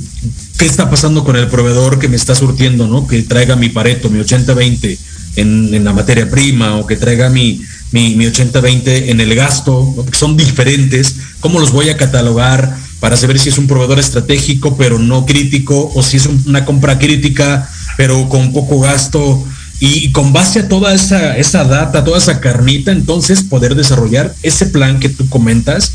¿Qué 0.59 0.67
está 0.67 0.91
pasando 0.91 1.25
con 1.25 1.37
el 1.37 1.49
proveedor 1.49 1.99
que 1.99 2.09
me 2.09 2.17
está 2.17 2.35
surtiendo, 2.35 2.87
¿no? 2.87 3.07
Que 3.07 3.23
traiga 3.23 3.57
mi 3.57 3.69
pareto, 3.69 4.11
mi 4.11 4.19
80-20 4.21 4.99
en, 5.37 5.85
la 5.85 5.93
materia 5.93 6.29
prima 6.29 6.77
o 6.77 6.87
que 6.87 6.97
traiga 6.97 7.31
mi, 7.31 7.63
mi, 7.93 8.15
80-20 8.17 9.09
en 9.09 9.21
el 9.21 9.35
gasto, 9.35 10.07
son 10.13 10.37
diferentes. 10.37 11.17
¿Cómo 11.41 11.61
los 11.61 11.73
voy 11.73 11.89
a 11.89 11.97
catalogar 11.97 12.77
para 13.01 13.17
saber 13.17 13.39
si 13.39 13.49
es 13.49 13.59
un 13.59 13.67
proveedor 13.67 13.99
estratégico 13.99 14.77
pero 14.77 14.99
no 14.99 15.25
crítico 15.25 15.91
o 15.95 16.03
si 16.03 16.19
es 16.19 16.29
una 16.47 16.65
compra 16.65 16.99
crítica 16.99 17.69
pero 17.97 18.29
con 18.29 18.53
poco 18.53 18.81
gasto? 18.81 19.45
Y 19.81 20.13
con 20.13 20.33
base 20.35 20.61
a 20.61 20.69
toda 20.69 20.95
esa, 20.95 21.39
esa 21.39 21.65
data, 21.65 22.05
toda 22.05 22.19
esa 22.19 22.39
carnita, 22.39 22.93
entonces 22.93 23.43
poder 23.43 23.75
desarrollar 23.75 24.35
ese 24.43 24.67
plan 24.67 25.01
que 25.01 25.09
tú 25.09 25.27
comentas 25.29 25.93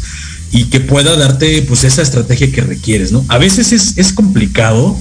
y 0.51 0.65
que 0.65 0.79
pueda 0.79 1.15
darte 1.15 1.61
pues 1.61 1.83
esa 1.83 2.01
estrategia 2.01 2.51
que 2.51 2.61
requieres, 2.61 3.11
¿no? 3.11 3.23
A 3.27 3.37
veces 3.37 3.93
es, 3.95 4.13
complicado 4.13 4.97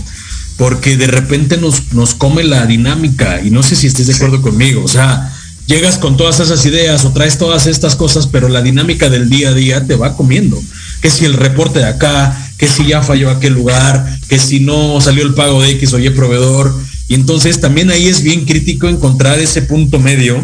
porque 0.59 0.97
de 0.97 1.07
repente 1.07 1.57
nos, 1.57 1.93
nos 1.95 2.15
come 2.15 2.45
la 2.45 2.67
dinámica 2.67 3.41
y 3.43 3.51
no 3.51 3.63
sé 3.63 3.75
si 3.75 3.87
estés 3.87 4.07
de 4.07 4.15
acuerdo 4.15 4.43
conmigo, 4.43 4.85
o 4.85 4.89
sea, 4.89 5.33
llegas 5.67 5.99
con 5.99 6.17
todas 6.17 6.41
esas 6.41 6.65
ideas 6.67 7.05
o 7.05 7.13
traes 7.13 7.39
todas 7.39 7.67
estas 7.67 7.97
cosas, 7.97 8.27
pero 8.27 8.49
la 8.49 8.63
dinámica 8.63 9.09
del 9.09 9.31
día 9.31 9.51
a 9.51 9.55
día 9.55 9.87
te 9.87 9.97
va 9.97 10.17
comiendo. 10.17 10.61
Que 11.01 11.11
si 11.11 11.25
el 11.25 11.35
reporte 11.35 11.81
de 11.81 11.87
acá, 11.87 12.37
que 12.59 12.69
si 12.69 12.87
ya 12.87 13.03
falló 13.03 13.31
aquel 13.31 13.55
lugar, 13.55 14.19
que 14.29 14.39
si 14.39 14.61
no 14.61 15.01
salió 15.01 15.25
el 15.25 15.35
pago 15.35 15.63
de 15.63 15.71
X 15.71 15.93
o 15.93 15.99
Y 15.99 16.11
proveedor, 16.11 16.75
Y 17.09 17.15
entonces 17.15 17.61
también 17.61 17.91
ahí 17.91 18.07
es 18.07 18.23
bien 18.23 18.45
crítico 18.45 18.89
encontrar 18.89 19.39
ese 19.39 19.63
punto 19.63 19.99
medio 19.99 20.43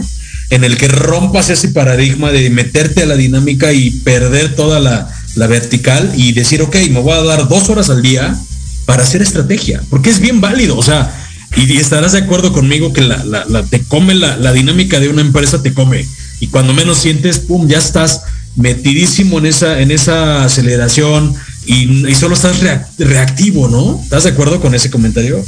en 0.50 0.64
el 0.64 0.76
que 0.76 0.88
rompas 0.88 1.48
ese 1.48 1.68
paradigma 1.68 2.32
de 2.32 2.50
meterte 2.50 3.04
a 3.04 3.06
la 3.06 3.16
dinámica 3.16 3.72
y 3.72 3.90
perder 3.90 4.54
toda 4.56 4.80
la, 4.80 5.08
vertical 5.48 6.12
y 6.16 6.32
decir, 6.32 6.60
ok, 6.60 6.76
me 6.90 7.00
voy 7.00 7.12
a 7.12 7.22
dar 7.22 7.48
dos 7.48 7.70
horas 7.70 7.88
al 7.88 8.02
día 8.02 8.36
para 8.84 9.04
hacer 9.04 9.22
estrategia, 9.22 9.80
porque 9.88 10.10
es 10.10 10.18
bien 10.18 10.40
válido, 10.40 10.76
o 10.76 10.82
sea, 10.82 11.14
y, 11.56 11.76
estarás 11.76 12.12
de 12.12 12.18
acuerdo 12.18 12.52
conmigo 12.52 12.92
que 12.92 13.00
la, 13.00 13.64
te 13.70 13.82
come 13.84 14.14
la, 14.16 14.52
dinámica 14.52 14.98
de 14.98 15.08
una 15.08 15.20
empresa, 15.20 15.62
te 15.62 15.72
come, 15.72 16.04
y 16.40 16.48
cuando 16.48 16.74
menos 16.74 16.98
sientes, 16.98 17.38
pum, 17.38 17.68
ya 17.68 17.78
estás 17.78 18.22
metidísimo 18.56 19.38
en 19.38 19.46
esa, 19.46 19.80
en 19.80 19.92
esa 19.92 20.44
aceleración 20.44 21.34
y, 21.64 22.12
solo 22.16 22.34
estás 22.34 22.58
reactivo, 22.98 23.68
¿no? 23.68 24.00
¿Estás 24.02 24.24
de 24.24 24.30
acuerdo 24.30 24.60
con 24.60 24.74
ese 24.74 24.90
comentario? 24.90 25.44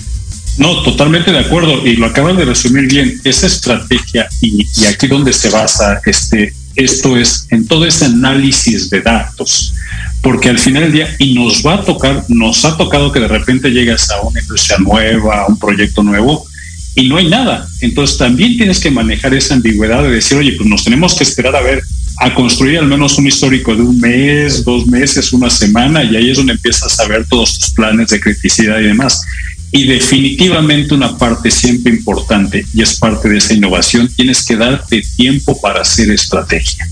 No, 0.59 0.82
totalmente 0.82 1.32
de 1.32 1.38
acuerdo 1.38 1.86
y 1.86 1.96
lo 1.96 2.07
acaban 2.07 2.36
de 2.36 2.44
resumir 2.44 2.86
bien. 2.86 3.20
Esa 3.24 3.46
estrategia 3.46 4.28
y, 4.40 4.66
aquí 4.86 5.07
donde 5.07 5.32
se 5.32 5.48
basa 5.48 6.00
este, 6.05 6.55
esto 6.76 7.16
es 7.16 7.46
en 7.50 7.66
todo 7.66 7.86
ese 7.86 8.07
análisis 8.07 8.90
de 8.90 9.00
datos, 9.00 9.74
porque 10.20 10.48
al 10.48 10.59
final 10.59 10.84
del 10.84 10.92
día 10.92 11.16
y 11.18 11.34
nos 11.34 11.64
va 11.64 11.74
a 11.74 11.84
tocar, 11.84 12.24
nos 12.28 12.64
ha 12.64 12.76
tocado 12.76 13.12
que 13.12 13.20
de 13.20 13.28
repente 13.28 13.70
llegas 13.70 14.11
a 14.11 14.20
una 14.22 14.40
industria 14.40 14.78
nueva, 14.78 15.42
a 15.42 15.46
un 15.46 15.59
proyecto 15.59 16.03
nuevo 16.03 16.46
y 16.94 17.09
no 17.09 17.16
hay 17.16 17.28
nada. 17.28 17.66
Entonces 17.80 18.18
también 18.18 18.57
tienes 18.57 18.78
que 18.78 18.90
manejar 18.90 19.34
esa 19.34 19.55
ambigüedad 19.55 20.03
de 20.03 20.11
decir, 20.11 20.36
oye, 20.36 20.53
pues 20.57 20.68
nos 20.68 20.84
tenemos 20.84 21.14
que 21.14 21.24
esperar 21.24 21.57
a 21.57 21.62
ver 21.62 21.82
a 22.18 22.34
construir 22.34 22.78
al 22.78 22.86
menos 22.86 23.18
un 23.18 23.26
histórico 23.26 23.74
de 23.74 23.82
un 23.82 23.98
mes, 23.98 24.64
dos 24.64 24.86
meses, 24.86 25.32
una 25.32 25.50
semana, 25.50 26.05
y 26.05 26.14
ahí 26.14 26.30
es 26.30 26.36
donde 26.36 26.53
empiezas 26.53 27.00
a 27.00 27.09
ver 27.09 27.26
todos 27.26 27.59
tus 27.59 27.70
planes 27.70 28.09
de 28.09 28.20
criticidad 28.20 28.78
y 28.78 28.84
demás. 28.84 29.22
Y 29.74 29.86
definitivamente 29.86 30.94
una 30.94 31.16
parte 31.16 31.50
siempre 31.50 31.94
importante, 31.94 32.66
y 32.74 32.82
es 32.82 32.98
parte 32.98 33.30
de 33.30 33.38
esa 33.38 33.54
innovación, 33.54 34.06
tienes 34.14 34.44
que 34.44 34.54
darte 34.54 35.02
tiempo 35.16 35.58
para 35.60 35.80
hacer 35.80 36.10
estrategia. 36.10 36.86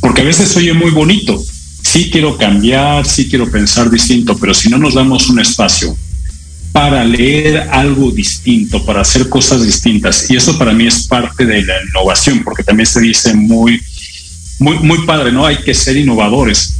Porque 0.00 0.22
a 0.22 0.24
veces 0.24 0.56
oye 0.56 0.72
muy 0.72 0.90
bonito, 0.90 1.40
sí 1.82 2.10
quiero 2.10 2.36
cambiar, 2.36 3.06
sí 3.06 3.28
quiero 3.28 3.48
pensar 3.48 3.88
distinto, 3.88 4.36
pero 4.36 4.52
si 4.52 4.68
no 4.68 4.78
nos 4.78 4.94
damos 4.94 5.28
un 5.30 5.38
espacio 5.38 5.96
para 6.72 7.04
leer 7.04 7.68
algo 7.70 8.10
distinto, 8.10 8.84
para 8.84 9.02
hacer 9.02 9.28
cosas 9.28 9.64
distintas, 9.64 10.28
y 10.28 10.36
eso 10.36 10.58
para 10.58 10.72
mí 10.72 10.88
es 10.88 11.06
parte 11.06 11.46
de 11.46 11.64
la 11.64 11.74
innovación, 11.88 12.42
porque 12.42 12.64
también 12.64 12.86
se 12.86 13.00
dice 13.00 13.32
muy, 13.32 13.80
muy, 14.58 14.80
muy 14.80 15.06
padre, 15.06 15.30
¿no? 15.30 15.46
Hay 15.46 15.58
que 15.58 15.72
ser 15.72 15.96
innovadores, 15.96 16.74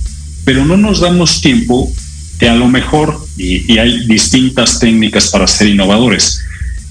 pero 0.44 0.64
no 0.64 0.76
nos 0.76 1.00
damos 1.00 1.40
tiempo 1.40 1.92
que 2.39 2.49
a 2.49 2.55
lo 2.55 2.68
mejor, 2.68 3.18
y, 3.37 3.78
hay 3.78 4.07
distintas 4.07 4.78
técnicas 4.78 5.30
para 5.30 5.47
ser 5.47 5.68
innovadores, 5.68 6.41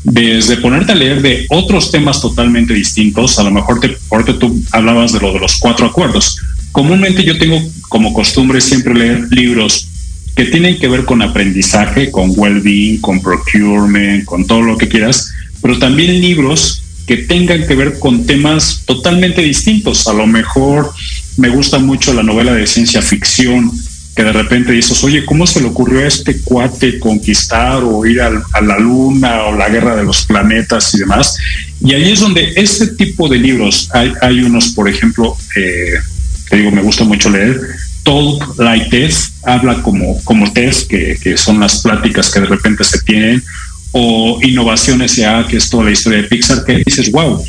desde 0.03 0.57
ponerte 0.57 0.91
a 0.91 0.95
leer 0.95 1.21
de 1.21 1.45
otros 1.49 1.91
temas 1.91 2.21
totalmente 2.21 2.73
distintos, 2.73 3.39
a 3.39 3.43
lo 3.43 3.51
mejor 3.51 3.79
te, 3.79 3.97
ahorita 4.11 4.37
tú 4.37 4.63
hablabas 4.71 5.13
de 5.13 5.19
lo 5.19 5.33
de 5.33 5.39
los 5.39 5.57
cuatro 5.57 5.87
acuerdos. 5.87 6.39
Comúnmente 6.71 7.23
yo 7.23 7.37
tengo 7.37 7.61
como 7.89 8.13
costumbre 8.13 8.61
siempre 8.61 8.93
leer 8.93 9.27
libros 9.31 9.87
que 10.35 10.45
tienen 10.45 10.77
que 10.77 10.87
ver 10.87 11.05
con 11.05 11.21
aprendizaje, 11.21 12.11
con 12.11 12.33
well-being, 12.35 12.99
con 12.99 13.21
procurement, 13.21 14.25
con 14.25 14.45
todo 14.45 14.61
lo 14.61 14.77
que 14.77 14.89
quieras, 14.89 15.31
pero 15.61 15.79
también 15.79 16.21
libros 16.21 16.83
que 17.07 17.17
tengan 17.17 17.65
que 17.65 17.75
ver 17.75 17.99
con 17.99 18.25
temas 18.25 18.81
totalmente 18.85 19.41
distintos. 19.41 20.07
A 20.07 20.13
lo 20.13 20.27
mejor 20.27 20.91
me 21.37 21.49
gusta 21.49 21.79
mucho 21.79 22.13
la 22.13 22.23
novela 22.23 22.53
de 22.53 22.67
ciencia 22.67 23.01
ficción, 23.01 23.71
que 24.15 24.23
de 24.23 24.31
repente 24.31 24.71
dices, 24.71 25.03
oye, 25.03 25.25
¿cómo 25.25 25.45
se 25.45 25.59
le 25.59 25.67
ocurrió 25.67 25.99
a 25.99 26.07
este 26.07 26.39
cuate 26.39 26.99
conquistar 26.99 27.83
o 27.83 28.05
ir 28.05 28.21
a, 28.21 28.31
la 28.61 28.79
luna 28.79 29.43
o 29.43 29.55
la 29.55 29.67
guerra 29.67 29.95
de 29.95 30.05
los 30.05 30.25
planetas 30.25 30.95
y 30.95 30.99
demás? 30.99 31.35
Y 31.81 31.93
ahí 31.93 32.11
es 32.11 32.21
donde 32.21 32.53
este 32.55 32.87
tipo 32.87 33.27
de 33.27 33.37
libros, 33.37 33.89
hay, 33.93 34.13
hay 34.21 34.39
unos, 34.39 34.69
por 34.69 34.87
ejemplo, 34.87 35.35
eh, 35.57 35.95
que 36.49 36.55
digo, 36.55 36.71
me 36.71 36.81
gusta 36.81 37.03
mucho 37.03 37.29
leer, 37.29 37.59
Talk 38.03 38.57
Like 38.57 38.89
Test, 38.89 39.33
habla 39.43 39.81
como, 39.81 40.23
como 40.23 40.53
test, 40.53 40.87
que, 40.87 41.17
que 41.21 41.35
son 41.37 41.59
las 41.59 41.81
pláticas 41.81 42.29
que 42.31 42.39
de 42.39 42.45
repente 42.45 42.83
se 42.83 43.01
tienen, 43.01 43.43
o 43.91 44.39
Innovaciones 44.41 45.15
ya, 45.15 45.45
que 45.47 45.57
es 45.57 45.69
toda 45.69 45.85
la 45.85 45.91
historia 45.91 46.21
de 46.21 46.27
Pixar, 46.27 46.63
que 46.63 46.83
dices, 46.85 47.11
wow, 47.11 47.43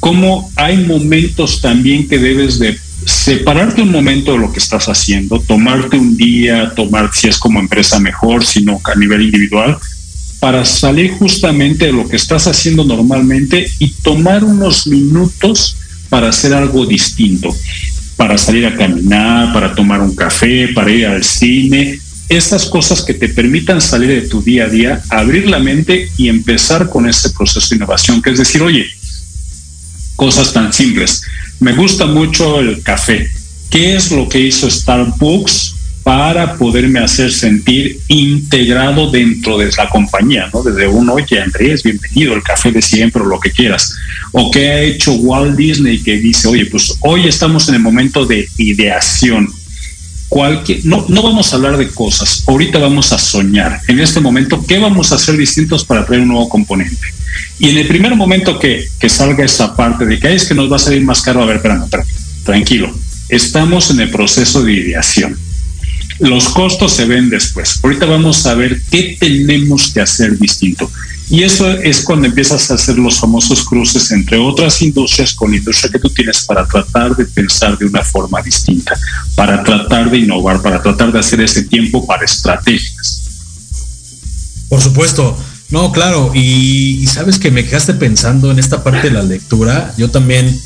cómo 0.00 0.50
hay 0.56 0.78
momentos 0.78 1.60
también 1.60 2.08
que 2.08 2.18
debes 2.18 2.58
de 2.58 2.76
separarte 3.06 3.82
un 3.82 3.90
momento 3.90 4.32
de 4.32 4.38
lo 4.38 4.52
que 4.52 4.58
estás 4.58 4.86
haciendo, 4.86 5.40
tomarte 5.40 5.96
un 5.96 6.16
día, 6.16 6.72
tomar 6.74 7.10
si 7.12 7.28
es 7.28 7.38
como 7.38 7.60
empresa 7.60 7.98
mejor, 7.98 8.44
sino 8.44 8.80
a 8.84 8.94
nivel 8.94 9.22
individual, 9.22 9.78
para 10.40 10.64
salir 10.64 11.12
justamente 11.12 11.86
de 11.86 11.92
lo 11.92 12.08
que 12.08 12.16
estás 12.16 12.46
haciendo 12.46 12.84
normalmente 12.84 13.70
y 13.78 13.92
tomar 14.02 14.42
unos 14.44 14.86
minutos 14.86 15.76
para 16.08 16.28
hacer 16.28 16.52
algo 16.52 16.84
distinto, 16.84 17.54
para 18.16 18.36
salir 18.36 18.66
a 18.66 18.74
caminar, 18.74 19.52
para 19.52 19.74
tomar 19.74 20.00
un 20.00 20.14
café, 20.14 20.68
para 20.74 20.90
ir 20.90 21.06
al 21.06 21.24
cine, 21.24 22.00
esas 22.28 22.66
cosas 22.66 23.02
que 23.02 23.14
te 23.14 23.28
permitan 23.28 23.80
salir 23.80 24.08
de 24.08 24.28
tu 24.28 24.42
día 24.42 24.64
a 24.64 24.68
día, 24.68 25.02
abrir 25.10 25.48
la 25.48 25.58
mente 25.58 26.08
y 26.16 26.28
empezar 26.28 26.88
con 26.88 27.08
ese 27.08 27.30
proceso 27.30 27.68
de 27.70 27.76
innovación, 27.76 28.22
que 28.22 28.30
es 28.30 28.38
decir, 28.38 28.62
oye, 28.62 28.86
cosas 30.16 30.52
tan 30.52 30.72
simples. 30.72 31.22
Me 31.62 31.74
gusta 31.74 32.06
mucho 32.06 32.58
el 32.58 32.82
café. 32.82 33.30
¿Qué 33.70 33.94
es 33.94 34.10
lo 34.10 34.28
que 34.28 34.40
hizo 34.40 34.68
Starbucks 34.68 35.76
para 36.02 36.56
poderme 36.56 36.98
hacer 36.98 37.30
sentir 37.30 38.00
integrado 38.08 39.08
dentro 39.12 39.56
de 39.56 39.70
la 39.78 39.88
compañía, 39.88 40.50
¿no? 40.52 40.64
Desde 40.64 40.88
un, 40.88 41.08
oye, 41.08 41.40
Andrés, 41.40 41.84
bienvenido, 41.84 42.34
el 42.34 42.42
café 42.42 42.72
de 42.72 42.82
siempre, 42.82 43.22
o 43.22 43.26
lo 43.26 43.38
que 43.38 43.52
quieras. 43.52 43.94
O 44.32 44.50
qué 44.50 44.70
ha 44.70 44.80
hecho 44.80 45.12
Walt 45.12 45.56
Disney 45.56 46.02
que 46.02 46.16
dice, 46.16 46.48
oye, 46.48 46.66
pues 46.66 46.98
hoy 46.98 47.28
estamos 47.28 47.68
en 47.68 47.76
el 47.76 47.80
momento 47.80 48.26
de 48.26 48.48
ideación 48.56 49.48
no, 50.84 51.22
vamos 51.22 51.52
a 51.52 51.56
hablar 51.56 51.76
de 51.76 51.88
cosas, 51.88 52.44
ahorita 52.46 52.78
vamos 52.78 53.12
a 53.12 53.18
soñar. 53.18 53.80
En 53.88 54.00
este 54.00 54.20
momento, 54.20 54.64
¿qué 54.66 54.78
vamos 54.78 55.12
a 55.12 55.16
hacer 55.16 55.36
distintos 55.36 55.84
para 55.84 56.06
traer 56.06 56.22
un 56.22 56.28
nuevo 56.28 56.48
componente? 56.48 57.06
Y 57.58 57.68
en 57.68 57.78
el 57.78 57.86
primer 57.86 58.14
momento 58.16 58.58
que, 58.58 58.88
salga 59.08 59.44
esa 59.44 59.76
parte 59.76 60.06
de 60.06 60.18
que 60.18 60.34
es 60.34 60.46
que 60.46 60.54
nos 60.54 60.70
va 60.70 60.76
a 60.76 60.78
salir 60.78 61.02
más 61.02 61.22
caro, 61.22 61.42
a 61.42 61.46
ver, 61.46 61.56
espérame, 61.56 61.86
tranquilo, 62.44 62.94
estamos 63.28 63.90
en 63.90 64.00
el 64.00 64.10
proceso 64.10 64.62
de 64.62 64.72
ideación. 64.72 65.36
Los 66.18 66.48
costos 66.48 66.92
se 66.92 67.04
ven 67.04 67.28
después. 67.28 67.80
Ahorita 67.82 68.06
vamos 68.06 68.46
a 68.46 68.54
ver 68.54 68.80
qué 68.90 69.16
tenemos 69.18 69.92
que 69.92 70.00
hacer 70.00 70.38
distinto. 70.38 70.90
Y 71.30 71.42
eso 71.42 71.70
es 71.70 72.02
cuando 72.02 72.26
empiezas 72.26 72.70
a 72.70 72.74
hacer 72.74 72.98
los 72.98 73.18
famosos 73.18 73.64
cruces 73.64 74.10
entre 74.10 74.36
otras 74.38 74.82
industrias 74.82 75.32
con 75.32 75.50
la 75.50 75.56
industria 75.56 75.90
que 75.90 75.98
tú 75.98 76.10
tienes 76.10 76.44
para 76.44 76.66
tratar 76.66 77.16
de 77.16 77.24
pensar 77.24 77.78
de 77.78 77.86
una 77.86 78.02
forma 78.02 78.42
distinta, 78.42 78.98
para 79.34 79.62
tratar 79.62 80.10
de 80.10 80.18
innovar, 80.18 80.60
para 80.60 80.82
tratar 80.82 81.10
de 81.10 81.18
hacer 81.18 81.40
ese 81.40 81.64
tiempo 81.64 82.06
para 82.06 82.24
estrategias. 82.24 83.22
Por 84.68 84.80
supuesto. 84.80 85.36
No, 85.72 85.90
claro. 85.90 86.32
Y, 86.34 87.06
sabes 87.06 87.38
que 87.38 87.50
me 87.50 87.64
quedaste 87.64 87.94
pensando 87.94 88.50
en 88.50 88.58
esta 88.58 88.84
parte 88.84 89.08
de 89.08 89.14
la 89.14 89.22
lectura. 89.22 89.94
Yo 89.96 90.10
también 90.10 90.60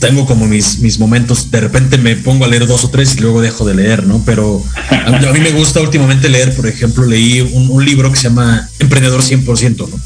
tengo 0.00 0.26
como 0.26 0.46
mis, 0.46 0.78
mis 0.78 0.98
momentos, 0.98 1.50
de 1.50 1.60
repente 1.60 1.98
me 1.98 2.16
pongo 2.16 2.44
a 2.44 2.48
leer 2.48 2.66
dos 2.66 2.84
o 2.84 2.90
tres 2.90 3.16
y 3.16 3.20
luego 3.20 3.40
dejo 3.40 3.64
de 3.66 3.74
leer, 3.74 4.06
¿no? 4.06 4.22
Pero 4.24 4.62
a, 4.90 5.32
mí 5.32 5.40
me 5.40 5.50
gusta 5.52 5.80
últimamente 5.80 6.28
leer, 6.28 6.54
por 6.54 6.66
ejemplo, 6.66 7.04
leí 7.04 7.40
un, 7.40 7.84
libro 7.84 8.10
que 8.10 8.16
se 8.16 8.24
llama 8.24 8.68
Emprendedor 8.78 9.22
100%, 9.22 9.88
¿no? 9.88 10.00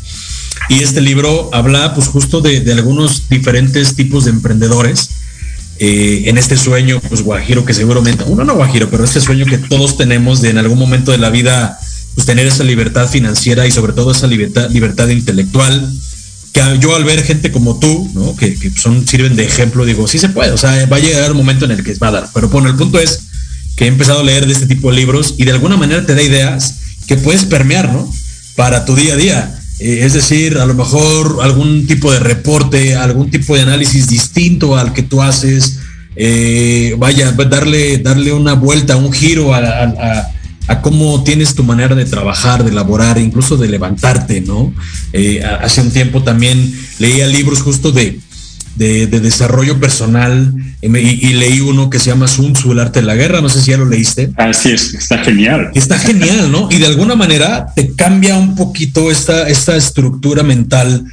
Y 0.68 0.82
este 0.82 1.01
libro 1.01 1.51
habla 1.53 1.95
pues 1.95 2.09
justo 2.09 2.40
de, 2.40 2.70
algunos 2.72 3.28
diferentes 3.28 3.95
tipos 3.95 4.24
de 4.24 4.30
emprendedores 4.30 5.11
eh, 5.78 6.24
en 6.26 6.38
este 6.38 6.57
sueño, 6.57 7.01
pues 7.09 7.22
guajiro 7.22 7.64
que 7.64 7.74
seguramente, 7.74 8.24
uno 8.26 8.45
no 8.45 8.55
guajiro, 8.55 8.88
pero 8.90 9.05
este 9.05 9.20
sueño 9.20 9.47
que 9.47 9.59
todos 9.59 9.97
tenemos 9.97 10.40
de 10.40 10.51
en 10.51 10.59
algún 10.59 10.78
momento 10.78 11.11
de 11.11 11.18
la 11.18 11.30
vida 11.30 11.78
pues 12.14 12.26
tener 12.26 12.47
esa 12.47 12.64
libertad 12.64 13.09
financiera 13.09 13.66
y 13.66 13.70
sobre 13.70 13.93
todo 13.93 14.12
esa 14.12 14.26
libertad, 14.26 14.70
libertad 14.70 15.09
intelectual, 15.09 15.90
que 16.53 16.61
yo 16.80 16.94
al 16.94 17.05
ver 17.05 17.22
gente 17.24 17.50
como 17.50 17.78
tú, 17.78 18.11
¿no? 18.14 18.36
que, 18.36 18.57
son, 18.76 19.07
sirven 19.07 19.36
de 19.36 19.44
ejemplo, 19.44 19.84
digo, 19.84 20.07
sí 20.07 20.18
se 20.18 20.28
puede, 20.28 20.53
o 20.53 20.59
sea, 20.59 20.86
va 20.86 20.98
a 20.98 21.00
llegar 21.00 21.32
un 21.32 21.38
momento 21.38 21.64
en 21.64 21.72
el 21.72 21.82
que 21.82 21.94
va 21.94 22.09
a 22.09 22.12
dar. 22.12 22.30
Pero 22.32 22.48
bueno, 22.48 22.68
el 22.68 22.76
punto 22.76 22.98
es 22.98 23.22
que 23.76 23.84
he 23.84 23.88
empezado 23.88 24.20
a 24.20 24.24
leer 24.24 24.46
de 24.46 24.53
este 24.53 24.66
tipo 24.66 24.90
de 24.90 24.96
libros 24.96 25.34
y 25.38 25.44
de 25.44 25.53
alguna 25.53 25.76
manera 25.76 26.05
te 26.05 26.14
da 26.14 26.22
ideas 26.22 26.76
que 27.07 27.16
puedes 27.16 27.44
permear, 27.44 27.92
¿no? 27.92 28.12
Para 28.55 28.84
tu 28.84 28.94
día 28.94 29.14
a 29.14 29.16
día. 29.16 29.59
Eh, 29.78 30.00
es 30.03 30.12
decir, 30.12 30.59
a 30.59 30.66
lo 30.66 30.74
mejor 30.74 31.38
algún 31.42 31.86
tipo 31.86 32.12
de 32.12 32.20
reporte, 32.20 32.94
algún 32.94 33.30
tipo 33.30 33.57
de 33.57 33.62
análisis 33.62 34.09
distinto 34.09 34.76
al 34.76 34.92
que 34.92 35.03
tú 35.03 35.22
haces, 35.22 35.78
eh, 36.16 36.94
vaya, 36.98 37.32
darle, 37.32 37.98
darle 37.98 38.32
una 38.32 38.53
vuelta, 38.53 38.96
un 38.96 39.11
giro 39.11 39.55
a 39.55 39.59
a 39.59 40.31
cómo 40.80 41.22
tienes 41.24 41.54
tu 41.54 41.64
manera 41.64 41.94
de 41.94 42.04
trabajar, 42.04 42.64
de 42.64 42.70
elaborar, 42.70 43.18
incluso 43.18 43.56
de 43.56 43.68
levantarte, 43.68 44.40
¿no? 44.40 44.72
Eh, 45.12 45.42
hace 45.44 45.80
un 45.80 45.90
tiempo 45.90 46.22
también 46.22 46.72
leía 46.98 47.26
libros 47.26 47.60
justo 47.60 47.92
de, 47.92 48.18
de, 48.76 49.06
desarrollo 49.06 49.78
personal 49.78 50.54
y, 50.80 50.88
leí 50.88 51.60
uno 51.60 51.90
que 51.90 51.98
se 51.98 52.10
llama 52.10 52.28
Sun 52.28 52.54
Tzu, 52.54 52.72
el 52.72 52.80
arte 52.80 53.00
de 53.00 53.06
la 53.06 53.14
guerra, 53.14 53.40
no 53.40 53.48
sé 53.48 53.60
si 53.60 53.70
ya 53.70 53.76
lo 53.76 53.86
leíste. 53.86 54.30
Así 54.36 54.72
es, 54.72 54.94
está 54.94 55.18
genial. 55.18 55.70
Está 55.74 55.98
genial, 55.98 56.50
¿no? 56.50 56.68
Y 56.70 56.78
de 56.78 56.86
alguna 56.86 57.14
manera 57.14 57.66
te 57.74 57.94
cambia 57.94 58.36
un 58.36 58.56
poquito 58.56 59.10
esta, 59.10 59.48
esta 59.48 59.76
estructura 59.76 60.42
mental 60.42 61.04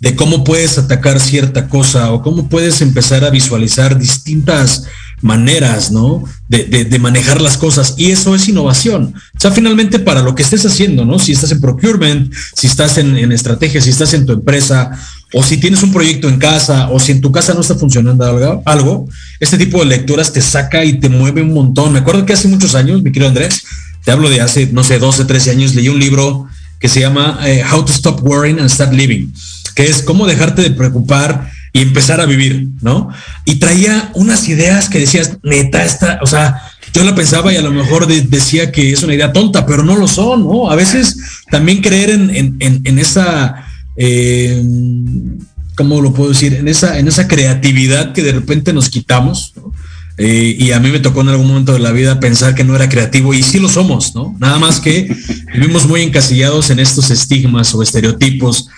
de 0.00 0.16
cómo 0.16 0.44
puedes 0.44 0.76
atacar 0.76 1.20
cierta 1.20 1.68
cosa 1.68 2.12
o 2.12 2.20
cómo 2.20 2.48
puedes 2.48 2.80
empezar 2.82 3.24
a 3.24 3.30
visualizar 3.30 3.98
distintas 3.98 4.84
maneras, 5.24 5.90
¿no? 5.90 6.22
De, 6.48 6.98
manejar 7.00 7.40
las 7.40 7.56
cosas. 7.56 7.94
Y 7.96 8.10
eso 8.10 8.34
es 8.34 8.46
innovación. 8.46 9.14
O 9.34 9.40
sea, 9.40 9.50
finalmente 9.50 9.98
para 9.98 10.20
lo 10.20 10.34
que 10.34 10.42
estés 10.42 10.66
haciendo, 10.66 11.06
¿no? 11.06 11.18
Si 11.18 11.32
estás 11.32 11.50
en 11.50 11.62
procurement, 11.62 12.30
si 12.54 12.66
estás 12.66 12.98
en, 12.98 13.16
en 13.16 13.32
estrategia, 13.32 13.80
si 13.80 13.88
estás 13.88 14.12
en 14.12 14.26
tu 14.26 14.34
empresa, 14.34 14.90
o 15.32 15.42
si 15.42 15.56
tienes 15.56 15.82
un 15.82 15.92
proyecto 15.92 16.28
en 16.28 16.38
casa, 16.38 16.90
o 16.90 17.00
si 17.00 17.12
en 17.12 17.22
tu 17.22 17.32
casa 17.32 17.54
no 17.54 17.62
está 17.62 17.74
funcionando 17.74 18.22
algo, 18.22 18.62
algo, 18.66 19.08
este 19.40 19.56
tipo 19.56 19.78
de 19.78 19.86
lecturas 19.86 20.30
te 20.30 20.42
saca 20.42 20.84
y 20.84 21.00
te 21.00 21.08
mueve 21.08 21.40
un 21.40 21.54
montón. 21.54 21.94
Me 21.94 22.00
acuerdo 22.00 22.26
que 22.26 22.34
hace 22.34 22.46
muchos 22.46 22.74
años, 22.74 23.02
mi 23.02 23.10
querido 23.10 23.28
Andrés, 23.28 23.64
te 24.04 24.10
hablo 24.10 24.28
de 24.28 24.42
hace, 24.42 24.66
no 24.72 24.84
sé, 24.84 24.98
12, 24.98 25.24
13 25.24 25.50
años, 25.52 25.74
leí 25.74 25.88
un 25.88 25.98
libro 25.98 26.46
que 26.78 26.88
se 26.90 27.00
llama 27.00 27.40
eh, 27.44 27.64
How 27.64 27.82
to 27.82 27.92
Stop 27.92 28.22
Worrying 28.22 28.60
and 28.60 28.68
Start 28.68 28.92
Living, 28.92 29.32
que 29.74 29.86
es 29.86 30.02
cómo 30.02 30.26
dejarte 30.26 30.60
de 30.60 30.70
preocupar 30.70 31.50
y 31.74 31.82
empezar 31.82 32.20
a 32.20 32.26
vivir, 32.26 32.68
¿no? 32.82 33.08
Y 33.44 33.56
traía 33.56 34.12
unas 34.14 34.48
ideas 34.48 34.88
que 34.88 35.00
decías, 35.00 35.38
neta, 35.42 35.84
esta, 35.84 36.20
o 36.22 36.26
sea, 36.26 36.62
yo 36.92 37.02
la 37.02 37.16
pensaba 37.16 37.52
y 37.52 37.56
a 37.56 37.62
lo 37.62 37.72
mejor 37.72 38.06
decía 38.06 38.70
que 38.70 38.92
es 38.92 39.02
una 39.02 39.14
idea 39.14 39.32
tonta, 39.32 39.66
pero 39.66 39.82
no 39.82 39.96
lo 39.96 40.06
son, 40.06 40.44
¿no? 40.44 40.70
A 40.70 40.76
veces 40.76 41.18
también 41.50 41.82
creer 41.82 42.10
en, 42.10 42.98
esa, 43.00 43.66
eh, 43.96 44.62
¿cómo 45.76 46.00
lo 46.00 46.14
puedo 46.14 46.30
decir? 46.30 46.54
En 46.54 46.68
esa, 46.68 46.96
en 46.96 47.08
esa 47.08 47.26
creatividad 47.26 48.12
que 48.12 48.22
de 48.22 48.32
repente 48.32 48.72
nos 48.72 48.88
quitamos, 48.88 49.52
eh, 50.16 50.54
y 50.56 50.70
a 50.70 50.78
mí 50.78 50.92
me 50.92 51.00
tocó 51.00 51.22
en 51.22 51.30
algún 51.30 51.48
momento 51.48 51.72
de 51.72 51.80
la 51.80 51.90
vida 51.90 52.20
pensar 52.20 52.54
que 52.54 52.62
no 52.62 52.76
era 52.76 52.88
creativo 52.88 53.34
y 53.34 53.42
sí 53.42 53.58
lo 53.58 53.68
somos, 53.68 54.14
¿no? 54.14 54.36
Nada 54.38 54.60
más 54.60 54.78
que 54.78 55.12
vivimos 55.52 55.88
muy 55.88 56.02
encasillados 56.02 56.70
en 56.70 56.78
estos 56.78 57.10
estigmas 57.10 57.74
o 57.74 57.82
estereotipos 57.82 58.68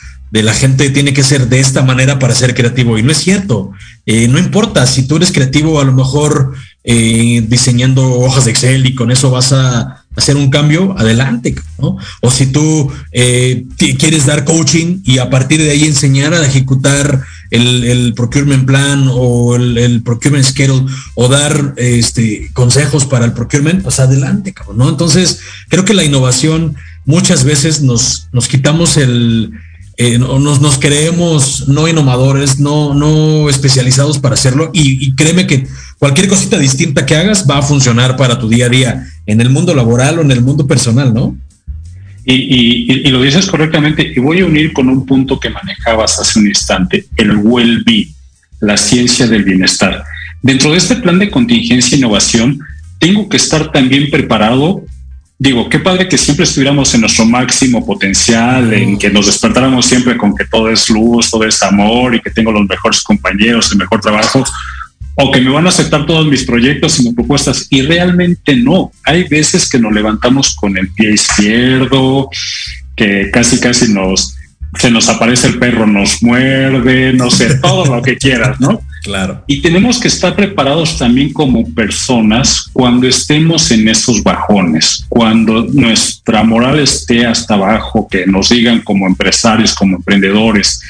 la 0.43 0.55
gente 0.55 0.91
tiene 0.91 1.13
que 1.13 1.23
ser 1.23 1.49
de 1.49 1.61
esta 1.61 1.83
manera 1.83 2.19
para 2.19 2.35
ser 2.35 2.55
creativo. 2.55 2.99
Y 2.99 3.03
no 3.03 3.13
es 3.13 3.19
cierto. 3.19 3.73
Eh, 4.07 4.29
no 4.29 4.39
importa 4.39 4.87
si 4.87 5.07
tú 5.07 5.17
eres 5.17 5.33
creativo, 5.33 5.81
a 5.81 5.85
lo 5.85 5.93
mejor 5.93 6.55
eh, 6.85 7.45
diseñando 7.49 8.21
hojas 8.21 8.45
de 8.45 8.53
Excel 8.53 8.87
y 8.87 8.95
con 8.95 9.11
eso 9.11 9.31
vas 9.31 9.53
a 9.53 10.05
hacer 10.17 10.37
un 10.37 10.51
cambio, 10.51 10.97
adelante. 10.99 11.55
¿no? 11.79 11.97
O 12.21 12.31
si 12.31 12.47
tú 12.47 12.91
eh, 13.13 13.67
quieres 13.99 14.27
dar 14.27 14.45
coaching 14.45 15.01
y 15.05 15.19
a 15.19 15.29
partir 15.29 15.63
de 15.63 15.71
ahí 15.71 15.85
enseñar 15.85 16.33
a 16.35 16.47
ejecutar 16.47 17.23
el, 17.51 18.13
procurement 18.15 18.67
plan 18.67 19.09
o 19.11 19.57
el, 19.57 20.03
procurement 20.03 20.45
schedule 20.45 20.87
o 21.15 21.29
dar 21.29 21.75
este, 21.77 22.51
consejos 22.53 23.05
para 23.05 23.25
el 23.25 23.33
procurement, 23.33 23.83
pues 23.83 24.01
adelante, 24.01 24.55
¿no? 24.75 24.89
Entonces, 24.89 25.41
creo 25.69 25.85
que 25.85 25.95
la 25.95 26.05
innovación 26.05 26.77
muchas 27.05 27.45
veces 27.45 27.83
nos, 27.83 28.29
nos 28.33 28.49
quitamos 28.49 28.97
el, 28.97 29.53
eh, 29.99 30.19
nos, 30.19 30.79
creemos 30.79 31.69
no 31.69 31.89
innovadores, 31.89 32.59
no, 32.59 32.93
no 32.93 33.49
especializados 33.49 34.19
para 34.19 34.35
hacerlo 34.35 34.71
y, 34.75 35.15
créeme 35.15 35.47
que 35.47 35.67
cualquier 35.99 36.29
cosita 36.29 36.59
distinta 36.59 37.07
que 37.07 37.17
hagas 37.17 37.47
va 37.49 37.59
a 37.59 37.63
funcionar 37.63 38.17
para 38.17 38.39
tu 38.39 38.49
día 38.49 38.67
a 38.67 38.69
día, 38.69 39.07
en 39.25 39.41
el 39.41 39.49
mundo 39.49 39.75
laboral 39.75 40.19
o 40.19 40.23
en 40.23 40.31
el 40.31 40.43
mundo 40.43 40.67
personal, 40.67 41.15
¿no? 41.15 41.37
Y, 42.27 43.09
lo 43.09 43.23
dices 43.23 43.47
correctamente 43.47 44.13
y 44.15 44.21
voy 44.21 44.41
a 44.41 44.47
unir 44.47 44.73
con 44.75 44.89
un 44.89 45.07
punto 45.07 45.41
que 45.41 45.49
manejabas 45.49 46.19
hace 46.19 46.41
un 46.41 46.49
instante, 46.49 47.07
el 47.17 47.37
well-being, 47.37 48.13
la 48.61 48.77
ciencia 48.77 49.27
del 49.27 49.45
bienestar. 49.45 50.05
Dentro 50.43 50.73
de 50.73 50.79
este 50.79 50.97
plan 50.97 51.19
de 51.19 51.31
contingencia 51.31 51.95
e 51.95 51.99
innovación, 51.99 52.59
tengo 52.99 53.29
que 53.29 53.39
estar 53.39 53.73
también 53.73 54.11
preparado 54.11 54.83
digo, 55.39 55.69
qué 55.69 55.79
padre 55.79 56.09
que 56.09 56.19
siempre 56.19 56.45
estuviéramos 56.45 56.95
en 56.95 57.03
nuestro 57.03 57.27
máximo 57.27 57.85
potencial, 57.85 58.73
en 58.73 58.99
que 58.99 59.11
nos 59.11 59.27
despertáramos 59.27 59.87
siempre 59.87 60.17
con 60.17 60.35
que 60.35 60.45
todo 60.47 60.71
es 60.71 60.89
luz, 60.89 61.31
todo 61.31 61.45
es 61.45 61.63
amor 61.63 62.15
y 62.15 62.21
que 62.21 62.31
tengo 62.31 62.53
los 62.53 62.67
mejores 62.67 63.03
compañeros, 63.03 63.71
el 63.73 63.79
mejor 63.79 64.01
trabajo, 64.01 64.45
o 65.15 65.31
que 65.31 65.41
me 65.41 65.51
van 65.51 65.67
a 65.67 65.71
aceptar 65.71 66.07
todos 66.07 66.27
mis 66.27 66.45
proyectos 66.45 66.99
y 66.99 67.05
mis 67.05 67.15
propuestas. 67.15 67.67
Y 67.71 67.83
realmente 67.83 68.57
no. 68.57 68.93
Hay 69.05 69.25
veces 69.25 69.69
que 69.69 69.79
nos 69.79 69.93
levantamos 69.93 70.55
con 70.55 70.77
el 70.77 70.91
pie 70.93 71.13
izquierdo, 71.13 72.29
que 72.95 73.31
casi, 73.31 73.61
casi 73.61 73.93
nos, 73.93 74.37
se 74.79 74.91
nos 74.91 75.09
aparece 75.09 75.49
el 75.49 75.59
perro, 75.59 75.87
nos 75.87 76.23
muerde, 76.23 77.13
no 77.13 77.31
sé, 77.31 77.57
todo 77.57 77.97
lo 77.97 78.03
que 78.03 78.17
quieras, 78.17 78.61
¿no? 78.61 78.81
Claro. 79.07 79.45
Y 79.47 79.63
tenemos 79.63 80.01
que 80.01 80.09
estar 80.09 80.35
preparados 80.35 80.99
también 80.99 81.33
como 81.33 81.65
personas 81.75 82.69
cuando 82.73 83.07
estemos 83.07 83.71
en 83.71 83.87
esos 83.87 84.21
bajones, 84.21 85.07
cuando 85.09 85.63
nuestra 85.63 86.43
moral 86.43 86.81
esté 86.81 87.25
hasta 87.25 87.55
abajo, 87.55 88.09
que 88.11 88.27
nos 88.27 88.49
digan 88.49 88.81
como 88.81 89.07
empresarios, 89.07 89.77
como 89.77 89.99
emprendedores, 89.99 90.83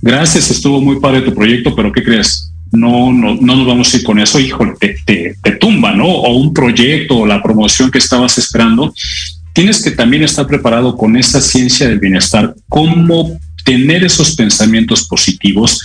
gracias, 0.00 0.48
estuvo 0.52 0.80
muy 0.80 1.00
padre 1.00 1.22
tu 1.22 1.34
proyecto, 1.34 1.74
pero 1.74 1.90
¿qué 1.90 2.04
crees? 2.04 2.52
No, 2.70 3.12
no, 3.12 3.34
no 3.34 3.56
nos 3.56 3.66
vamos 3.66 3.92
a 3.92 3.96
ir 3.96 4.04
con 4.04 4.20
eso, 4.20 4.38
híjole, 4.38 4.74
te, 4.78 4.94
te, 5.04 5.34
te 5.42 5.50
tumba, 5.56 5.90
¿no? 5.90 6.06
O 6.06 6.36
un 6.36 6.54
proyecto 6.54 7.18
o 7.18 7.26
la 7.26 7.42
promoción 7.42 7.90
que 7.90 7.98
estabas 7.98 8.38
esperando. 8.38 8.94
Tienes 9.52 9.82
que 9.82 9.90
también 9.90 10.22
estar 10.22 10.46
preparado 10.46 10.96
con 10.96 11.16
esa 11.16 11.40
ciencia 11.40 11.88
del 11.88 11.98
bienestar, 11.98 12.54
cómo 12.68 13.36
tener 13.64 14.04
esos 14.04 14.36
pensamientos 14.36 15.08
positivos, 15.08 15.80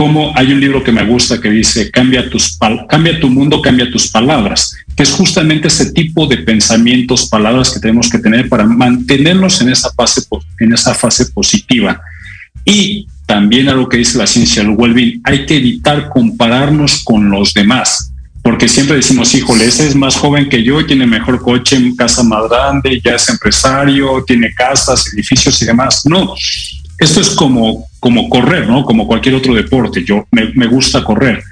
como 0.00 0.32
hay 0.34 0.50
un 0.50 0.60
libro 0.62 0.82
que 0.82 0.92
me 0.92 1.04
gusta 1.04 1.38
que 1.42 1.50
dice 1.50 1.90
cambia 1.90 2.30
tus 2.30 2.56
cambia 2.88 3.20
tu 3.20 3.28
mundo, 3.28 3.60
cambia 3.60 3.90
tus 3.90 4.08
palabras, 4.10 4.74
que 4.96 5.02
es 5.02 5.10
justamente 5.10 5.68
ese 5.68 5.92
tipo 5.92 6.26
de 6.26 6.38
pensamientos, 6.38 7.28
palabras 7.28 7.68
que 7.68 7.80
tenemos 7.80 8.08
que 8.08 8.16
tener 8.16 8.48
para 8.48 8.64
mantenernos 8.64 9.60
en 9.60 9.68
esa 9.68 9.92
fase 9.92 10.22
en 10.58 10.72
esa 10.72 10.94
fase 10.94 11.26
positiva. 11.26 12.00
Y 12.64 13.08
también 13.26 13.68
algo 13.68 13.90
que 13.90 13.98
dice 13.98 14.16
la 14.16 14.26
ciencia 14.26 14.62
del 14.62 14.70
well 14.74 15.20
hay 15.22 15.44
que 15.44 15.56
evitar 15.58 16.08
compararnos 16.08 17.04
con 17.04 17.28
los 17.28 17.52
demás, 17.52 18.10
porque 18.42 18.70
siempre 18.70 18.96
decimos, 18.96 19.34
híjole, 19.34 19.66
ese 19.66 19.86
es 19.86 19.94
más 19.94 20.16
joven 20.16 20.48
que 20.48 20.62
yo, 20.62 20.86
tiene 20.86 21.06
mejor 21.06 21.42
coche, 21.42 21.76
casa 21.94 22.22
más 22.22 22.48
grande, 22.48 23.02
ya 23.04 23.16
es 23.16 23.28
empresario, 23.28 24.24
tiene 24.26 24.50
casas, 24.54 25.12
edificios 25.12 25.60
y 25.60 25.66
demás. 25.66 26.06
No, 26.06 26.34
esto 26.98 27.20
es 27.20 27.28
como, 27.28 27.89
como 28.00 28.28
correr, 28.28 28.66
¿no? 28.66 28.84
Como 28.84 29.06
cualquier 29.06 29.36
otro 29.36 29.54
deporte. 29.54 30.02
Yo 30.04 30.26
me, 30.32 30.66
gusta 30.66 31.04
correr. 31.04 31.42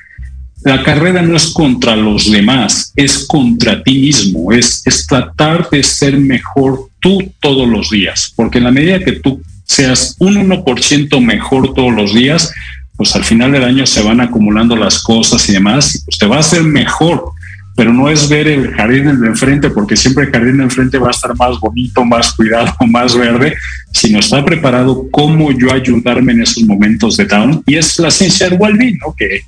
La 0.65 0.83
carrera 0.83 1.23
no 1.23 1.37
es 1.37 1.49
contra 1.49 1.95
los 1.95 2.31
demás, 2.31 2.93
es 2.97 3.27
contra 3.29 3.81
ti 3.83 3.99
mismo, 3.99 4.53
es, 4.53 4.83
es 4.85 5.07
tratar 5.07 5.71
de 5.71 5.83
ser 5.85 6.19
mejor 6.19 6.89
tú 6.99 7.33
todos 7.41 7.69
los 7.69 7.91
días, 7.91 8.33
porque 8.35 8.59
en 8.59 8.65
la 8.65 8.73
medida 8.73 8.99
que 8.99 9.13
tú 9.13 9.41
seas 9.65 10.17
un 10.19 10.35
1% 10.35 11.21
mejor 11.21 11.75
todos 11.75 11.93
los 11.93 12.13
días, 12.13 12.53
pues 12.97 13.15
al 13.15 13.23
final 13.23 13.53
del 13.53 13.63
año 13.63 13.87
se 13.87 14.03
van 14.03 14.21
acumulando 14.21 14.75
las 14.75 15.01
cosas 15.01 15.49
y 15.49 15.53
demás, 15.53 15.95
y 15.95 16.05
pues 16.05 16.19
te 16.19 16.27
va 16.27 16.37
a 16.39 16.41
hacer 16.41 16.65
mejor 16.65 17.31
pero 17.79 17.93
no 17.93 18.11
es 18.11 18.29
ver 18.29 18.49
el 18.49 18.75
jardín 18.75 19.21
de 19.21 19.29
enfrente, 19.29 19.71
porque 19.71 19.97
siempre 19.97 20.25
el 20.25 20.33
jardín 20.33 20.57
de 20.57 20.65
enfrente 20.65 20.99
va 20.99 21.07
a 21.07 21.11
estar 21.13 21.33
más 21.37 21.61
bonito, 21.61 22.05
más 22.05 22.33
cuidado, 22.33 22.75
más 22.89 23.17
verde, 23.17 23.55
sino 23.93 24.19
estar 24.19 24.45
preparado 24.45 25.07
cómo 25.13 25.53
yo 25.53 25.73
ayudarme 25.73 26.33
en 26.33 26.43
esos 26.43 26.65
momentos 26.65 27.17
de 27.17 27.27
down. 27.27 27.63
Y 27.67 27.77
es 27.77 27.97
la 28.01 28.11
ciencia 28.11 28.51
del 28.51 28.59
well-being, 28.59 28.99
¿no? 28.99 29.15
que 29.17 29.43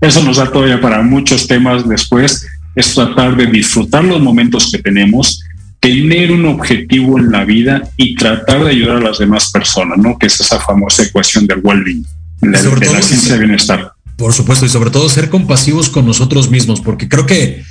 eso 0.00 0.20
nos 0.24 0.38
da 0.38 0.50
todavía 0.50 0.80
para 0.80 1.00
muchos 1.00 1.46
temas 1.46 1.88
después, 1.88 2.44
es 2.74 2.92
tratar 2.92 3.36
de 3.36 3.46
disfrutar 3.46 4.02
los 4.02 4.20
momentos 4.20 4.68
que 4.72 4.78
tenemos, 4.78 5.44
tener 5.78 6.32
un 6.32 6.44
objetivo 6.46 7.20
en 7.20 7.30
la 7.30 7.44
vida 7.44 7.88
y 7.96 8.16
tratar 8.16 8.64
de 8.64 8.70
ayudar 8.70 8.96
a 8.96 9.00
las 9.00 9.18
demás 9.18 9.52
personas, 9.52 9.96
¿no? 9.98 10.18
que 10.18 10.26
es 10.26 10.40
esa 10.40 10.58
famosa 10.58 11.04
ecuación 11.04 11.46
del 11.46 11.60
well-being, 11.62 12.04
de, 12.40 12.48
de 12.50 12.92
la 12.92 13.00
ciencia 13.00 13.34
del 13.34 13.42
bienestar. 13.42 13.92
Por 14.16 14.32
supuesto, 14.32 14.66
y 14.66 14.70
sobre 14.70 14.90
todo 14.90 15.08
ser 15.08 15.30
compasivos 15.30 15.88
con 15.88 16.04
nosotros 16.04 16.50
mismos, 16.50 16.80
porque 16.80 17.08
creo 17.08 17.26
que 17.26 17.62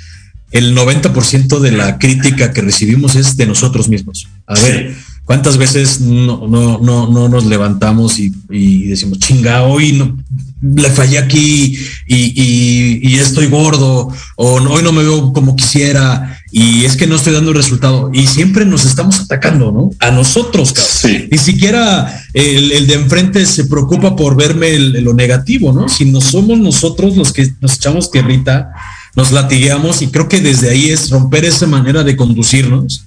el 0.50 0.76
90% 0.76 1.58
de 1.60 1.72
la 1.72 1.98
crítica 1.98 2.52
que 2.52 2.62
recibimos 2.62 3.16
es 3.16 3.36
de 3.36 3.46
nosotros 3.46 3.88
mismos. 3.88 4.28
A 4.46 4.54
ver, 4.60 4.94
¿cuántas 5.24 5.56
veces 5.56 6.00
no, 6.00 6.46
no, 6.46 6.78
no, 6.78 7.08
no 7.08 7.28
nos 7.28 7.46
levantamos 7.46 8.18
y, 8.18 8.86
decimos, 8.86 9.18
chinga, 9.18 9.64
hoy 9.64 9.92
no, 9.92 10.16
le 10.62 10.88
fallé 10.90 11.18
aquí 11.18 11.76
y, 12.06 13.16
estoy 13.18 13.46
gordo, 13.46 14.08
o 14.36 14.52
hoy 14.54 14.82
no 14.82 14.92
me 14.92 15.02
veo 15.02 15.32
como 15.32 15.56
quisiera, 15.56 16.40
y 16.52 16.84
es 16.84 16.96
que 16.96 17.06
no 17.06 17.16
estoy 17.16 17.34
dando 17.34 17.50
el 17.50 17.56
resultado. 17.56 18.10
Y 18.12 18.26
siempre 18.28 18.64
nos 18.64 18.84
estamos 18.84 19.20
atacando, 19.20 19.72
¿no? 19.72 19.90
A 19.98 20.10
nosotros, 20.10 20.72
cabrón. 20.72 21.28
Ni 21.30 21.38
siquiera 21.38 22.24
el, 22.32 22.86
de 22.86 22.94
enfrente 22.94 23.44
se 23.46 23.64
preocupa 23.64 24.14
por 24.14 24.36
verme 24.36 24.78
lo 24.78 25.12
negativo, 25.12 25.72
¿no? 25.72 25.88
Si 25.88 26.04
no 26.04 26.20
somos 26.20 26.58
nosotros 26.58 27.16
los 27.16 27.32
que 27.32 27.52
nos 27.60 27.74
echamos 27.74 28.10
tierrita 28.10 28.70
nos 29.16 29.32
latigueamos 29.32 30.02
y 30.02 30.08
creo 30.08 30.28
que 30.28 30.40
desde 30.40 30.70
ahí 30.70 30.90
es 30.90 31.10
romper 31.10 31.44
esa 31.44 31.66
manera 31.66 32.04
de 32.04 32.16
conducirnos 32.16 33.06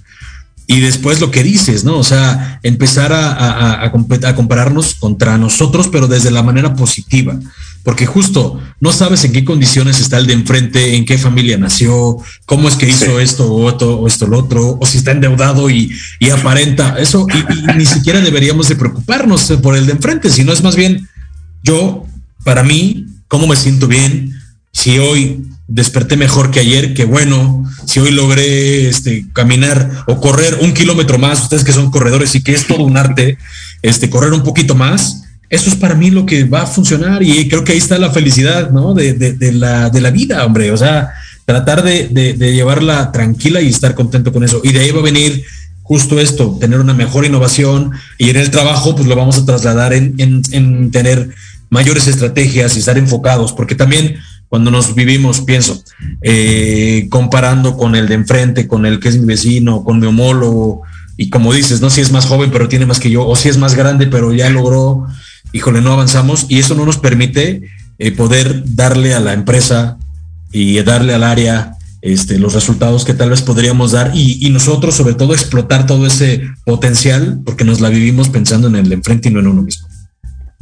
y 0.70 0.78
después 0.78 1.20
lo 1.20 1.32
que 1.32 1.42
dices, 1.42 1.82
¿no? 1.82 1.98
O 1.98 2.04
sea, 2.04 2.60
empezar 2.62 3.12
a, 3.12 3.82
a, 3.82 4.34
compararnos 4.36 4.94
contra 4.94 5.36
nosotros, 5.36 5.88
pero 5.90 6.06
desde 6.06 6.30
la 6.30 6.44
manera 6.44 6.76
positiva. 6.76 7.40
Porque 7.82 8.06
justo 8.06 8.60
no 8.78 8.92
sabes 8.92 9.24
en 9.24 9.32
qué 9.32 9.44
condiciones 9.44 9.98
está 9.98 10.18
el 10.18 10.28
de 10.28 10.34
enfrente, 10.34 10.94
en 10.94 11.06
qué 11.06 11.18
familia 11.18 11.58
nació, 11.58 12.18
cómo 12.46 12.68
es 12.68 12.76
que 12.76 12.88
hizo 12.88 13.18
esto 13.18 13.52
o, 13.52 13.68
esto 13.68 13.98
o 13.98 14.06
esto 14.06 14.28
lo 14.28 14.38
otro, 14.38 14.78
o 14.80 14.86
si 14.86 14.98
está 14.98 15.10
endeudado 15.10 15.68
y, 15.70 15.90
aparenta 16.32 16.96
eso. 17.00 17.26
Y, 17.34 17.76
ni 17.76 17.84
siquiera 17.84 18.20
deberíamos 18.20 18.68
de 18.68 18.76
preocuparnos 18.76 19.50
por 19.60 19.76
el 19.76 19.86
de 19.86 19.92
enfrente, 19.94 20.30
sino 20.30 20.52
es 20.52 20.62
más 20.62 20.76
bien 20.76 21.08
yo, 21.64 22.06
para 22.44 22.62
mí, 22.62 23.06
cómo 23.26 23.48
me 23.48 23.56
siento 23.56 23.88
bien, 23.88 24.40
si 24.72 25.00
hoy 25.00 25.42
desperté 25.70 26.16
mejor 26.16 26.50
que 26.50 26.60
ayer, 26.60 26.94
que 26.94 27.04
bueno, 27.04 27.64
si 27.86 28.00
hoy 28.00 28.10
logré 28.10 28.88
este, 28.88 29.24
caminar 29.32 30.04
o 30.08 30.20
correr 30.20 30.58
un 30.60 30.74
kilómetro 30.74 31.18
más, 31.18 31.42
ustedes 31.42 31.64
que 31.64 31.72
son 31.72 31.90
corredores 31.90 32.34
y 32.34 32.42
que 32.42 32.52
es 32.52 32.66
todo 32.66 32.82
un 32.82 32.96
arte, 32.96 33.38
este, 33.80 34.10
correr 34.10 34.32
un 34.32 34.42
poquito 34.42 34.74
más, 34.74 35.22
eso 35.48 35.70
es 35.70 35.76
para 35.76 35.94
mí 35.94 36.10
lo 36.10 36.26
que 36.26 36.44
va 36.44 36.62
a 36.62 36.66
funcionar 36.66 37.22
y 37.22 37.48
creo 37.48 37.64
que 37.64 37.72
ahí 37.72 37.78
está 37.78 37.98
la 37.98 38.10
felicidad, 38.10 38.70
¿no? 38.70 38.94
De, 38.94 39.14
de, 39.14 39.52
la, 39.52 39.90
de 39.90 40.00
la 40.00 40.10
vida, 40.10 40.44
hombre, 40.44 40.72
o 40.72 40.76
sea, 40.76 41.10
tratar 41.44 41.82
de, 41.84 42.08
de, 42.08 42.52
llevarla 42.52 43.10
tranquila 43.12 43.60
y 43.60 43.68
estar 43.68 43.94
contento 43.94 44.32
con 44.32 44.42
eso. 44.42 44.60
Y 44.64 44.72
de 44.72 44.80
ahí 44.80 44.90
va 44.90 45.00
a 45.00 45.04
venir 45.04 45.44
justo 45.82 46.20
esto, 46.20 46.56
tener 46.60 46.80
una 46.80 46.94
mejor 46.94 47.24
innovación 47.24 47.92
y 48.18 48.30
en 48.30 48.36
el 48.36 48.50
trabajo 48.50 48.94
pues 48.94 49.08
lo 49.08 49.16
vamos 49.16 49.38
a 49.38 49.44
trasladar 49.44 49.92
en 49.92 50.90
tener 50.90 51.30
mayores 51.70 52.08
estrategias 52.08 52.76
y 52.76 52.80
estar 52.80 52.98
enfocados, 52.98 53.52
porque 53.52 53.76
también 53.76 54.16
cuando 54.50 54.72
nos 54.72 54.96
vivimos, 54.96 55.42
pienso, 55.42 55.80
eh, 56.22 57.06
comparando 57.08 57.76
con 57.76 57.94
el 57.94 58.08
de 58.08 58.14
enfrente, 58.14 58.66
con 58.66 58.84
el 58.84 58.98
que 58.98 59.08
es 59.08 59.16
mi 59.16 59.24
vecino, 59.24 59.84
con 59.84 60.00
mi 60.00 60.08
homólogo, 60.08 60.82
y 61.16 61.30
como 61.30 61.54
dices, 61.54 61.80
no 61.80 61.88
si 61.88 62.00
es 62.00 62.10
más 62.10 62.26
joven 62.26 62.50
pero 62.50 62.68
tiene 62.68 62.84
más 62.84 62.98
que 62.98 63.10
yo, 63.10 63.24
o 63.24 63.36
si 63.36 63.48
es 63.48 63.58
más 63.58 63.76
grande 63.76 64.08
pero 64.08 64.34
ya 64.34 64.50
logró, 64.50 65.06
híjole, 65.52 65.80
no 65.80 65.92
avanzamos, 65.92 66.46
y 66.48 66.58
eso 66.58 66.74
no 66.74 66.84
nos 66.84 66.98
permite 66.98 67.62
eh, 68.00 68.10
poder 68.10 68.64
darle 68.74 69.14
a 69.14 69.20
la 69.20 69.34
empresa 69.34 69.98
y 70.50 70.82
darle 70.82 71.14
al 71.14 71.22
área 71.22 71.76
este, 72.02 72.40
los 72.40 72.52
resultados 72.52 73.04
que 73.04 73.14
tal 73.14 73.30
vez 73.30 73.42
podríamos 73.42 73.92
dar 73.92 74.10
y, 74.14 74.44
y, 74.44 74.50
nosotros 74.50 74.96
sobre 74.96 75.14
todo 75.14 75.32
explotar 75.32 75.86
todo 75.86 76.08
ese 76.08 76.42
potencial 76.64 77.40
porque 77.44 77.62
nos 77.62 77.80
la 77.80 77.88
vivimos 77.88 78.30
pensando 78.30 78.66
en 78.66 78.74
el 78.74 78.88
de 78.88 78.96
enfrente 78.96 79.28
y 79.28 79.32
no 79.32 79.38
en 79.38 79.46
uno 79.46 79.62
mismo. 79.62 79.89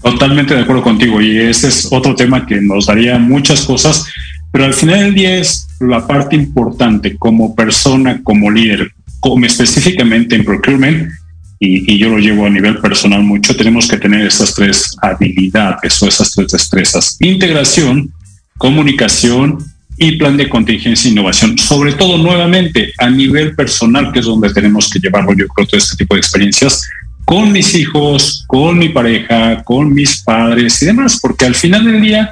Totalmente 0.02 0.54
de 0.54 0.60
acuerdo 0.60 0.82
contigo 0.82 1.20
y 1.20 1.38
ese 1.38 1.68
es 1.68 1.88
otro 1.90 2.14
tema 2.14 2.46
que 2.46 2.60
nos 2.60 2.86
daría 2.86 3.18
muchas 3.18 3.62
cosas, 3.62 4.04
pero 4.52 4.64
al 4.64 4.74
final 4.74 5.00
del 5.00 5.14
día 5.14 5.36
es 5.36 5.68
la 5.80 6.06
parte 6.06 6.36
importante 6.36 7.16
como 7.16 7.54
persona, 7.54 8.20
como 8.22 8.50
líder, 8.50 8.92
como 9.20 9.44
específicamente 9.44 10.36
en 10.36 10.44
procurement, 10.44 11.10
y, 11.60 11.92
y, 11.92 11.98
yo 11.98 12.08
lo 12.08 12.18
llevo 12.18 12.46
a 12.46 12.50
nivel 12.50 12.78
personal 12.78 13.24
mucho, 13.24 13.56
tenemos 13.56 13.88
que 13.88 13.96
tener 13.96 14.24
esas 14.24 14.54
tres 14.54 14.96
habilidades 15.02 16.00
o 16.00 16.06
esas 16.06 16.30
tres 16.30 16.52
destrezas. 16.52 17.16
Integración, 17.18 18.12
comunicación 18.58 19.58
y 19.96 20.16
plan 20.16 20.36
de 20.36 20.48
contingencia 20.48 21.08
e 21.08 21.12
innovación. 21.12 21.58
Sobre 21.58 21.94
todo 21.94 22.16
nuevamente 22.16 22.92
a 22.98 23.10
nivel 23.10 23.56
personal, 23.56 24.12
que 24.12 24.20
es 24.20 24.26
donde 24.26 24.52
tenemos 24.52 24.88
que 24.88 25.00
llevarlo, 25.00 25.34
yo 25.36 25.48
creo, 25.48 25.66
todo 25.66 25.78
este 25.78 25.96
tipo 25.96 26.14
de 26.14 26.20
experiencias 26.20 26.88
con 27.28 27.52
mis 27.52 27.74
hijos, 27.74 28.42
con 28.46 28.78
mi 28.78 28.88
pareja, 28.88 29.62
con 29.62 29.92
mis 29.92 30.22
padres 30.22 30.80
y 30.80 30.86
demás, 30.86 31.18
porque 31.20 31.44
al 31.44 31.54
final 31.54 31.84
del 31.84 32.00
día, 32.00 32.30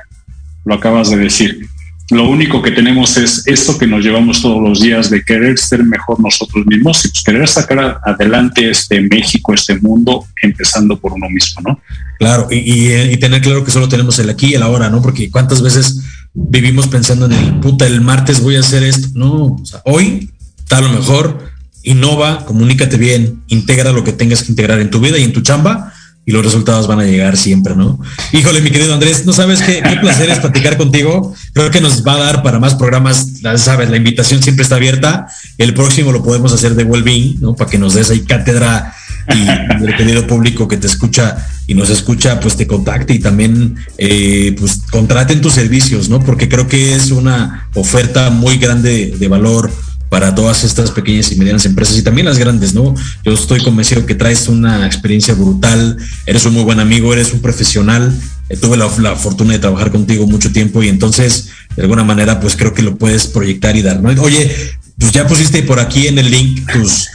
lo 0.65 0.75
acabas 0.75 1.11
de 1.11 1.19
decir, 1.19 1.69
lo 2.09 2.27
único 2.27 2.63
que 2.63 2.71
tenemos 2.71 3.19
es 3.19 3.47
esto 3.47 3.77
que 3.77 3.87
nos 3.87 4.03
llevamos 4.03 4.41
todos 4.41 4.63
los 4.67 4.81
días 4.81 5.11
de 5.11 5.23
querer 5.23 5.59
ser 5.59 5.85
mejor 5.85 6.19
nosotros 6.19 6.65
mismos 6.65 7.05
y 7.05 7.11
pues 7.11 7.23
querer 7.23 7.47
sacar 7.47 7.99
adelante 8.07 8.71
este 8.71 9.03
México, 9.03 9.53
este 9.53 9.79
mundo, 9.79 10.25
empezando 10.41 10.99
por 10.99 11.13
uno 11.13 11.29
mismo, 11.29 11.61
¿no? 11.61 11.79
Claro, 12.19 12.49
y, 12.51 13.15
tener 13.19 13.43
claro 13.43 13.65
que 13.65 13.73
solo 13.73 13.91
tenemos 13.91 14.19
el 14.19 14.31
aquí 14.31 14.53
y 14.53 14.55
el 14.55 14.63
ahora, 14.63 14.89
¿no? 14.89 15.03
Porque 15.03 15.31
cuántas 15.31 15.61
veces 15.61 16.01
vivimos 16.33 16.87
pensando 16.87 17.27
en 17.27 17.33
el 17.33 17.61
puta, 17.61 17.87
el 17.87 18.01
martes 18.01 18.41
voy 18.41 18.57
a 18.57 18.61
hacer 18.61 18.83
esto. 18.83 19.09
No, 19.13 19.63
hoy 19.85 20.31
está 20.57 20.81
lo 20.81 20.89
mejor, 20.89 21.55
innova, 21.87 22.45
comunícate 22.45 22.99
bien, 22.99 23.43
integra 23.47 23.93
lo 23.93 24.05
que 24.05 24.13
tengas 24.13 24.43
que 24.43 24.53
integrar 24.53 24.81
en 24.81 24.91
tu 24.91 25.01
vida 25.01 25.19
y 25.19 25.23
en 25.23 25.33
tu 25.33 25.41
chamba 25.41 25.95
y 26.29 26.33
los 26.33 26.45
resultados 26.45 26.89
van 26.89 26.99
a 26.99 27.05
llegar 27.05 27.37
siempre, 27.37 27.77
¿no? 27.77 28.01
Híjole, 28.33 28.61
mi 28.61 28.71
querido 28.71 28.93
Andrés, 28.93 29.25
no 29.25 29.33
sabes 29.33 29.63
qué, 29.63 29.81
placer 30.01 30.29
es 30.29 30.41
platicar 30.41 30.77
contigo. 30.77 31.33
Creo 31.53 31.71
que 31.71 31.81
nos 31.81 32.05
va 32.05 32.15
a 32.15 32.19
dar 32.19 32.43
para 32.43 32.59
más 32.59 32.75
programas, 32.75 33.35
sabes, 33.59 33.89
la 33.91 33.97
invitación 33.97 34.43
siempre 34.43 34.65
está 34.65 34.75
abierta. 34.75 35.29
El 35.57 35.73
próximo 35.73 36.11
lo 36.11 36.25
podemos 36.25 36.53
hacer 36.53 36.75
de 36.75 36.83
Wellbeing, 36.83 37.41
¿no? 37.41 37.55
Para 37.55 37.71
que 37.71 37.79
nos 37.79 37.95
des 37.95 38.11
ahí 38.11 38.23
cátedra 38.23 38.93
y 39.33 39.85
el 39.85 39.97
querido 39.97 40.27
público 40.27 40.67
que 40.67 40.77
te 40.77 40.89
escucha 40.89 41.47
y 41.69 41.75
nos 41.75 41.91
escucha, 41.91 42.41
pues 42.41 42.57
te 42.57 42.67
contacte 42.67 43.15
y 43.15 43.21
también, 43.21 43.77
eh, 43.97 44.57
pues 44.59 44.81
contraten 44.91 45.41
tus 45.41 45.53
servicios, 45.53 46.09
¿no? 46.09 46.19
Porque 46.19 46.49
creo 46.49 46.67
que 46.67 46.97
es 46.97 47.13
una 47.13 47.69
oferta 47.75 48.31
muy 48.31 48.59
grande 48.59 49.15
de 49.17 49.29
valor 49.29 49.71
para 50.09 50.35
todas 50.35 50.65
estas 50.65 50.91
pequeñas 50.91 51.33
y 51.33 51.37
medianas 51.37 51.65
empresas 51.65 51.97
y 51.99 52.03
también 52.03 52.27
las 52.27 52.39
grandes, 52.39 52.75
¿no? 52.75 52.95
Yo 53.25 53.33
estoy 53.33 53.63
convencido 53.63 54.07
que 54.07 54.15
traes 54.15 54.49
una 54.49 54.87
experiencia 54.87 55.35
brutal, 55.35 55.97
eres 56.27 56.45
un 56.47 56.55
muy 56.55 56.63
buen 56.63 56.81
amigo, 56.81 57.13
eres 57.13 57.33
un 57.33 57.41
profesional, 57.41 58.17
eh, 58.49 58.57
tuve 58.57 58.77
la, 58.77 58.89
fortuna 59.17 59.55
de 59.55 59.59
trabajar 59.59 59.91
contigo 59.91 60.27
mucho 60.27 60.53
tiempo 60.53 60.83
y 60.83 60.89
entonces, 60.89 61.49
de 61.75 61.83
alguna 61.83 62.05
manera, 62.05 62.41
pues 62.41 62.57
creo 62.57 62.73
que 62.73 62.83
lo 62.83 62.97
puedes 62.97 63.27
proyectar 63.27 63.77
y 63.77 63.83
dar, 63.83 64.01
¿no? 64.01 64.11
Oye, 64.23 64.55
pues 64.99 65.13
ya 65.13 65.27
pusiste 65.27 65.63
por 65.63 65.81
aquí 65.81 66.07
en 66.07 66.19
el 66.19 66.31
link 66.31 66.71
tus, 66.73 67.09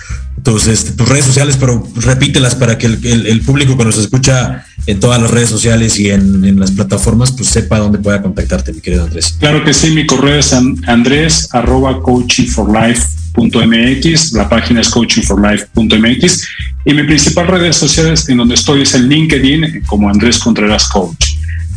tus, 0.44 0.68
este, 0.68 0.92
tus 0.92 1.08
redes 1.08 1.24
sociales, 1.26 1.56
pero 1.60 1.88
repítelas 1.96 2.56
para 2.56 2.78
que 2.78 2.88
el, 2.88 3.42
público 3.42 3.78
que 3.78 3.86
nos 3.86 3.98
escucha 3.98 4.66
en 4.88 5.00
todas 5.00 5.22
las 5.22 5.30
redes 5.32 5.50
sociales 5.50 6.00
y 6.00 6.10
en, 6.10 6.60
las 6.60 6.72
plataformas, 6.72 7.32
pues 7.32 7.50
sepa 7.50 7.80
dónde 7.80 8.00
pueda 8.00 8.22
contactarte, 8.22 8.74
mi 8.74 8.82
querido 8.82 9.04
Andrés. 9.04 9.36
Claro 9.40 9.64
que 9.64 9.74
sí, 9.74 9.92
mi 9.92 10.06
correo 10.06 10.40
es 10.40 10.54
andrés 10.54 11.48
arroba 11.54 12.02
coachingforlife.mx, 12.02 14.34
la 14.34 14.50
página 14.50 14.82
es 14.82 14.90
coachingforlife.mx 14.90 16.48
y 16.86 16.94
mi 16.94 17.04
principal 17.04 17.48
redes 17.48 17.76
sociales 17.76 18.28
en 18.30 18.38
donde 18.38 18.56
estoy 18.56 18.82
es 18.82 18.96
el 18.96 19.08
LinkedIn 19.08 19.84
como 19.86 20.10
Andrés 20.10 20.40
Contreras 20.40 20.88
Coach 20.88 21.31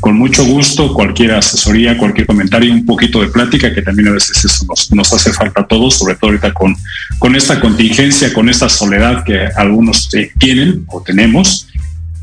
con 0.05 0.19
mucho 0.19 0.45
gusto 0.45 0.93
cualquier 0.93 1.33
asesoría, 1.33 1.97
cualquier 1.97 2.27
comentario, 2.27 2.71
un 2.71 2.85
poquito 2.85 3.23
de 3.23 3.29
plática, 3.29 3.73
que 3.73 3.81
también 3.81 4.09
a 4.09 4.13
veces 4.13 4.45
eso 4.45 4.67
nos, 4.95 5.13
hace 5.15 5.33
falta 5.33 5.63
a 5.63 5.67
todos, 5.67 5.95
sobre 5.97 6.15
todo 6.17 6.29
ahorita 6.29 6.53
con, 6.53 6.77
con 7.19 7.35
esta 7.35 7.59
contingencia, 7.59 8.31
con 8.35 8.51
esta 8.51 8.69
soledad 8.69 9.25
que 9.25 9.49
algunos 9.57 10.13
eh, 10.13 10.31
tienen 10.39 10.85
o 10.89 11.01
tenemos. 11.01 11.69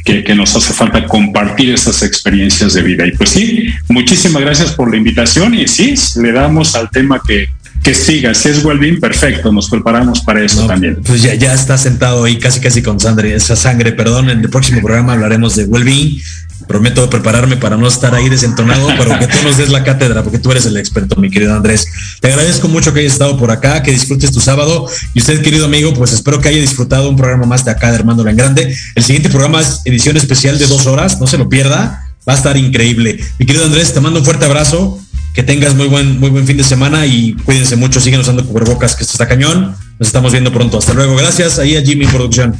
Que, 0.06 0.24
que, 0.24 0.36
nos 0.36 0.56
hace 0.56 0.74
falta 0.74 1.06
compartir 1.08 1.74
esas 1.74 2.04
experiencias 2.04 2.74
de 2.74 2.82
vida. 2.84 3.06
Y 3.06 3.12
pues 3.14 3.32
sí, 3.32 3.68
muchísimas 3.88 4.42
gracias 4.42 4.74
por 4.74 4.90
la 4.90 4.98
invitación 4.98 5.54
y 5.56 5.68
sí, 5.68 5.96
le 6.20 6.32
damos 6.32 6.76
al 6.76 6.90
tema 6.90 7.20
que, 7.28 7.50
que 7.84 7.96
siga. 7.96 8.34
Si 8.36 8.50
es 8.50 8.64
Wellbeing, 8.64 9.00
perfecto, 9.00 9.52
nos 9.52 9.70
preparamos 9.70 10.22
para 10.22 10.44
eso 10.44 10.68
también. 10.68 11.02
Pues 11.04 11.24
ya, 11.24 11.34
ya 11.36 11.54
está 11.54 11.78
sentado 11.78 12.24
ahí 12.24 12.38
casi 12.38 12.60
casi 12.60 12.84
con 12.84 13.00
sangre, 13.00 13.36
esa 13.36 13.56
sangre, 13.56 13.92
perdón. 13.92 14.30
En 14.30 14.40
el 14.40 14.50
próximo 14.50 14.82
programa 14.82 15.14
hablaremos 15.14 15.56
de 15.56 15.66
Wellbeing 15.66 16.20
prometo 16.68 17.10
prepararme 17.10 17.58
para 17.58 17.78
no 17.78 17.88
estar 17.88 18.14
ahí 18.16 18.30
desentonado, 18.30 18.88
pero 18.98 19.18
que 19.20 19.28
tú 19.28 19.38
nos 19.44 19.58
des 19.58 19.70
la 19.70 19.84
cátedra, 19.84 20.24
porque 20.24 20.40
tú 20.40 20.52
eres 20.52 20.66
el 20.66 20.78
experto, 20.78 21.16
mi 21.16 21.30
querido 21.30 21.56
Andrés. 21.56 21.86
Te 22.20 22.30
agradezco 22.30 22.68
mucho 22.68 22.94
que 22.94 23.02
hayas 23.02 23.14
estado 23.14 23.38
por 23.38 23.52
acá, 23.52 23.84
que 23.84 23.92
disfrutes 23.92 24.32
tu 24.32 24.40
sábado. 24.40 24.88
Y 25.14 25.20
usted, 25.20 25.42
querido 25.42 25.66
amigo, 25.66 25.94
pues 25.94 26.14
espero 26.14 26.40
que 26.40 26.50
haya 26.50 26.62
disfrutado 26.62 27.10
un 27.10 27.16
programa 27.16 27.46
más 27.46 27.66
de 27.66 27.72
acá 27.72 27.90
de 27.90 27.98
Armando 27.98 28.28
en 28.28 28.36
Grande. 28.36 28.76
El 28.96 29.04
siguiente 29.04 29.30
programa 29.30 29.62
es 29.62 29.82
edición 29.86 30.18
especial 30.18 30.58
de 30.58 30.68
dos 30.68 30.86
horas, 30.88 31.20
no 31.20 31.28
se 31.28 31.38
lo 31.38 31.50
pierda, 31.50 32.14
va 32.28 32.34
a 32.34 32.36
estar 32.36 32.58
increíble. 32.58 33.20
Mi 33.40 33.46
querido 33.46 33.66
Andrés, 33.66 33.94
te 33.94 34.00
mando 34.00 34.20
un 34.20 34.26
fuerte 34.26 34.46
abrazo, 34.46 35.00
que 35.34 35.44
tengas 35.44 35.76
muy 35.76 35.88
buen, 35.88 36.20
muy 36.20 36.30
buen 36.30 36.46
fin 36.46 36.58
de 36.58 36.64
semana 36.64 37.06
y 37.06 37.34
cuídense 37.46 37.76
mucho, 37.76 38.02
siguen 38.02 38.20
usando 38.20 38.46
cubrebocas, 38.46 38.96
que 38.96 39.04
esto 39.04 39.14
está 39.14 39.28
cañón. 39.28 39.76
Nos 40.00 40.08
estamos 40.08 40.32
viendo 40.32 40.52
pronto. 40.52 40.78
Hasta 40.78 40.94
luego. 40.94 41.16
Gracias 41.16 41.60
ahí 41.60 41.78
a 41.78 41.82
Jimmy 41.82 42.06
Producción. 42.08 42.56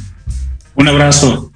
Un 0.74 0.88
abrazo. 0.88 1.51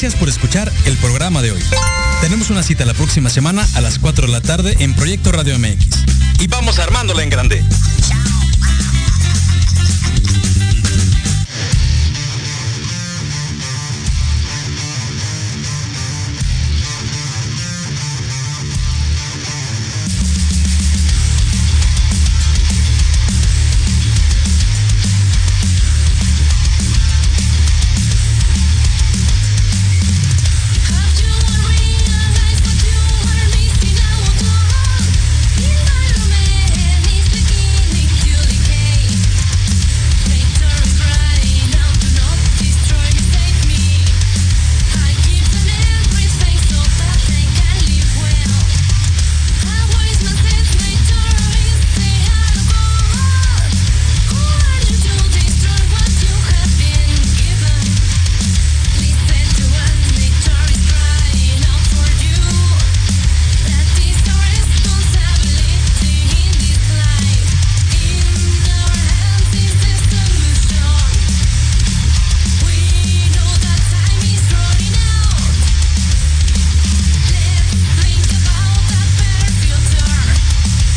Gracias 0.00 0.20
por 0.20 0.28
escuchar 0.28 0.72
el 0.84 0.96
programa 0.98 1.42
de 1.42 1.50
hoy. 1.50 1.60
Tenemos 2.20 2.50
una 2.50 2.62
cita 2.62 2.84
la 2.84 2.94
próxima 2.94 3.30
semana 3.30 3.66
a 3.74 3.80
las 3.80 3.98
4 3.98 4.28
de 4.28 4.32
la 4.32 4.40
tarde 4.40 4.76
en 4.78 4.94
Proyecto 4.94 5.32
Radio 5.32 5.58
MX. 5.58 6.04
Y 6.38 6.46
vamos 6.46 6.78
armándola 6.78 7.24
en 7.24 7.30
grande. 7.30 7.64
Chao. 8.08 8.37